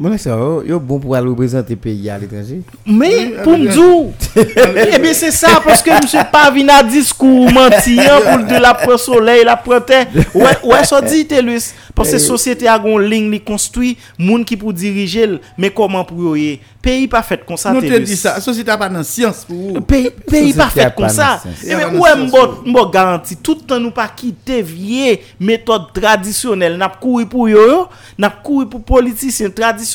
[0.00, 2.62] Mwen sa yo, yo bon pou al reprezenter peyi al etranje.
[2.88, 4.06] Men, pou mdou.
[4.32, 9.44] Ebe eh se sa, poske mse pa vina diskou mantiyan pou de la pre soleil,
[9.44, 10.08] la pre ten.
[10.32, 11.68] Ouè so di te lus.
[11.92, 16.32] Poske sosyete agon ling li konstwi, moun ki pou dirije l, men koman pou yo
[16.38, 16.56] ye.
[16.80, 17.90] Peyi pa fet kon sa te lus.
[17.90, 19.84] Non te di sa, sosyete apan nan siyans pou ou.
[19.84, 21.34] Peyi pa fet kon sa.
[21.60, 26.80] Ebe ouè mbo garanti, toutan nou pa ki devye metode tradisyonel.
[26.80, 27.84] Nap koui pou yo yo,
[28.16, 29.89] nap koui pou politisyen tradisyonel.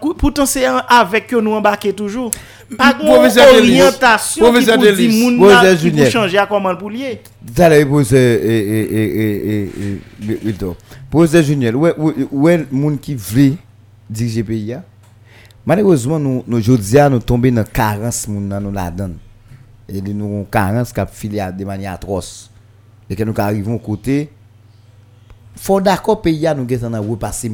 [0.00, 2.30] Couru pourtant c'est avec que nous embarquer toujours.
[2.76, 3.80] Pas de Professeur Delis.
[3.80, 7.20] orientation qui pour dire moun pour changer à comment pour lier.
[7.54, 9.68] T'as la réponse, et,
[10.20, 10.50] et.
[11.10, 13.52] Professeur Juniel, ouais, ouais, ouais, moun qui veut
[14.10, 14.82] diriger le pays, hein?
[15.64, 19.18] malheureusement, nous, nous, aujourd'hui, nous tombons dans 40 moun dans nous la donne.
[19.88, 22.50] Et nous avons 40 qui ont filé de manière atroce.
[23.08, 24.30] Et que nous arrivons au côté,
[25.54, 27.48] faut d'accord pays, nous avons repasser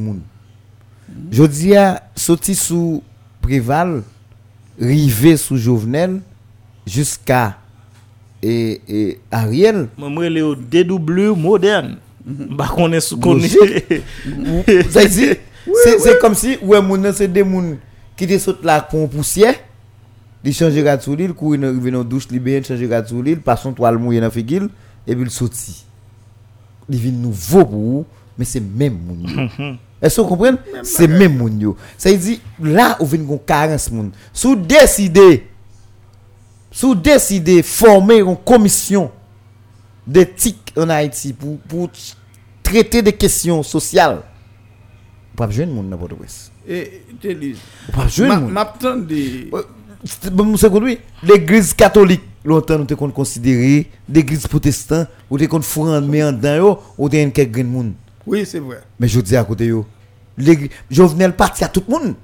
[1.09, 1.29] moun.
[1.31, 1.73] Aujourd'hui,
[2.15, 3.03] sorti sous
[3.41, 4.03] Préval,
[4.79, 6.21] rivé sous Jovenel,
[6.87, 7.57] jusqu'à
[8.41, 11.97] et, et Ariel, Moi le au DW moderne.
[12.25, 13.77] Bah qu'on est sous qu'on c'est
[14.89, 16.79] c'est comme si ouais
[17.13, 17.77] c'est des moun
[18.15, 19.55] qui te saute là pour poussière
[20.41, 23.63] il change rat sous l'île courir dans dans douche libéré change rat sous l'île passe
[23.63, 24.69] son toile mouillé dans figil
[25.05, 25.83] et puis il sorti
[26.89, 28.05] il vient nouveau pour vous,
[28.37, 29.49] mais c'est même moun.
[30.03, 30.57] Est-ce que vous comprenez?
[30.83, 31.77] C'est même moun yo.
[31.97, 34.11] Ça veut dire là où vient gon 40 moun.
[34.33, 35.47] Sous décider
[36.69, 39.11] sous décider former une commission
[40.05, 41.89] d'éthique en Haïti pour, pour
[42.63, 44.21] traiter des questions sociales.
[45.35, 46.25] Pas jeune monde n'importe quoi.
[46.67, 47.55] Et te dis,
[47.91, 48.51] Pas jeune ma- monde.
[48.51, 49.49] m'attendais.
[50.03, 50.97] C'est- bon, c'est comme lui.
[51.23, 56.31] L'église catholique, longtemps nous te kon considéré, l'église protestante, ou te kon fourrande mais en
[56.33, 57.93] dedans yo, ou te quelques monde.
[58.25, 58.81] Oui, c'est vrai.
[58.99, 59.85] Mais je dis à côté yo,
[60.89, 62.15] Jovenel parti à tout le monde.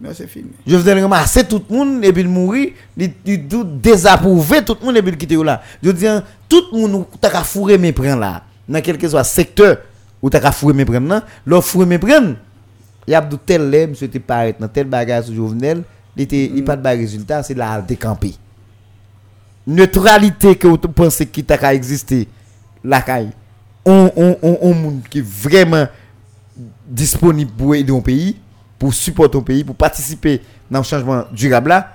[0.00, 0.50] Non, c'est fini.
[0.66, 4.86] Jovenel ramasser tout le monde et puis il mourir, il il tout désapprouver tout le
[4.86, 5.62] monde et puis il quitter yo là.
[5.80, 9.08] Je dis hein, tout le monde t'a qu'à fourrer mes prendre là, dans quel que
[9.08, 9.78] soit secteur
[10.20, 12.34] où t'as qu'à fourrer mes prendre là, leur fourrer mes prendre.
[13.06, 15.84] Il y a de tel lait, monsieur te paraît dans tel bagage sur Jovenel,
[16.16, 18.34] il était il pas de résultat, c'est là décamper.
[19.66, 22.26] Neutralité que vous pensez qui t'a qu'à exister
[22.82, 23.30] la caille.
[23.84, 25.86] On on on on qui vraiment
[26.86, 28.36] disponible pour aider un pays,
[28.78, 30.40] pour supporter un pays, pour participer
[30.70, 31.94] dans le changement durable là,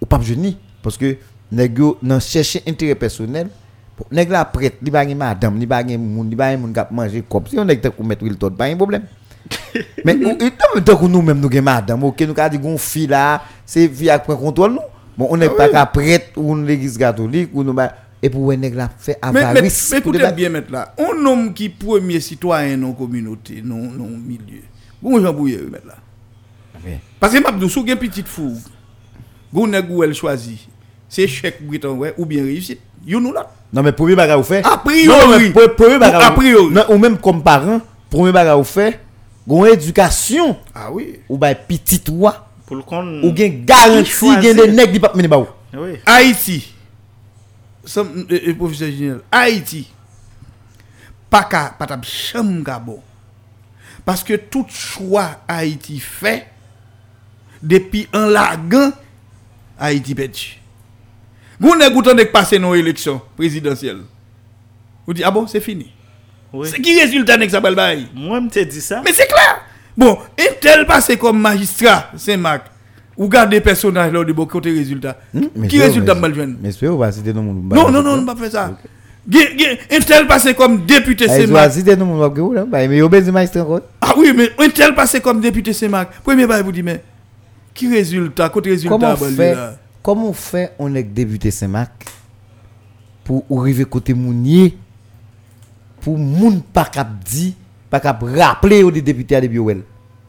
[0.00, 1.16] ou pas jeune parce que
[1.52, 3.48] nèg yo nan chercher intérêt personnel.
[4.12, 6.72] Nèg la prête, li ba gen madame, li ba gen moun, li ba gen moun
[6.72, 7.48] k'ap manger kop.
[7.50, 9.04] Si on nèg ta kou mettre le tot, pas un problème.
[10.04, 14.10] Mais nous même nous gen madame, OK, nous ka di gon fille là, c'est vie
[14.10, 14.86] à prendre contrôle nous.
[15.16, 17.74] Bon, on n'est pas qu'à prêtre ou l'église catholique ou nous
[18.22, 19.88] et pour nèg la fait Mais, mais, avarice.
[19.92, 20.94] mais écoutez bien maintenant là.
[20.98, 24.62] Un homme qui premier citoyen dans la communauté, non non milieu.
[25.00, 25.92] Bon Jean Bouye maintenant
[26.84, 26.90] là.
[27.20, 28.56] Parce que m'a sou gen petite fougue.
[29.52, 30.68] Gon nèg ou elle choisi.
[31.08, 32.80] C'est chèque britan ouais ou bien réussite.
[33.06, 33.50] You nous là.
[33.72, 34.64] Non mais premier bagage ou fait?
[34.66, 35.52] A priori.
[35.54, 36.22] Non, premier bagage.
[36.24, 36.72] A priori.
[36.72, 37.80] Non, ou même comme parent,
[38.10, 38.98] premier bagage ou fait,
[39.46, 41.20] gon éducation Ah oui.
[41.28, 43.22] ou ba petit roi Pour le compte.
[43.24, 45.46] ou gen garantie gen des nèg li pa mener ba ou.
[45.74, 45.96] Oui.
[46.06, 46.74] Haïti.
[47.88, 49.22] Sam, euh, euh, professeur général.
[49.32, 49.88] Haïti.
[51.30, 53.02] Pas ka, pas bon.
[54.04, 56.46] Parce que tout choix Haïti fait,
[57.62, 58.92] depuis un lagan,
[59.78, 60.58] Haïti perdu.
[61.60, 64.02] Vous n'avez pas de passer nos élections présidentielles.
[65.06, 65.92] Vous dites, ah bon, c'est fini.
[66.52, 66.68] Oui.
[66.70, 67.60] C'est qui résultat n'est ça?
[67.60, 69.02] Moi, je te dis ça.
[69.04, 69.62] Mais c'est clair.
[69.96, 72.66] Bon, un tel passé comme magistrat, Saint-Marc,
[73.18, 75.18] ou garder personnage là de bon côté résultat.
[75.68, 77.42] Qui résultat mal joindre Mais c'est pas citer non.
[77.42, 78.78] Non, non, non, on pas faire ça.
[79.30, 81.68] Un tel passé comme député pas
[82.52, 82.64] là?
[82.64, 83.80] Bah au.
[84.00, 86.22] Ah oui, mais un tel passé comme député Saint-Marc.
[86.22, 87.02] Premier bail vous dit, mais
[87.74, 89.16] qui résultat, côté résultat,
[90.02, 92.06] Comment lui, fait on est débuté Saint-Marc
[93.24, 94.78] pour arriver côté Mounier
[96.00, 97.54] pour moun pas cap dit
[97.90, 99.82] pas cap rappeler aux députés à well.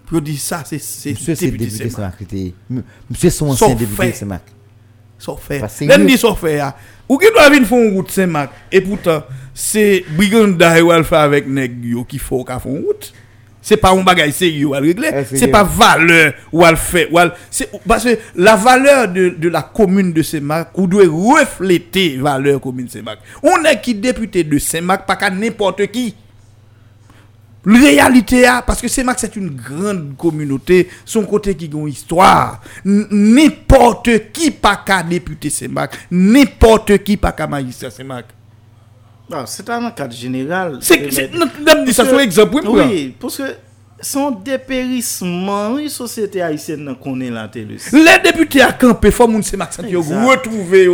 [0.10, 1.65] Pour dire ça, c'est c'est c'est député
[2.22, 2.53] était-
[3.10, 3.95] Monsieur son ancien député
[5.86, 6.06] L'un sérieux.
[6.07, 6.65] dit sauf faire.
[6.65, 6.77] ah.
[7.07, 8.52] Ou doit venir faire une route Saint-Marc.
[8.72, 9.23] Et pourtant,
[9.53, 13.14] c'est Briganda ou Alpha avec nèg yo qui faut qu'à faire une route.
[13.61, 15.10] C'est pas un bagage sérieux à régler.
[15.14, 16.64] Eh, c'est C'est pas valeur ou
[17.11, 21.03] ou le- c'est- Parce que la valeur de, de la commune de Saint-Marc, ou doit
[21.07, 23.19] refléter valeur commune de Saint-Marc.
[23.44, 26.15] On est qui député de Saint-Marc, pas qu'à n'importe qui.
[27.65, 32.61] Réalité, ah, parce que Saint-Marc, c'est une grande communauté, son côté qui a une histoire.
[32.86, 37.90] N'importe qui pas qu'à député Saint-Marc, n'importe qui pas qu'à magistrat.
[39.30, 40.80] Non, c'est un cadre général.
[40.81, 41.11] C'est,
[41.94, 43.44] sur exemple, oui, parce que
[44.02, 47.76] son dépérissement, oui, société haïtienne connaît la télé.
[47.91, 50.26] Les députés à camper, faut Saint-Marc, ça, yo Exact.
[50.26, 50.88] retrouver.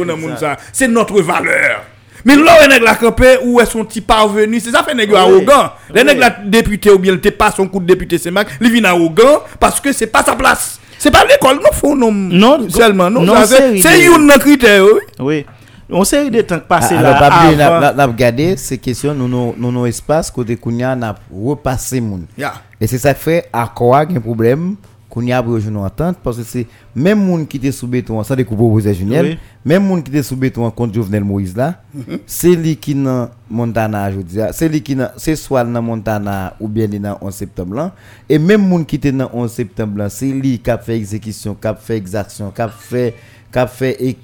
[0.73, 1.85] C'est notre valeur.
[2.25, 5.09] Mais là, on est la camper, où est son petit parvenu, c'est ça fait nèg
[5.09, 5.21] yo Oui.
[5.21, 5.71] arrogant.
[5.93, 6.07] Les Oui.
[6.07, 9.43] nèg la député ou bien le pas son coup de député Saint-Marc, il vient arrogant
[9.59, 10.79] parce que c'est pas sa place.
[10.97, 14.99] C'est pas l'école, non, faut non, Non, seulement, non, c'est, c'est c'est une critère, oui.
[15.19, 15.45] Oui.
[15.87, 17.15] On sait des temps passés Ah, là.
[17.15, 17.79] Alors pas oublier, avant.
[17.79, 22.25] n'a n'a regardé ces questions nous nous nous nous espace côté Kounia n'a repassé moun.
[22.35, 22.53] Yeah.
[22.81, 24.77] Et c'est ça fait à quoi un problème
[25.15, 28.21] qu'on y a pour une entente parce que c'est même moun qui était sous béton
[28.21, 29.37] sans découper opposé Juniel, Oui.
[29.63, 31.81] même moun qui était sous béton contre Jovenel Moïse là,
[32.25, 36.67] c'est lui qui dans Montana je dis, c'est lui qui c'est soit dans Montana ou
[36.67, 37.95] bien dans 11 septembre là.
[38.27, 41.55] Et même moun qui était dans 11 septembre là, c'est lui qui a fait exécution,
[41.55, 43.15] qui a fait exaction, qui a fait
[43.51, 44.17] qui a fait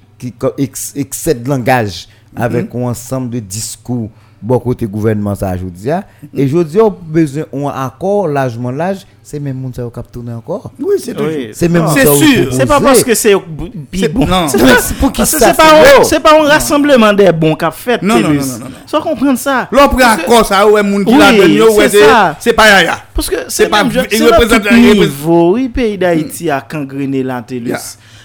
[0.97, 4.09] excès de langage avec un ensemble de discours
[4.41, 5.89] bon côté gouvernement ça je dis
[6.35, 10.03] et je dis on besoin un accord largement large c'est même moun ça qui a
[10.03, 11.17] tourné encore Oui, c'est.
[11.19, 11.51] Oui.
[11.53, 12.53] c'est même C'est ça sûr.
[12.53, 14.25] C'est pas parce que c'est bon.
[14.25, 14.47] non.
[14.47, 18.01] C'est pour qui ça c'est pas, c'est pas un rassemblement des bons qu'a fait.
[18.01, 18.65] Non, non, non, non.
[18.85, 19.69] Soit comprendre ça.
[19.71, 22.53] Là, on prend accord, ça, ouais, moun qui la donne, ouais, c'est ça.
[22.53, 22.97] pas yaya.
[23.13, 25.53] Parce que c'est pas- il représente- niveau.
[25.53, 27.69] Oui, pays d'Haïti a cangrené l'antélus.
[27.69, 27.79] Yeah.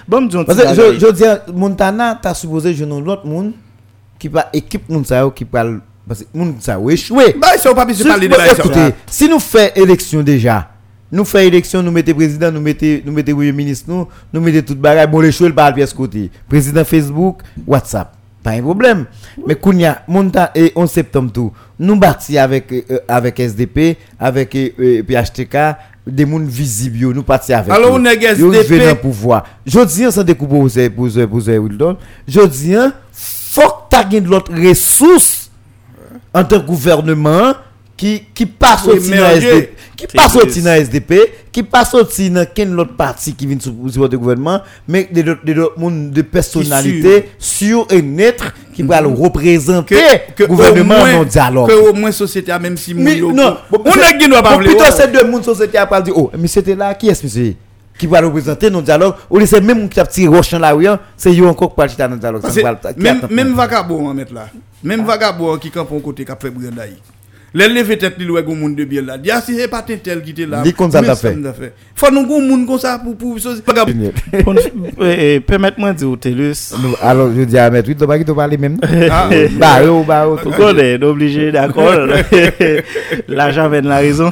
[0.09, 3.53] Bon, je, je dis Montana t'as supposé je non l'autre monde
[4.19, 7.71] qui pas équipe moun ça qui parle parce que moun ça yo échoué Bah, ça,
[7.71, 10.71] on pas de parler de écoutez, si nous faisons élection déjà,
[11.11, 14.75] nous faisons élection, nous mettons président, nous mettons nous mettons premier ministre, nous, nous mettons
[14.75, 16.31] tout bagage, bon, les choses, par pièce côté.
[16.49, 18.13] Président Facebook, WhatsApp,
[18.43, 19.07] pas un problème.
[19.47, 24.69] Mais Kounia, monta et 11 septembre tout, nous bâtis avec, euh, avec SDP, avec euh,
[24.79, 25.57] euh, PHTK,
[26.07, 28.65] des gens visibles, nous partis avec Alors, on est SDP.
[28.69, 29.45] venant pouvoir.
[29.67, 30.79] Je dis, ça découpe pour vous,
[31.51, 31.97] Wildon.
[32.29, 32.75] Je dis,
[33.11, 33.61] faut
[33.91, 35.46] que tu aies de l'autre ressource
[36.37, 37.55] en tant que gouvernement
[37.97, 39.25] qui qui passe Oui, au.
[39.25, 41.15] SDP qui passe au SDP
[41.51, 45.23] qui passe au tina quel autre parti qui vient sous sous le gouvernement mais de
[45.23, 49.97] de de monde de personnalité sûr et neutre qui va le représenter
[50.43, 54.13] au gouvernement moins- non dialogue Que au moins, société même si mais non on a
[54.19, 54.91] qui doit pas plutôt ouais.
[54.95, 57.57] c'est deux monde société a pas dit oh mais c'était là qui est monsieur?
[57.99, 60.87] Qui va représenter non dialogue ou c'est même qui a petit roche dans la rue
[60.87, 63.01] hein, c'est yo encore qui parle dans dialogue parle- qui
[63.35, 64.49] même, vagabond, on mettre là.
[64.83, 66.97] Même vagabond qui campe un côté qui a fait brandaï.
[67.57, 69.17] Les lever tête li loué gon moun de bien là.
[69.17, 70.63] Dia si c'est pas tel tel qui était là.
[70.63, 71.35] Li kon ça t'a fait.
[71.95, 73.37] Faut nous gon moun comme ça pour pour
[75.47, 76.55] Permettez-moi de dire.
[76.83, 78.77] Nous- alors je dis à mettre oui tu pas qui te parler même
[79.11, 81.95] Ah, bah yo bah yo, Vous connaissez, obligé, d'accord.
[83.29, 84.31] L'argent vient de la raison.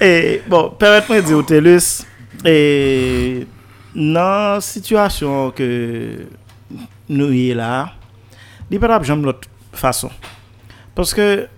[0.00, 2.04] et bon, permettez-moi de dire au Télus,
[2.44, 3.44] et
[3.94, 6.10] dans la situation que
[7.08, 7.90] nous y est là,
[8.70, 10.12] li pa tap jom lot fason.
[10.96, 11.48] Paske,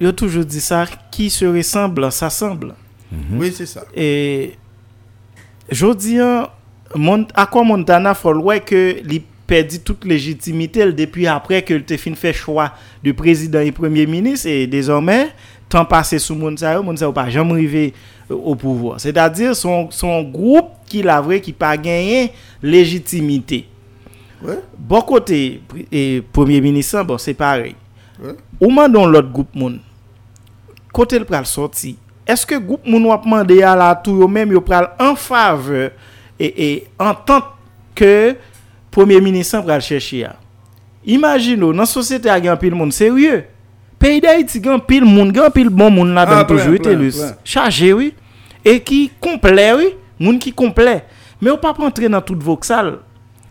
[0.00, 2.74] yo toujou di sa, ki se ressemble, sa semble.
[3.10, 3.38] Mm -hmm.
[3.40, 3.84] Oui, se sa.
[3.94, 4.56] E,
[5.70, 11.80] jodi an, akwa Montana fol wè ke li perdi tout legitimite el depi apre ke
[11.86, 12.70] te fin fè chwa
[13.02, 15.30] de prezident et premier ministre, et désormè,
[15.70, 17.90] tan pase sou moun sa yo, moun sa yo pa jom rive
[18.30, 19.00] euh, au pouvoir.
[19.00, 22.30] Se ta dir, son, son groupe ki la vre ki pa genyen
[22.62, 23.64] legitimite.
[24.42, 24.58] Ouais.
[24.76, 25.60] Bon côté,
[25.92, 27.76] et Premier ministre, bon, c'est pareil.
[28.22, 28.34] Ouais.
[28.60, 29.80] Ou mandon l'autre groupe moun,
[30.92, 31.96] côté le pral sorti,
[32.26, 35.90] est-ce que groupe moun ou a demandé à la tout même yo pral en faveur
[36.38, 37.42] et, et en tant
[37.94, 38.36] que
[38.90, 40.36] Premier ministre pral chercher à.
[41.04, 43.44] Imagine ou, nan société a gen pile moun sérieux.
[43.98, 46.96] Pays d'Haïti gen pile moun, gen pile bon moun la donne ah, toujours été
[47.44, 48.14] chargé oui
[48.64, 51.04] et qui complet oui, moun qui complet.
[51.40, 52.98] Mais ou pas rentrer dans toute voxal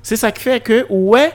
[0.10, 1.28] Se sa ki fe ke ouwe,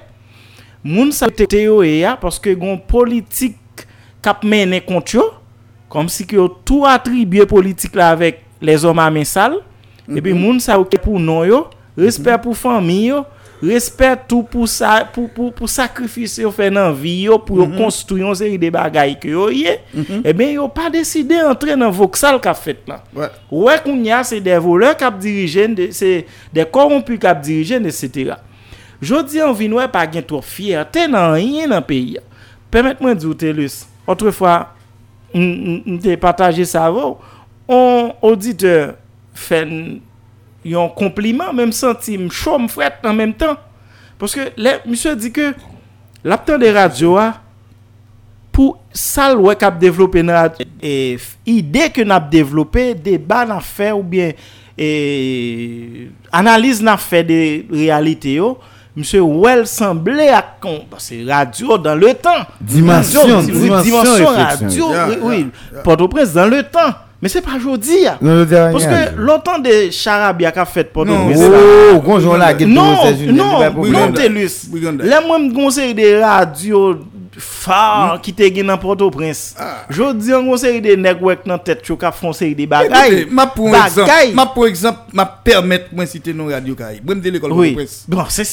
[0.83, 3.85] moun sa te yo e ya, paske gon politik
[4.25, 5.29] kap mene kont yo,
[5.93, 9.63] kom si ki yo tou atribye politik la avek les oma men sal, mm
[10.09, 10.19] -hmm.
[10.19, 12.43] epi moun sa ou ke pou non yo, respect mm-hmm.
[12.43, 13.23] pou fami yo,
[13.63, 17.61] respect tou pou, sa, pou, pou, pou sakrifis yo fe nan vi yo, pou mm
[17.61, 17.63] -hmm.
[17.63, 17.85] yo mm-hmm.
[17.85, 20.25] konstruyon seri de bagay ki yo ye, mm -hmm.
[20.25, 22.99] ebe eh yo pa deside entre nan voksal kap fet lan.
[23.15, 23.31] Ouè ouais.
[23.51, 28.35] ouais, koun ya se de voleur kap dirijen, de, se de korompu kap dirijen, etc.
[29.05, 32.19] Jodi an vinwe pa gen tou fiyate nan yin nan peyi.
[32.73, 33.83] Permet mwen di ou te lus.
[34.11, 34.57] Otrefwa,
[35.35, 37.19] m te pataje sa vou.
[37.69, 38.97] On auditeur
[39.35, 40.01] fen
[40.65, 43.57] yon kompliment, men m senti m chou m fwet nan menm tan.
[44.21, 45.53] Poske le, m se di ke
[46.25, 47.31] laptan de radyo a
[48.55, 50.69] pou sal wè kap devlopè nan radyo.
[50.79, 51.17] E
[51.51, 54.37] ide ke nap devlopè, deba nan fè ou bien
[54.79, 57.41] e, analize nan fè de
[57.73, 58.55] realite yo.
[58.97, 62.45] Mse Ouel semblé akon, se radio dan le tan.
[62.61, 65.47] Dimansyon, dimansyon radio, oui, oui,
[65.83, 66.95] Port-au-Prince dan le tan.
[67.25, 68.19] Men se pa jodi ya.
[68.21, 71.43] Poske lontan de charabia ka fet Port-au-Prince.
[71.43, 73.35] Non, gonjon la get pou nou sejou.
[73.35, 74.61] Non, non, non, telus.
[74.75, 76.87] Le mwen mgonser de radio...
[77.39, 79.55] phares qui te gen dans Port-au-Prince.
[79.91, 83.27] Je dis, on conseille des networks dans tête, qui font série des bagailles.
[83.31, 87.05] Ma pour exemple, ma permettre moi citer non Radio Caraïbe.
[87.05, 87.73] Moi me l'école Oui.
[87.75, 88.05] presse.
[88.09, 88.45] Bon, c'est-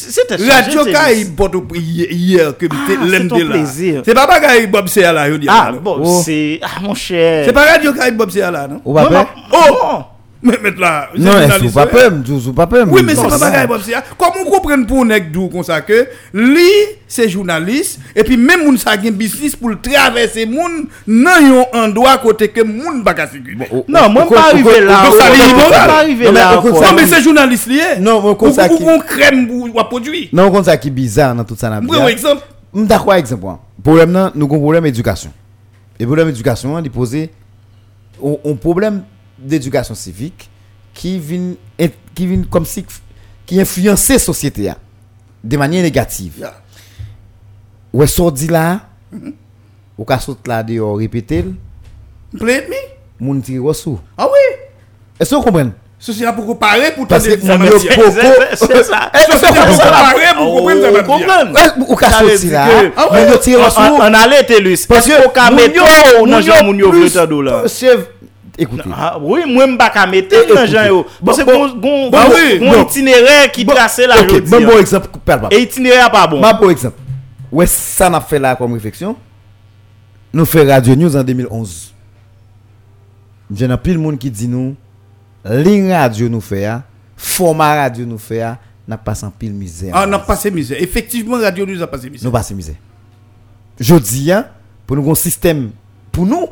[0.82, 0.92] Radio.
[0.92, 2.66] Caraïbe porte hier que
[3.00, 3.50] me l'aime c'est ton de là.
[3.56, 4.02] plaisir.
[4.06, 5.48] C'est pas bagaille Bob c'est là, je dis.
[5.50, 5.78] Ah, là.
[5.80, 6.22] bon, Oh.
[6.24, 6.60] c'est.
[6.62, 7.46] Ah, mon cher.
[7.46, 10.11] C'est pas Radio Caraïbe Bob c'est là, non Ou Moi, peur?
[10.42, 10.54] Ma-!
[10.62, 11.10] Mais là.
[11.14, 11.92] c'est Non, est-ce journaliste, ou pas ouais.
[11.92, 12.88] peur, m'dou, ou pas peur.
[12.90, 13.50] Oui, mais c'est pas ça.
[13.50, 14.04] bagaille Bob là.
[14.18, 16.64] Comment on comprend pour nèg dou comme ça que lui
[17.08, 21.66] c'est journaliste et puis même moun sa gen business pour le traverser moun nan yon
[21.74, 23.30] endroit côté que moun pas ka
[23.88, 25.04] Non, moi, pas arrivé là.
[25.06, 26.62] donc ça, il pas arrivé Non, mais là.
[26.64, 27.82] ça, Non mais c'est journaliste lié.
[28.00, 30.30] Non, ou comme ça qui- on crème ou produit.
[30.34, 31.70] Non, kon sa ki bizarre dans tout ça.
[31.88, 32.42] Oui, oui, exemple.
[32.74, 33.46] M'dakwa exemple.
[33.48, 33.60] hein.
[33.84, 35.32] Problème nan, nous avons problème éducation.
[36.00, 37.28] Et problème éducation, il pose un
[38.46, 39.04] un problème
[39.42, 40.50] d'éducation civique
[40.94, 41.54] qui vient
[42.14, 42.86] qui vient comme si
[43.46, 44.78] qui influencer société a,
[45.44, 46.34] de manière négative.
[46.40, 46.54] Yeah.
[47.94, 48.82] Ouais, sorti là,
[49.98, 51.44] ou ka saute là dehors répéter,
[52.40, 52.76] Play me.
[53.26, 54.00] moun tire resou.
[54.18, 54.40] Ah oui.
[55.20, 55.72] Est-ce que vous comprenez?
[56.00, 57.46] Ceci là pour comparer pour Parce que dit.
[58.56, 59.12] C'est- ça.
[59.14, 60.54] Ceci là pour comparer pour
[61.18, 61.84] comprendre ça dit.
[61.88, 64.86] ou ka veut dire là, que- Ah moun yo tire On- on- On allait Telus.
[64.88, 66.54] Parce Est-ce que qu'on ka mettre yo- tout moun dans yo
[68.58, 68.74] Jean là?
[68.84, 68.90] Écoutez.
[68.94, 71.06] Ah, oui, moi, je ne pas mettre dans gens yo.
[71.26, 72.82] Parce que bon, bon, bon.
[72.84, 74.50] itinéraire qui Bon, trace la ok, jodi.
[74.52, 74.80] bon, bon hein.
[74.80, 75.48] exemple, parle pas.
[75.52, 76.42] Et itinéraire pas bon.
[76.60, 76.98] Pour exemple.
[77.52, 79.16] Ouais, ça n'a fait là comme réflexion.
[80.34, 81.94] Nous fait Radio News en 2011.
[83.54, 84.76] J'ai un pile monde qui dit nous,
[85.44, 86.70] ligne radio nous fait,
[87.18, 88.46] format radio nous fait,
[88.88, 89.92] n'a pas sans pile misère.
[89.94, 90.82] Ah, on a passé misère.
[90.82, 92.26] Effectivement, Radio News a passé misère.
[92.26, 92.76] Nous passons misère.
[93.80, 94.46] Je dis, hein,
[94.88, 95.72] pour nous un système,
[96.12, 96.48] pour nous,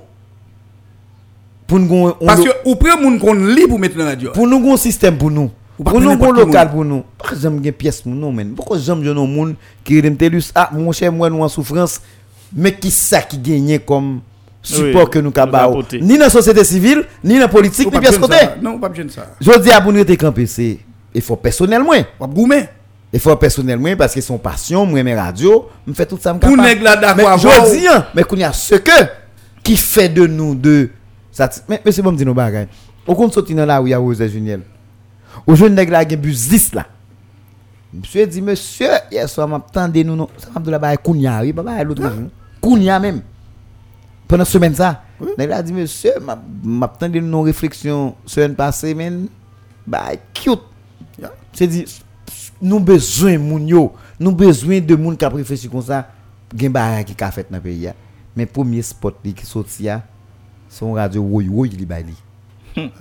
[1.69, 4.09] pour nous un- Parce on- que ou prend moun qu'on lit pour mettre dans la
[4.11, 4.31] radio.
[4.31, 5.51] pour nous un système pour nous.
[5.81, 7.03] Pour nous un local pour nous.
[7.17, 8.49] Pas j'aime une pièce pour nous men.
[8.53, 12.01] Pourquoi j'aime un monde qui telus ah mon cher moi nous en souffrance
[12.53, 14.19] mais qui ça qui gagne comme
[14.61, 16.01] support Oui, que nous apporter.
[16.01, 18.35] ni dans la société civile ni dans la politique Ou ni de côté.
[18.35, 18.55] ça.
[18.61, 19.27] Non, pas besoin de ça.
[19.39, 20.79] Je dis à pour nous campé c'est
[21.15, 21.99] effort personnel moins.
[21.99, 22.63] Ou pas goumer.
[23.13, 26.39] Effort personnel moins parce que son passion moi mes radio, me fait tout ça me
[26.39, 26.67] Pour capable.
[26.67, 28.91] nèg là d'accord Mais je dis hein, mais qu'on y a ce que
[29.63, 30.89] qui fait de nous de
[31.31, 32.67] ça mais mais c'est bon me dire nos bagages.
[33.07, 34.63] Au compte sorti dans là où il y a aux États-Unis.
[35.45, 36.85] Au jeune nèg là qui bus 10 là.
[37.93, 41.41] Monsieur dit monsieur hier soir m'a tendé nous non ça m'a de la bail kounya
[41.41, 42.29] oui papa l'autre jour.
[42.61, 43.21] Kounya même.
[44.27, 45.03] Pendant semaine ça.
[45.37, 49.27] Nèg là dit monsieur m'a m'a tendé nous réflexion semaine passée men
[49.85, 50.61] bail cute.
[51.51, 51.85] C'est dit
[52.61, 56.09] nous besoin moun yo, nous besoin de moun qui a réfléchi comme ça,
[56.55, 56.73] gen
[57.05, 57.89] qui ka fait dans le pays.
[58.35, 60.03] Mais premier spot qui sorti ya,
[60.69, 62.15] son radio woy woy li bay li.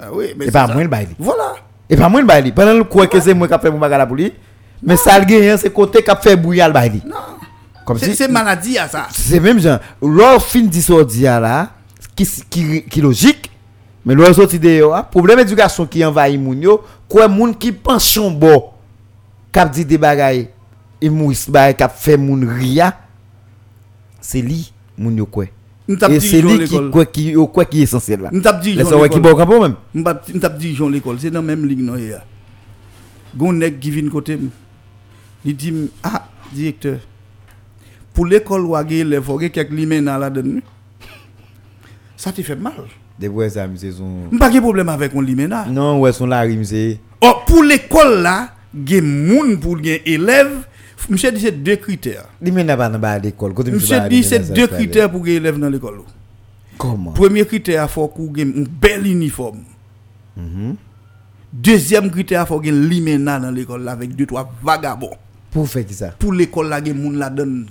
[0.01, 0.73] Ah oui, mais Et pas ça.
[0.73, 1.15] moi le bay li.
[1.19, 1.57] Voilà.
[1.89, 2.53] Et pas moi le bay li.
[2.53, 4.33] Pendant le quoi que c'est moi qui a fait mon bagay la pour lui,
[4.83, 7.03] mais ça le gen c'est côté qui a fait bouillir le bay li.
[7.85, 9.07] Comme C'est si c'est maladie à ça.
[9.11, 11.71] c'est même genre leur fin dit sorti ya là
[12.17, 13.51] qui qui qui logique
[14.05, 17.73] mais leur sorti de yo, ah, problème éducation qui envahit moun yo, quoi moun qui
[17.73, 18.65] pension bon
[19.53, 20.51] kap di des bagay
[21.01, 22.95] humouriste bagay kap fait moun ria
[24.21, 25.47] c'est li moun yo quoi
[25.89, 28.31] Et dit c'est lui qui quoi qui au quoi qui est essentiel là.
[28.31, 29.75] M'tap dit Les Jean qui bon même.
[29.95, 32.23] M'tap m'tap dit Jean l'école, c'est dans même ligne non ya.
[33.37, 34.39] Gon nèg qui vient côté.
[35.45, 36.99] Il dit ah directeur.
[38.13, 40.61] Pour l'école ou agé élève, faut que quelques limena là dedans.
[42.17, 42.73] Ça te fait mal.
[43.19, 45.67] Des voix amusés sont M'pas de problème avec on limena.
[45.67, 48.55] Non, ouais, son là c'est Oh, pour l'école là,
[48.87, 50.67] gen moun pour gen élève,
[51.09, 52.27] monsieur dit c'est deux critères.
[52.45, 53.31] Pas dans.
[53.55, 56.01] Côté Monsieur dit c'est deux critères pour gen élève dans l'école.
[56.77, 57.13] Comment?
[57.13, 59.63] Premier critère, faut qu'on gen un bel uniforme.
[60.37, 60.77] Mhm.
[61.53, 65.17] Deuxième critère, faut gen limena dans l'école avec deux trois vagabonds.
[65.51, 66.09] Pour faire ça?
[66.19, 67.67] Pour l'école là, gen moun la donne.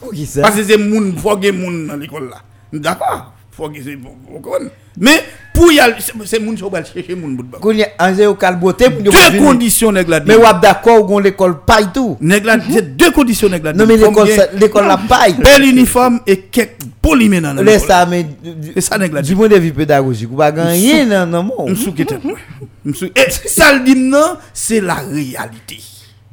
[0.00, 0.42] Pour qui ça?
[0.42, 2.42] Parce que c'est moun, faut gen moun dans l'école là.
[2.72, 3.34] D'accord?
[3.50, 4.14] Faut que c'est bon.
[4.28, 4.70] vous comprenez?
[4.96, 5.22] Mais
[5.60, 7.58] pour y aller, c'est- moun qui va chercher moun bout de bas.
[7.60, 10.62] Qu'on y a Angé au calboté pour nous Deux conditions nèg la Mais ou ap
[10.62, 12.16] d'accord qu'on l'école paye tout.
[12.20, 15.34] Nèg la c'est deux conditions nèg la Non mais l'école l'école la paye.
[15.34, 17.86] bel uniforme et quelques polymènes dans l'école.
[17.86, 18.26] ça mais
[18.74, 21.68] Et ça nèg la du point de vue pédagogique ou pas gagner non non mon.
[21.70, 21.92] M'sou
[22.24, 22.36] moi.
[22.84, 25.78] M'sou et ça le dit non, c'est la réalité.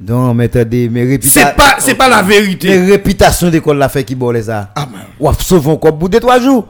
[0.00, 2.68] Non mais attendez mais réputation C'est pas c'est pas la vérité.
[2.68, 4.70] Mais réputation d'école la fait qui bon ça.
[4.74, 5.00] Ah ben.
[5.20, 6.66] Ou sauve encore bout de trois jours.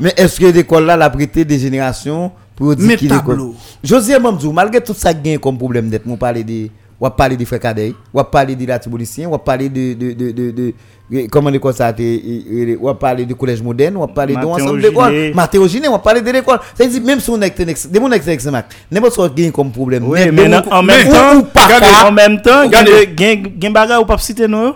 [0.00, 3.54] Mais est-ce que l'école là l'a prêté des générations pour dire est tableau.
[3.82, 6.68] José Mamdou, malgré tout ça gagne comme problème d'être, on parler de
[7.00, 10.50] ou parler des frères cadets, ou parler des latiboliciens, ou parler de de de de,
[10.52, 10.74] de,
[11.10, 14.80] de comment l'école ça a été ou parler du collège moderne, ou parler de ensemble
[14.80, 16.60] d'école, Mathéo Gilet, ou parler de l'école.
[16.74, 18.48] Ça dire même si on est des mon ex ex
[18.90, 20.04] n'importe quoi gagne comme problème.
[20.06, 24.46] Oui, Mais- on- en même temps, en même temps, gen gen bagay ou pas citer
[24.48, 24.72] nous.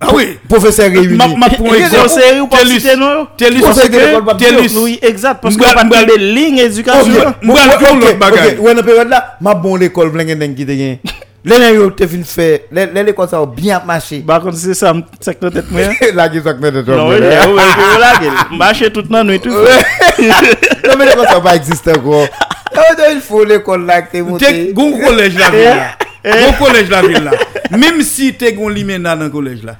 [0.00, 0.38] Ah oui.
[0.48, 1.16] professeur réuni.
[1.16, 1.72] Ma- ma pour
[2.08, 4.76] série ou pas citer ça que que va Tellus.
[4.76, 7.12] Oui, exact parce qu'on pas de ligne éducation.
[7.12, 8.56] Faire ok, l'autre bagay.
[8.58, 8.64] ok.
[8.64, 10.98] Ouais, dans période là, ma bon l'école plein gen qui te gen.
[11.46, 14.18] Les nèg yo te fin faire, les les l'école ça a bien marché.
[14.26, 15.80] Par contre, c'est ça, c'est que tête moi.
[16.14, 18.32] La qui soit que Non, oui, oui, oui, là, gel.
[18.58, 19.50] Marcher toute la nuit, tout.
[19.50, 22.26] Non mais l'école ça pas exister encore.
[22.78, 24.70] Oh, Il faut l'école là que t'es monté.
[24.74, 25.96] gon collège la ville là.
[26.24, 27.30] Gon collège la ville là.
[27.70, 29.76] Même si t'es gon limena dans le collège là.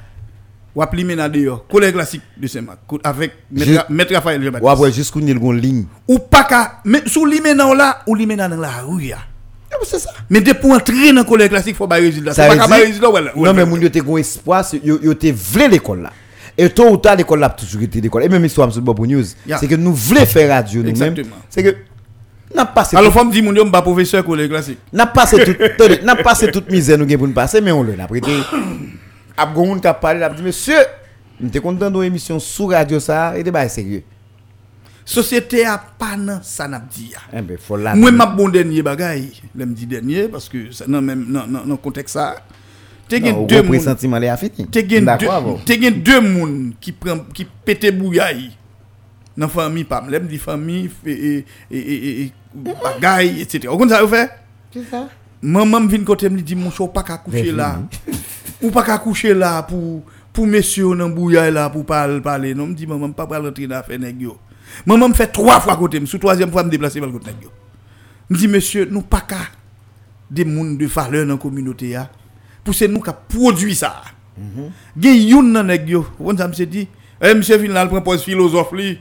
[0.77, 1.67] Ou ap limena dehors.
[1.67, 2.81] Collège classique de Saint-Marc.
[3.03, 3.33] Avec
[3.89, 4.71] maître Raphaël Ou Jean-Baptiste.
[4.73, 5.87] après jusqu'où il gon ligne.
[6.07, 6.81] Ou pas qu'à.
[6.85, 9.11] Mais sous limena là, ou limena dans la rue.
[9.15, 10.11] Ah, C'est ça.
[10.29, 12.35] Mais dès pour entrer dans le collège classique, faut pas résultat.
[12.35, 13.09] Ça Faut pas qu'à résultat.
[13.35, 16.13] Non mais yo te gon espoir, c'est- yo te vle l'école là.
[16.59, 18.25] Et tôt ou tard l'école là a toujours été l'école.
[18.25, 19.25] Et même histoire sur Bobo News,
[19.59, 21.13] c'est que nous voulons faire radio nous même.
[21.13, 21.37] Exactement.
[21.49, 21.75] C'est que
[22.55, 24.79] n'a passé Alors, faut me dire, mon dieu, pas professeur collège classique.
[24.93, 27.95] n'a passé tout attendez, n'a passé toute misère nous pour nous passer mais on le
[27.97, 28.31] n'a prêté
[29.37, 30.79] a gon moun qui a parlé a dit monsieur
[31.41, 34.03] nous t'es content d'une émission sur radio ça et débat sérieux
[35.09, 37.13] Société a pas nan ça n'a dit.
[37.13, 37.19] ya.
[37.33, 40.85] eh ben faut là Moi, ma bon dernier bagay, l'aime dit dernier, parce que ça,
[40.89, 42.35] non, même, non, non, non, contexte ça.
[43.09, 43.97] T'es non, gen deux moun,
[45.65, 48.51] t'es gen deux moun qui prend, qui pété bouillaille.
[49.37, 53.69] Dans famille, pam, l'aime dit famille, et, et, et, et, et, bagay, etc.
[53.69, 54.29] Vous comprenez ça, vous fait?
[54.73, 55.09] c'est ça
[55.41, 57.79] Maman vient côté me dit mon chou pas qu'à coucher Vers là.
[58.63, 60.03] Ou pas qu'à coucher là pour
[60.33, 62.55] pour monsieur dans bouillard là pour parler parler.
[62.55, 64.39] Non me dit maman pas pas rentrer dans affaire nèg yo.
[64.87, 67.51] Maman me fait trois fois côté, sous troisième fois me déplacer le côté nèg yo.
[68.31, 69.37] Me dit monsieur nous pas qu'à
[70.31, 72.11] des monde de valeur dans la communauté ya.
[72.65, 74.03] Pour c'est nous qui produit ça.
[74.99, 76.07] Gen youn nan nèg yo.
[76.19, 76.89] On ça me dit,
[77.21, 78.99] eh monsieur vinn là prend poste philosophe li.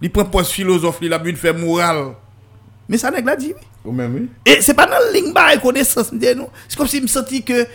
[0.00, 2.14] Il prend poste philosophe li la but faire moral.
[2.88, 3.62] Mais ça nèg la dit oui.
[3.86, 6.48] Ou même oui Et c'est pas dans le ligne connaissance de nous.
[6.68, 7.66] C'est comme si me senti que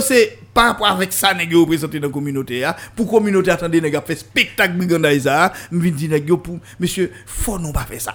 [0.00, 2.76] c'est par rapport avec ça nèg yo présenté dans la communauté ya.
[2.94, 7.10] Pour communauté attendez a fait spectacle brigandaise ça, me vinn di nèg yo pour monsieur
[7.26, 8.14] faut non pas faire ça.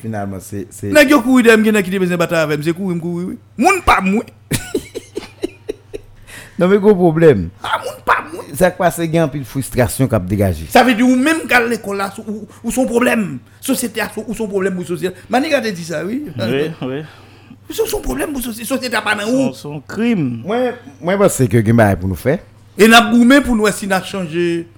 [0.00, 0.68] Finalement c'est
[1.08, 3.38] yo courir dem gen qui te besoin bataille avec, c'est courir courir oui.
[3.58, 4.24] Moun pas moi.
[6.58, 8.44] non mais gros problème Ah moun pas moi.
[8.54, 12.12] ça passe gain pile frustration qu'a dégagé Ça veut dire ou même qu'à l'école là
[12.26, 15.14] ou, ou son problème, société a ou son problème pour société.
[15.28, 16.24] Maniga te dit ça oui.
[16.38, 17.02] Oui, oui.
[17.70, 19.52] Son son problème pour société, société a pas dans où?
[19.54, 20.42] son crime.
[20.44, 20.58] moi
[21.00, 22.38] moi pense que gen bail pour nous faire
[22.78, 24.68] Et n'a goumé pour nous essayer de changer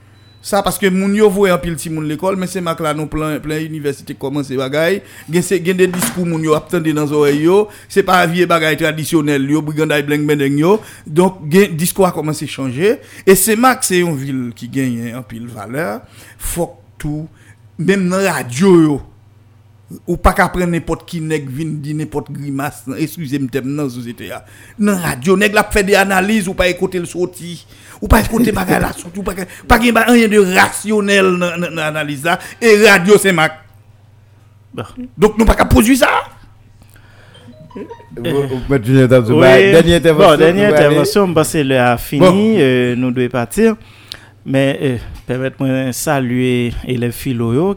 [0.47, 2.94] ça parce que moun yo voye en pile ti moun l'école mais c'est mak là
[2.94, 7.10] non plein plein université commence bagay gen c'est gen des discours moun yo attendre dans
[7.10, 7.66] oreille yo.
[7.89, 10.81] C'est pas vieux bagay traditionnel yo briganday bling bling yo.
[11.05, 13.01] Donc gen discours a commencé changer.
[13.27, 16.02] Et c'est mak c'est une ville qui gagne en pile valeur.
[16.39, 16.60] Que
[16.97, 17.27] tout
[17.77, 19.02] même dans radio yo
[20.06, 24.26] ou pas qu'à prendre n'importe qui nèg vin di n'importe grimace excusez-moi terme dans société
[24.26, 24.44] ya
[24.78, 27.64] nan radio nèg la fait des analyses ou pas écouter le sorti
[28.02, 29.32] ou pas écouter bagay la sorti ou pas
[29.68, 33.52] pas rien de rationnel dans dans- dans analyse là et radio c'est mac
[34.74, 34.88] Bah.
[35.16, 36.08] donc nous pas qu'à produire ça
[38.16, 38.48] Dernière
[39.28, 39.92] Oui.
[39.94, 40.30] intervention.
[40.30, 43.76] Bon, dernière intervention, parce que l'heure a fini, euh, nous devons partir.
[44.48, 44.97] Mais euh,
[45.27, 47.74] permettez-moi de saluer élèves philo yo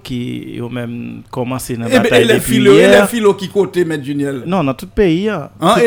[1.75, 3.09] dans la Et bataille les depuis philo, et les hier.
[3.09, 4.43] philo qui côté, Maître Juniel.
[4.45, 4.85] Non, dans tout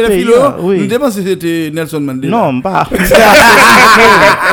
[0.00, 0.80] les pays, philo, hein, oui.
[0.80, 2.36] nous demandons si c'était Nelson Mandela.
[2.36, 2.88] Non, pas.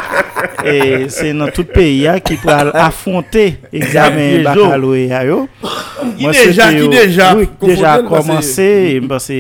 [0.64, 3.46] E se nan tout peyi ya ki pral afronte
[3.76, 5.40] examen bakalouye a yo.
[6.20, 7.30] Ki deja, ki deja.
[7.64, 8.70] Deja komanse,
[9.04, 9.40] mba se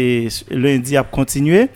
[0.51, 1.67] lundi ap kontinue.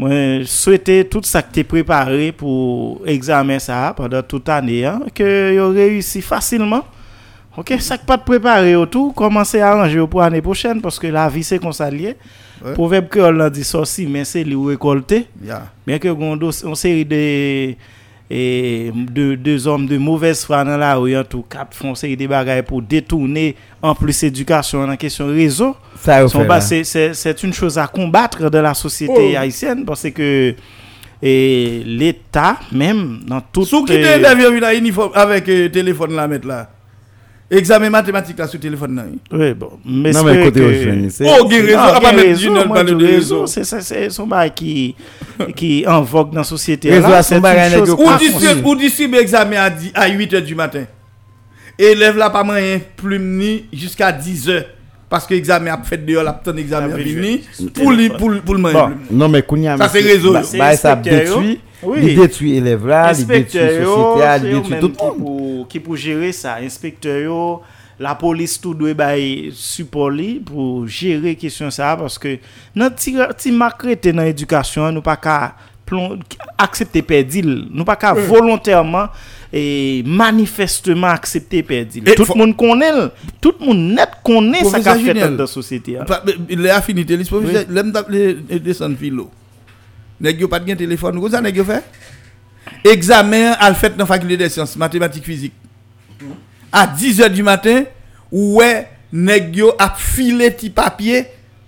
[0.00, 4.96] Mwen souwete tout sa ki te prepare pou examen sa padan tout ane ya.
[5.16, 5.26] Ke
[5.56, 6.84] yo reyusi fasilman.
[7.58, 11.42] Ok, sak pat prepare yo tou, komanse aranje yo pou ane pochen, paske la vi
[11.44, 12.14] se konsalye.
[12.62, 12.76] Ouais.
[12.78, 15.24] Poveb ke ol nan di sosi, men se li ou rekolte.
[15.44, 15.66] Yeah.
[15.84, 17.20] Men ke gondo, on seri de...
[18.34, 22.16] et de deux hommes de mauvaise foi dans la rue en tout cas font série
[22.16, 25.76] de bagages pour détourner en plus éducation en question réseau
[26.62, 29.38] c'est- une chose à combattre dans la société Oh.
[29.38, 30.54] haïtienne parce que
[31.22, 34.16] et l'État même dans tout Sous qui euh,
[34.72, 36.70] uniforme avec euh, téléphone là mettre là?
[37.54, 39.04] Examen mathématique là sur téléphone là.
[39.30, 41.26] oui, bon, mais Non, c'est mais côté que- c'est.
[41.28, 43.46] Oh, a raison, à pas mettre réseau, Junior moi, parler du de réseau.
[43.46, 44.94] C'est c'est- c'est son bail qui
[45.54, 46.90] qui en vogue dans la société.
[46.90, 47.22] Réseau là.
[47.22, 47.42] C'est une
[47.86, 50.84] chose Ou Ah, distribue, ou distribue examen à, 10 à 8 h du matin.
[51.78, 54.64] Élève là pas moyen plume ni jusqu'à 10 h
[55.10, 57.42] parce que examen a fait dehors la ton examen a fini
[57.74, 58.98] pour lui pour pour le plume.
[59.10, 61.60] Non, mais Kounia, Ça, c'est réseau, bah- bah, ça détruit.
[61.82, 65.62] li detwi elev la, li detwi sosyete a, li detwi tout moun.
[65.70, 67.42] Ki pou jere sa, inspektor yo,
[68.02, 72.38] la polis tout dwe baye supoli pou jere kesyon sa, paske
[72.76, 75.36] nan ti, ti makrete nan edukasyon, nou pa ka
[76.60, 78.22] aksepte pedil, nou pa ka mm.
[78.22, 78.28] oui.
[78.30, 79.10] volontèrman
[79.52, 79.64] e
[80.08, 82.06] manifestèman aksepte pedil.
[82.16, 82.38] Tout faut...
[82.38, 83.10] moun konel,
[83.44, 86.08] tout moun net konel sa ka fèt an da sosyete a.
[86.48, 89.28] Le afinite, le mdap le desan filo.
[90.22, 91.82] Nèg yo pas de téléphone, vous ça nèg yo fait?
[92.84, 95.52] Examen le fait dans faculté des sciences, mathématiques, physique.
[96.70, 97.82] À 10 h du matin,
[98.30, 101.26] ouais, nèg yo a filé ti papier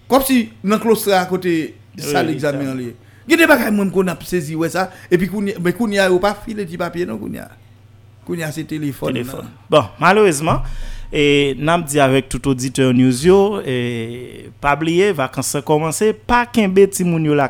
[0.09, 2.95] comme si dans classe à côté ça Oui, l'examen lié.
[3.29, 6.37] Gade bagay moun qu'on a saisi ouais ça et puis kounya mais kounya yo pas
[6.47, 7.49] filé ti papier non kounya.
[8.25, 9.13] Kounya c'est téléphone.
[9.13, 9.49] téléphone.
[9.69, 10.63] Bon, malheureusement,
[11.13, 13.61] et n'a dit avec tout auditeur news yo,
[14.63, 17.49] oublier vacances ça commencer, pas qu'un petit moun yo la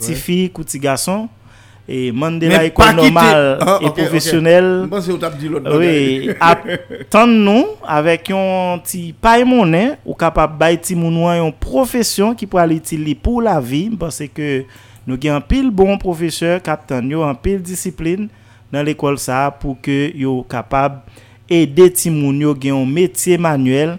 [0.00, 1.28] ti fi ou ti gason.
[1.90, 4.66] E mande la ekon normal ah, e profesyonel.
[4.86, 6.36] Mwen se ou tap di lot bagay.
[6.38, 6.66] Ap
[7.10, 12.46] tan nou, avek yon ti pay mounen, ou kapap bay ti mounouan yon profesyon ki
[12.46, 13.88] pou aliti li pou la vi.
[13.90, 14.68] Mpase ke
[15.02, 18.28] nou gen pil bon profesyon kap tan yo, an pil disiplin
[18.70, 21.02] nan l'ekol sa pou ke yo kapap
[21.50, 23.96] ede ti moun yo gen yon metye manuel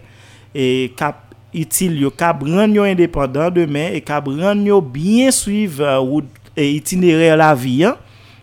[0.56, 4.04] e kap utile yo rendre yo indépendant demain et
[4.66, 6.26] yo bien suivre euh, route
[6.56, 7.98] et itinéraire la vie hein?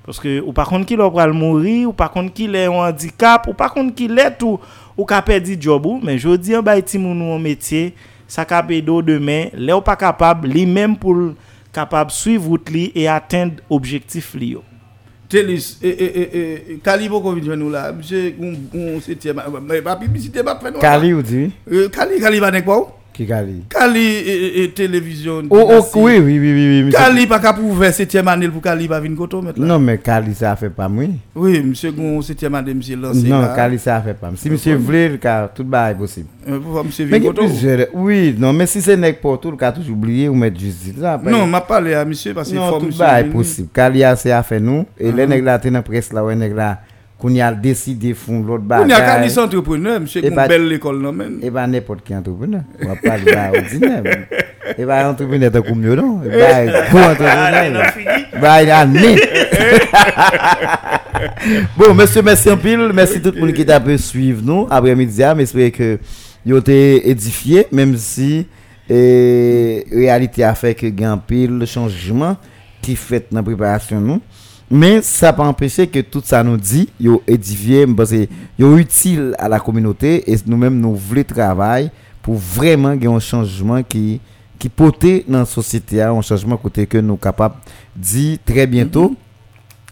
[0.09, 2.71] Parce que ou par contre qui leur pral mourir, ou par contre qui est un
[2.71, 4.59] handicap, ou par contre qui l'est tout,
[4.97, 5.05] ou
[5.61, 7.93] job mais je dis en bay ti moun ou un métier,
[8.27, 9.49] ça ka do demain,
[9.85, 11.15] pas capable lui même pour
[11.71, 14.63] capable suivre li et atteindre objectif li yo.
[15.29, 17.15] Télis, et, et, et, Kali fait.
[20.81, 21.13] Kali
[21.71, 22.41] Euh, Kali, Kali
[23.19, 25.43] Qui Kali Kali, et, et, télévision.
[25.51, 26.93] Oh, oh, oui, oui, oui, oui, oui.
[26.93, 29.67] Kali, pas qu'à prouver septième année pour Kali va venir koto maintenant.
[29.67, 31.03] Non, mais Kali, ça fait pas moi.
[31.35, 33.27] Oui, monsieur, on septième année, monsieur lancé.
[33.27, 33.55] Non, là.
[33.57, 34.31] Kali, ça fait pas.
[34.37, 35.19] Si monsieur voulait,
[35.53, 36.29] tout bas est possible.
[36.49, 39.73] Euh, Pour monsieur venir plusieurs- Oui, non, mais si c'est n'est pas tout, le cas,
[39.73, 40.95] toujours oublié ou mettre justice.
[40.97, 43.67] là, Non, m'a parlé à monsieur parce que non, tout bas est possible.
[43.75, 44.87] Kali, a, c'est affaire nous.
[44.97, 46.83] Et les nègres là, t'es dans la presse là, ouais, nègres là,
[47.19, 50.35] qu'on y a décidé de fond l'autre On y a c'est entrepreneur, monsieur, Et une
[50.35, 51.39] pas- belle école, non, men.
[51.43, 52.61] Et pas n'importe qui entrepreneur.
[52.81, 54.03] On va pas aller à ordinaire.
[54.79, 56.21] Et pas entrepreneur de comme non.
[56.25, 57.83] Et pas pour entrepreneur.
[58.41, 59.17] Bah, il a né.
[61.77, 62.91] Bon, monsieur, merci en pile.
[62.95, 65.23] Merci tout le monde qui t'a pu suivre nous après-midi.
[65.39, 65.99] J'espère que
[66.47, 68.47] vous été édifié, même si
[68.89, 68.97] la
[69.93, 72.37] réalité a fait que il y a un pile changement
[72.81, 74.21] qui fait dans la préparation nous.
[74.71, 78.29] Mais ça pas empêcher que tout ça nous dit, yo édifié, parce que
[78.59, 81.91] yo utile à la communauté et nous-mêmes nous voulons travailler
[82.21, 84.21] pour vraiment qu'il y ait un changement qui
[84.59, 87.55] qui porté dans la société, un changement côté que nous capables
[87.95, 89.15] dire très bientôt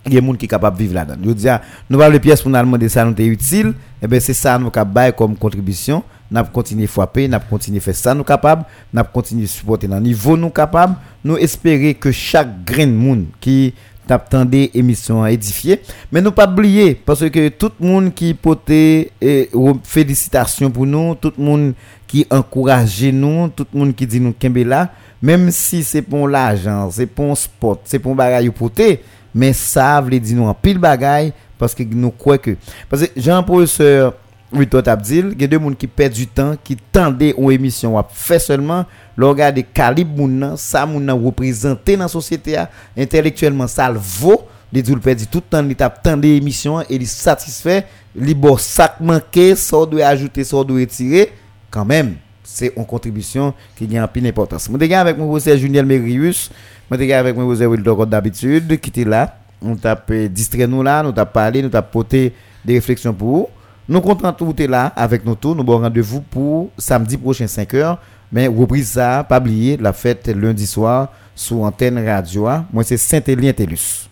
[0.06, 1.18] il y a des qui sont capables de vivre là-dedans.
[1.24, 4.06] Je dis, ah, nous avons les pièces pour nous demander ça, nous est utile, et
[4.06, 6.02] bien c'est ça nous capables comme contribution.
[6.28, 9.86] Nous continuer à frapper, nous continuer à faire ça, nous capables, nous continuer à supporter
[9.86, 13.74] dans le niveau, nous capables, nous espérer que chaque grain de monde qui
[14.06, 15.80] t'attendait émission édifiée,
[16.12, 19.50] mais nous pas oublier, parce que tout le monde qui poté et
[19.82, 21.74] félicitations pour nous, tout le monde
[22.06, 26.28] qui encourage nous, tout le monde qui dit nous kembe là, même si c'est pour
[26.28, 29.00] l'argent, c'est pour un sport, c'est pour bagage poté,
[29.34, 32.56] mais ça veut dire nous en pile bagaille parce que nous croyons que
[32.88, 34.14] parce que Jean professeur
[34.52, 37.98] Victor Abdil, il y a deux monde qui perdent du temps, qui tendaient aux émissions,
[37.98, 38.84] a fait seulement
[39.16, 43.98] le regarder calibre moun nan, ça moun représenté dans la société a, intellectuellement ça le
[43.98, 48.34] vaut, les tout le tout le temps, il tape tant d'émissions et il satisfait, il
[48.34, 51.32] bon sac manqué, ça doit ajouter, ça doit retirer
[51.70, 52.16] quand même.
[52.42, 54.68] C'est une contribution qui a un peu d'importance.
[54.70, 56.50] Je suis avec mon professeur Juniel Merius,
[56.90, 59.36] je suis avec mon professeur comme d'habitude, qui était là.
[59.62, 62.32] On t'a distrait nous là, nous t'a parlé, nous t'a porté
[62.64, 63.48] des réflexions pour vous.
[63.88, 65.54] Nous comptons tout là avec nous tous.
[65.54, 67.98] Nous avons rendez-vous pour samedi prochain 5 h
[68.32, 72.48] Mais reprise ça, pas oublier la fête lundi soir sur antenne radio.
[72.72, 74.08] Moi, c'est Saint-Élien Télus.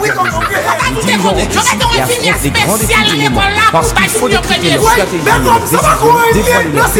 [0.00, 0.08] Oui,
[3.28, 3.40] moment.
[3.72, 5.24] Parce qu'il faut décrypter leur stratégie,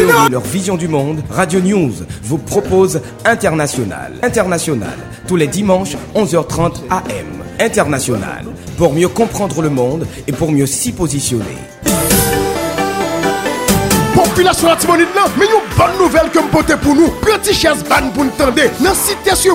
[0.07, 1.21] leurs leur vision du monde.
[1.29, 1.93] Radio News
[2.23, 4.13] vous propose International.
[4.21, 4.97] International,
[5.27, 7.03] tous les dimanches, 11h30 AM.
[7.59, 8.45] International,
[8.77, 11.74] pour mieux comprendre le monde et pour mieux s'y positionner.
[14.35, 17.09] Population la Timonide là, mais une bonne nouvelle que me pour nous.
[17.21, 18.51] Petit chaise ban pour nous tendre.
[18.81, 19.53] Dans cité sur